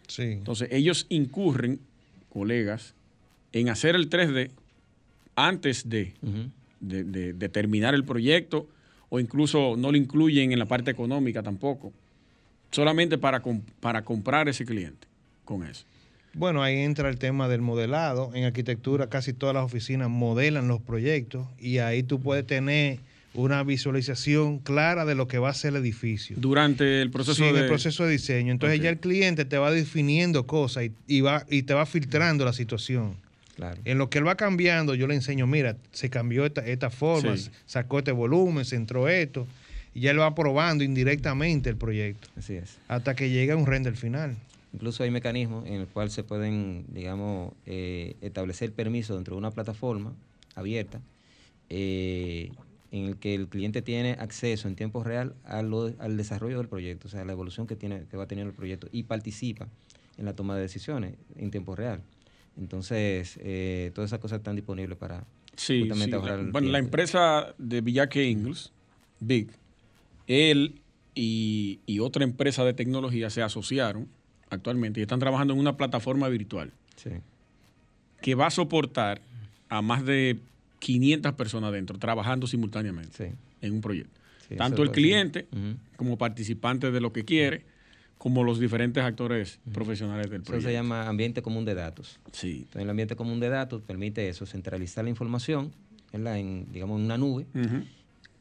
Sí. 0.07 0.22
Entonces, 0.22 0.68
ellos 0.70 1.07
incurren, 1.09 1.80
colegas, 2.28 2.95
en 3.53 3.68
hacer 3.68 3.95
el 3.95 4.09
3D 4.09 4.51
antes 5.37 5.89
de 5.89 6.14
Ujú. 6.22 6.51
de, 6.80 7.49
terminar 7.49 7.95
el 7.95 8.05
proyecto 8.05 8.68
o 9.09 9.20
incluso 9.20 9.76
no 9.76 9.91
lo 9.91 9.97
incluyen 9.97 10.53
en 10.53 10.59
la 10.59 10.66
parte 10.66 10.91
económica 10.91 11.43
tampoco, 11.43 11.93
solamente 12.70 13.18
para, 13.18 13.43
para 13.80 14.05
comprar 14.05 14.49
ese 14.49 14.64
cliente 14.64 15.07
con 15.45 15.64
eso. 15.64 15.85
Bueno, 16.35 16.62
ahí 16.62 16.78
entra 16.78 17.11
el 17.11 17.18
tema 17.18 17.47
del 17.47 17.61
modelado. 17.61 18.30
En 18.35 18.45
arquitectura 18.45 19.09
casi 19.09 19.35
todas 19.35 19.55
las 19.55 19.64
oficinas 19.64 20.09
modelan 20.09 20.66
los 20.66 20.80
proyectos 20.80 21.47
y 21.59 21.78
ahí 21.78 22.03
tú 22.03 22.20
puedes 22.20 22.47
tener 22.47 23.01
una 23.35 23.62
visualización 23.62 24.59
clara 24.59 25.05
de 25.05 25.14
lo 25.14 25.26
que 25.26 25.39
va 25.39 25.51
a 25.51 25.55
ser 25.55 25.70
el 25.70 25.76
edificio. 25.76 26.37
Durante 26.39 27.01
el 27.01 27.11
proceso 27.11 27.53
de... 27.53 27.61
el 27.61 27.66
proceso 27.66 28.05
de 28.05 28.12
diseño. 28.12 28.53
Entonces 28.53 28.80
ya 28.80 28.91
el 28.91 28.99
cliente 28.99 29.45
te 29.45 29.59
va 29.59 29.70
definiendo 29.70 30.47
cosas 30.47 30.85
y, 31.07 31.20
va, 31.20 31.47
y 31.49 31.62
te 31.62 31.74
va 31.74 31.87
filtrando 31.87 32.45
la 32.45 32.53
situación. 32.53 33.16
Claro. 33.57 33.80
En 33.85 33.99
lo 33.99 34.11
que 34.11 34.18
él 34.18 34.26
va 34.26 34.37
cambiando, 34.37 34.95
yo 34.95 35.07
le 35.07 35.14
enseño, 35.14 35.47
mira, 35.47 35.76
se 35.93 36.11
cambió 36.11 36.45
esta, 36.47 36.64
esta 36.66 36.91
forma, 36.91 37.35
sacó 37.66 37.99
este 37.99 38.12
volumen, 38.12 38.64
se 38.64 38.76
entró 38.76 39.09
esto, 39.09 39.47
y 39.95 40.01
ya 40.01 40.11
él 40.11 40.20
va 40.20 40.35
probando 40.35 40.85
indirectamente 40.85 41.68
el 41.68 41.76
proyecto. 41.76 42.28
Así 42.37 42.55
es. 42.55 42.78
Hasta 42.89 43.14
que 43.14 43.30
llega 43.30 43.57
un 43.57 43.66
render 43.66 43.95
final. 43.97 44.37
Incluso 44.72 45.03
hay 45.03 45.11
mecanismos 45.11 45.66
en 45.66 45.74
el 45.74 45.87
cual 45.87 46.11
se 46.11 46.24
pueden, 46.24 46.87
digamos, 46.89 47.53
eh, 47.66 48.16
establecer 48.22 48.72
permiso 48.72 49.14
dentro 49.14 49.35
de 49.35 49.39
una 49.39 49.51
plataforma 49.51 50.14
abierta 50.55 51.01
eh, 51.74 52.51
en 52.93 53.07
el 53.07 53.16
que 53.16 53.34
el 53.34 53.49
cliente 53.49 53.80
tiene 53.80 54.12
acceso 54.20 54.68
en 54.68 54.76
tiempo 54.76 55.03
real 55.03 55.34
al 55.45 56.16
desarrollo 56.16 56.59
del 56.59 56.68
proyecto, 56.68 57.09
o 57.09 57.11
sea, 57.11 57.24
la 57.24 57.32
evolución 57.32 57.66
que, 57.66 57.74
tiene, 57.74 58.05
que 58.09 58.18
va 58.18 58.24
a 58.24 58.28
tener 58.28 58.47
el 58.47 58.53
proyecto 58.53 58.86
y 58.93 59.05
participa 59.05 59.66
en 60.18 60.26
la 60.26 60.36
toma 60.36 60.55
de 60.55 60.61
decisiones 60.61 61.14
en 61.36 61.51
tiempo 61.51 61.74
real. 61.74 62.03
Entonces, 62.59 63.38
eh, 63.43 63.93
todas 63.95 64.11
esas 64.11 64.20
cosas 64.20 64.38
están 64.38 64.57
disponibles 64.57 64.99
para 64.99 65.24
sí, 65.57 65.80
justamente 65.80 66.18
sí. 66.18 66.51
Bueno, 66.53 66.68
la 66.70 66.78
empresa 66.78 67.55
de 67.57 67.80
Villaque 67.80 68.28
Ingles, 68.28 68.72
Big, 69.20 69.49
él 70.26 70.82
y, 71.14 71.80
otra 71.99 72.24
empresa 72.24 72.62
de 72.62 72.74
tecnología 72.74 73.30
se 73.30 73.43
asociaron 73.43 74.07
actualmente 74.51 75.01
y 75.01 75.03
están 75.03 75.18
trabajando 75.18 75.55
en 75.55 75.61
una 75.61 75.78
plataforma 75.78 76.28
virtual 76.28 76.72
que 78.20 78.34
va 78.34 78.47
a 78.47 78.51
soportar 78.51 79.22
a 79.70 79.80
más 79.80 80.05
de 80.05 80.38
500 80.83 81.35
personas 81.35 81.72
dentro, 81.72 81.97
trabajando 81.97 82.49
simultáneamente 82.49 83.35
en 83.61 83.72
un 83.72 83.80
proyecto. 83.80 84.20
Tanto 84.57 84.83
el 84.83 84.91
cliente 84.91 85.47
como 85.97 86.18
participante 86.18 86.91
de 86.91 87.01
lo 87.01 87.12
que 87.12 87.24
quiere, 87.24 87.64
como 88.18 88.43
los 88.43 88.59
diferentes 88.59 89.03
actores 89.03 89.61
profesionales 89.72 90.28
del 90.28 90.43
proyecto. 90.43 90.59
Eso 90.59 90.68
se 90.68 90.72
llama 90.72 91.09
ambiente 91.09 91.41
común 91.41 91.64
de 91.64 91.74
datos. 91.74 92.18
Sí. 92.33 92.59
Entonces, 92.59 92.83
el 92.83 92.91
ambiente 92.91 93.16
común 93.16 93.39
de 93.39 93.49
datos 93.49 93.80
permite 93.83 94.28
eso, 94.28 94.45
centralizar 94.45 95.05
la 95.05 95.11
información 95.11 95.72
en, 96.12 96.66
digamos, 96.72 96.99
en 96.99 97.05
una 97.05 97.16
nube. 97.16 97.47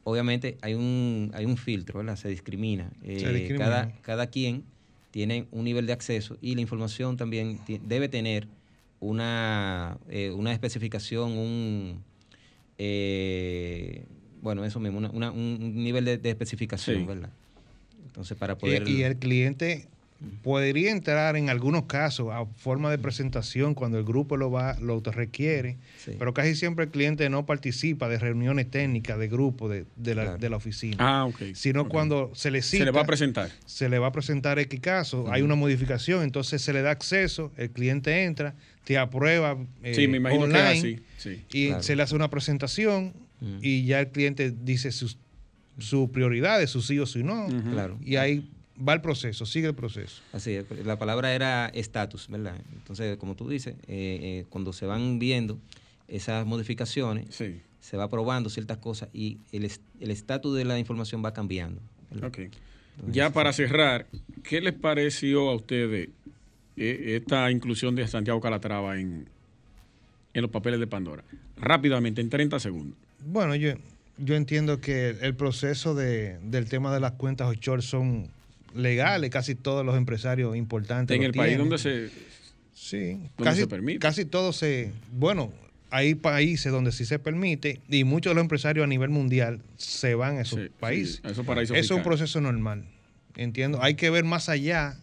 Obviamente 0.04 0.58
hay 0.62 0.74
un, 0.74 1.32
hay 1.36 1.46
un 1.46 1.58
filtro, 1.58 2.00
¿verdad? 2.00 2.16
Se 2.16 2.28
discrimina. 2.28 2.92
Eh, 3.04 3.54
cada, 3.56 3.92
cada 4.02 4.28
quien 4.28 4.64
tiene 5.12 5.46
un 5.52 5.64
nivel 5.64 5.86
de 5.86 5.94
acceso 5.94 6.38
y 6.42 6.56
la 6.56 6.62
información 6.62 7.18
también 7.18 7.60
debe 7.86 8.10
tener 8.10 8.48
una, 9.00 9.98
eh, 10.10 10.32
una 10.32 10.54
especificación, 10.54 11.32
un 11.32 12.04
eh, 12.84 14.06
bueno, 14.42 14.66
eso 14.66 14.80
mismo, 14.80 14.98
un 14.98 15.84
nivel 15.84 16.04
de, 16.06 16.30
especificación, 16.32 17.06
¿verdad? 17.06 17.30
Entonces, 18.08 18.36
para 18.36 18.58
poder... 18.58 18.88
Y, 18.88 19.04
el 19.04 19.18
cliente 19.18 19.88
podría 20.42 20.92
entrar 20.92 21.36
en 21.36 21.52
algunos 21.52 21.86
casos 21.86 22.30
a 22.32 22.46
forma 22.58 22.90
de 22.90 22.98
presentación 22.98 23.76
cuando 23.76 24.00
el 24.00 24.04
grupo 24.04 24.36
lo 24.36 24.50
va 24.50 24.76
lo 24.80 25.00
requiere, 25.00 25.78
pero 26.18 26.34
casi 26.34 26.56
siempre 26.56 26.86
el 26.86 26.92
cliente 26.92 27.30
no 27.30 27.46
participa 27.46 28.10
de 28.10 28.18
reuniones 28.18 28.70
técnicas 28.70 29.20
de 29.20 29.28
grupo 29.28 29.70
de, 29.70 29.86
la, 30.16 30.56
oficina. 30.56 30.98
Ah, 31.00 31.26
ok. 31.26 31.54
Sino 31.54 31.88
cuando 31.88 32.32
se 32.34 32.50
le 32.50 32.64
cita, 32.64 32.80
Se 32.80 32.86
le 32.86 32.92
va 32.92 33.02
a 33.02 33.06
presentar. 33.06 33.52
Se 33.66 33.90
le 33.90 34.00
va 34.00 34.08
a 34.08 34.12
presentar 34.12 34.58
X 34.58 34.80
caso, 34.80 35.32
hay 35.32 35.44
una 35.44 35.56
modificación, 35.56 36.24
entonces 36.24 36.64
se 36.64 36.74
le 36.74 36.82
da 36.82 36.90
acceso, 36.90 37.52
el 37.58 37.70
cliente 37.70 38.24
entra, 38.24 38.56
te 38.84 38.98
aprueba 38.98 39.58
sí, 39.94 40.08
me 40.08 40.18
imagino 40.18 40.44
online 40.44 41.02
y 41.54 41.72
se 41.80 41.96
le 41.96 42.04
hace 42.04 42.16
una 42.16 42.30
presentación 42.30 43.14
y 43.62 43.86
ya 43.86 44.00
el 44.00 44.10
cliente 44.10 44.52
dice 44.52 44.92
sus, 44.92 45.18
sus 45.80 46.10
prioridades, 46.10 46.70
su 46.70 46.82
sí 46.82 47.00
o 47.00 47.06
su 47.06 47.24
no. 47.24 47.48
Claro. 47.72 47.98
Y 48.04 48.18
ahí 48.18 48.48
va 48.78 48.94
el 48.94 49.02
proceso, 49.02 49.46
sigue 49.46 49.68
el 49.68 49.76
proceso. 49.76 50.22
Así 50.34 50.52
es, 50.52 50.66
la 50.86 50.98
palabra 50.98 51.34
era 51.34 51.68
estatus, 51.74 52.28
¿verdad? 52.30 52.56
Entonces, 52.74 53.18
como 53.18 53.36
tú 53.36 53.50
dices, 53.50 53.76
eh, 53.88 54.20
eh, 54.22 54.46
cuando 54.50 54.74
se 54.74 54.86
van 54.86 55.20
viendo 55.20 55.60
esas 56.08 56.46
modificaciones, 56.46 57.28
se 57.80 57.98
va 57.98 58.10
probando 58.10 58.50
ciertas 58.50 58.78
cosas 58.78 59.10
y 59.14 59.40
el 59.52 60.12
estatus 60.12 60.56
de 60.56 60.66
la 60.66 60.78
información 60.78 61.24
va 61.24 61.34
cambiando. 61.34 61.82
ya 63.12 63.32
para 63.32 63.54
cerrar, 63.54 64.08
¿qué 64.44 64.62
les 64.62 64.74
pareció 64.74 65.50
a 65.50 65.56
ustedes 65.56 66.10
eh, 66.10 66.12
esta 66.76 67.52
inclusión 67.52 67.96
de 67.96 68.08
Santiago 68.08 68.40
Calatrava 68.42 69.00
en, 69.00 69.28
en 70.34 70.42
los 70.42 70.52
papeles 70.52 70.80
de 70.80 70.88
Pandora? 70.88 71.24
Rápidamente, 71.58 72.22
en 72.22 72.30
30 72.30 72.60
segundos. 72.60 72.98
Bueno, 73.26 73.56
yo, 73.56 73.74
yo 74.18 74.36
entiendo 74.36 74.82
que 74.82 75.16
el 75.22 75.36
proceso 75.36 75.94
de, 75.96 76.40
del 76.44 76.68
tema 76.68 76.94
de 76.94 77.00
las 77.00 77.14
cuentas 77.14 77.48
offshore 77.48 77.82
son 77.82 78.30
legales, 78.76 79.30
casi 79.30 79.56
todos 79.56 79.86
los 79.86 79.98
empresarios 79.98 80.56
importantes. 80.56 81.16
En 81.16 81.24
el 81.24 81.34
país 81.34 81.58
donde 81.58 81.78
se, 81.78 82.10
sí, 82.74 83.20
casi, 83.42 83.66
permite. 83.66 84.00
Casi 84.00 84.26
todo 84.26 84.54
se. 84.54 84.92
Bueno, 85.12 85.52
hay 85.90 86.16
países 86.16 86.72
donde 86.72 86.92
sí 86.92 87.06
se 87.06 87.20
permite 87.20 87.80
y 87.90 88.04
muchos 88.04 88.32
de 88.32 88.36
los 88.36 88.44
empresarios 88.44 88.84
a 88.84 88.88
nivel 88.88 89.10
mundial 89.10 89.62
se 89.78 90.16
van 90.16 90.38
a 90.38 90.42
esos 90.42 90.70
países. 90.80 91.22
eso 91.24 91.74
es 91.74 91.92
un 91.92 92.04
proceso 92.04 92.42
normal. 92.42 92.86
Entiendo. 93.36 93.82
Hay 93.82 93.96
que 93.96 94.10
ver 94.10 94.24
más 94.24 94.50
allá 94.50 94.98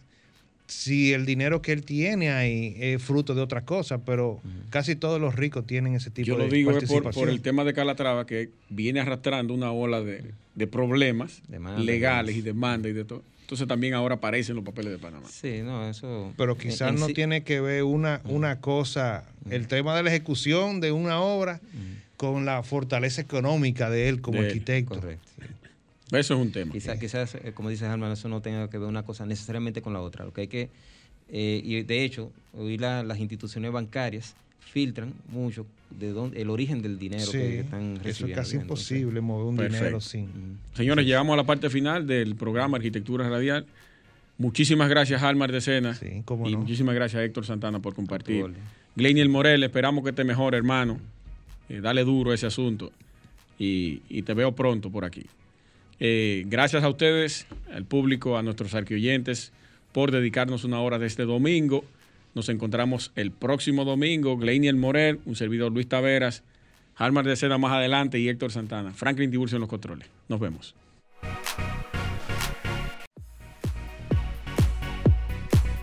si 0.69 1.13
el 1.13 1.25
dinero 1.25 1.61
que 1.61 1.71
él 1.71 1.83
tiene 1.83 2.31
ahí 2.31 2.75
es 2.79 3.01
fruto 3.01 3.33
de 3.33 3.41
otra 3.41 3.65
cosa, 3.65 4.05
pero 4.05 4.39
casi 4.69 4.95
todos 4.95 5.19
los 5.19 5.35
ricos 5.35 5.65
tienen 5.65 5.95
ese 5.95 6.11
tipo 6.11 6.31
de 6.31 6.31
Yo 6.31 6.37
lo 6.37 6.47
digo 6.47 6.71
por, 6.87 7.11
por, 7.11 7.29
el 7.29 7.41
tema 7.41 7.63
de 7.63 7.73
Calatrava, 7.73 8.25
que 8.25 8.51
viene 8.69 8.99
arrastrando 8.99 9.53
una 9.53 9.71
ola 9.71 10.01
de, 10.01 10.33
problemas 10.67 11.41
legales 11.79 12.35
y 12.35 12.41
demandas 12.41 12.91
y 12.91 12.93
de 12.93 13.03
todo. 13.03 13.23
Entonces 13.41 13.67
también 13.67 13.95
ahora 13.95 14.15
aparecen 14.15 14.55
los 14.55 14.63
papeles 14.63 14.91
de 14.91 14.99
Panamá. 14.99 15.27
Sí, 15.27 15.61
no, 15.63 15.89
eso... 15.89 16.33
Pero 16.37 16.55
quizás 16.55 16.93
no 16.93 17.07
tiene 17.07 17.43
que 17.43 17.61
ver 17.61 17.83
una, 17.83 18.21
una 18.25 18.61
cosa, 18.61 19.25
el 19.49 19.67
tema 19.67 19.97
de 19.97 20.03
la 20.03 20.09
ejecución 20.09 20.81
de 20.81 20.91
una 20.91 21.19
obra 21.19 21.59
con 22.15 22.45
la 22.45 22.61
fortaleza 22.61 23.21
económica 23.21 23.89
de 23.89 24.07
él 24.07 24.21
como 24.21 24.39
arquitecto. 24.39 24.95
Correcto. 24.95 25.27
Eso 26.11 26.33
es 26.33 26.39
un 26.39 26.51
tema. 26.51 26.73
Quizás, 26.73 27.35
eh, 27.35 27.51
como 27.53 27.69
dices, 27.69 27.87
Alman, 27.87 28.11
eso 28.11 28.29
no 28.29 28.41
tenga 28.41 28.69
que 28.69 28.77
ver 28.77 28.87
una 28.87 29.03
cosa 29.03 29.25
necesariamente 29.25 29.81
con 29.81 29.93
la 29.93 30.01
otra. 30.01 30.25
Lo 30.25 30.33
que 30.33 30.41
hay 30.41 30.47
que, 30.47 30.69
eh, 31.29 31.61
y 31.63 31.83
de 31.83 32.03
hecho, 32.03 32.31
hoy 32.53 32.77
las 32.77 33.19
instituciones 33.19 33.71
bancarias 33.71 34.35
filtran 34.59 35.13
mucho 35.31 35.65
de 35.89 36.11
dónde, 36.11 36.41
el 36.41 36.49
origen 36.49 36.81
del 36.81 36.99
dinero 36.99 37.31
que 37.31 37.61
están 37.61 37.95
recibiendo. 37.95 38.09
Eso 38.09 38.27
es 38.27 38.35
casi 38.35 38.55
imposible 38.57 39.21
mover 39.21 39.45
un 39.45 39.57
dinero 39.57 39.99
sin. 40.01 40.59
Señores, 40.73 41.05
llegamos 41.05 41.33
a 41.33 41.37
la 41.37 41.43
parte 41.43 41.69
final 41.69 42.05
del 42.05 42.35
programa 42.35 42.77
Arquitectura 42.77 43.27
Radial. 43.29 43.65
Muchísimas 44.37 44.89
gracias, 44.89 45.21
Almar 45.21 45.51
de 45.51 45.59
Sena. 45.59 45.93
Sí, 45.95 46.23
y 46.45 46.55
muchísimas 46.55 46.95
gracias, 46.95 47.21
Héctor 47.23 47.45
Santana, 47.45 47.79
por 47.79 47.93
compartir. 47.93 48.45
Gleiniel 48.95 49.29
Morel, 49.29 49.63
esperamos 49.63 50.03
que 50.03 50.11
esté 50.11 50.23
mejor, 50.23 50.55
hermano. 50.55 50.99
Eh, 51.67 51.81
dale 51.81 52.03
duro 52.03 52.31
a 52.31 52.35
ese 52.35 52.47
asunto. 52.47 52.91
Y, 53.57 54.01
y 54.09 54.21
te 54.21 54.33
veo 54.33 54.53
pronto 54.53 54.89
por 54.89 55.03
aquí. 55.03 55.25
Eh, 55.99 56.43
gracias 56.47 56.83
a 56.83 56.89
ustedes, 56.89 57.45
al 57.73 57.85
público, 57.85 58.37
a 58.37 58.43
nuestros 58.43 58.73
arquioyentes, 58.73 59.51
por 59.91 60.11
dedicarnos 60.11 60.63
una 60.63 60.79
hora 60.79 60.99
de 60.99 61.07
este 61.07 61.25
domingo. 61.25 61.83
Nos 62.35 62.49
encontramos 62.49 63.11
el 63.15 63.31
próximo 63.31 63.85
domingo. 63.85 64.37
Gleiniel 64.37 64.75
Morel, 64.75 65.19
un 65.25 65.35
servidor 65.35 65.71
Luis 65.71 65.87
Taveras, 65.87 66.43
Almar 66.95 67.25
de 67.25 67.35
Seda 67.35 67.57
más 67.57 67.73
adelante 67.73 68.19
y 68.19 68.29
Héctor 68.29 68.51
Santana. 68.51 68.93
Franklin 68.93 69.31
Tiburcio 69.31 69.57
en 69.57 69.61
los 69.61 69.69
controles. 69.69 70.07
Nos 70.27 70.39
vemos. 70.39 70.75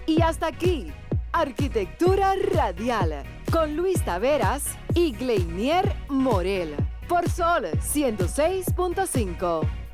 Y 0.06 0.22
hasta 0.22 0.46
aquí, 0.46 0.86
Arquitectura 1.32 2.34
Radial, 2.54 3.24
con 3.50 3.76
Luis 3.76 4.04
Taveras 4.04 4.76
y 4.94 5.12
Gleinier 5.12 5.92
Morel, 6.08 6.74
por 7.08 7.28
Sol 7.28 7.64
106.5. 7.80 9.85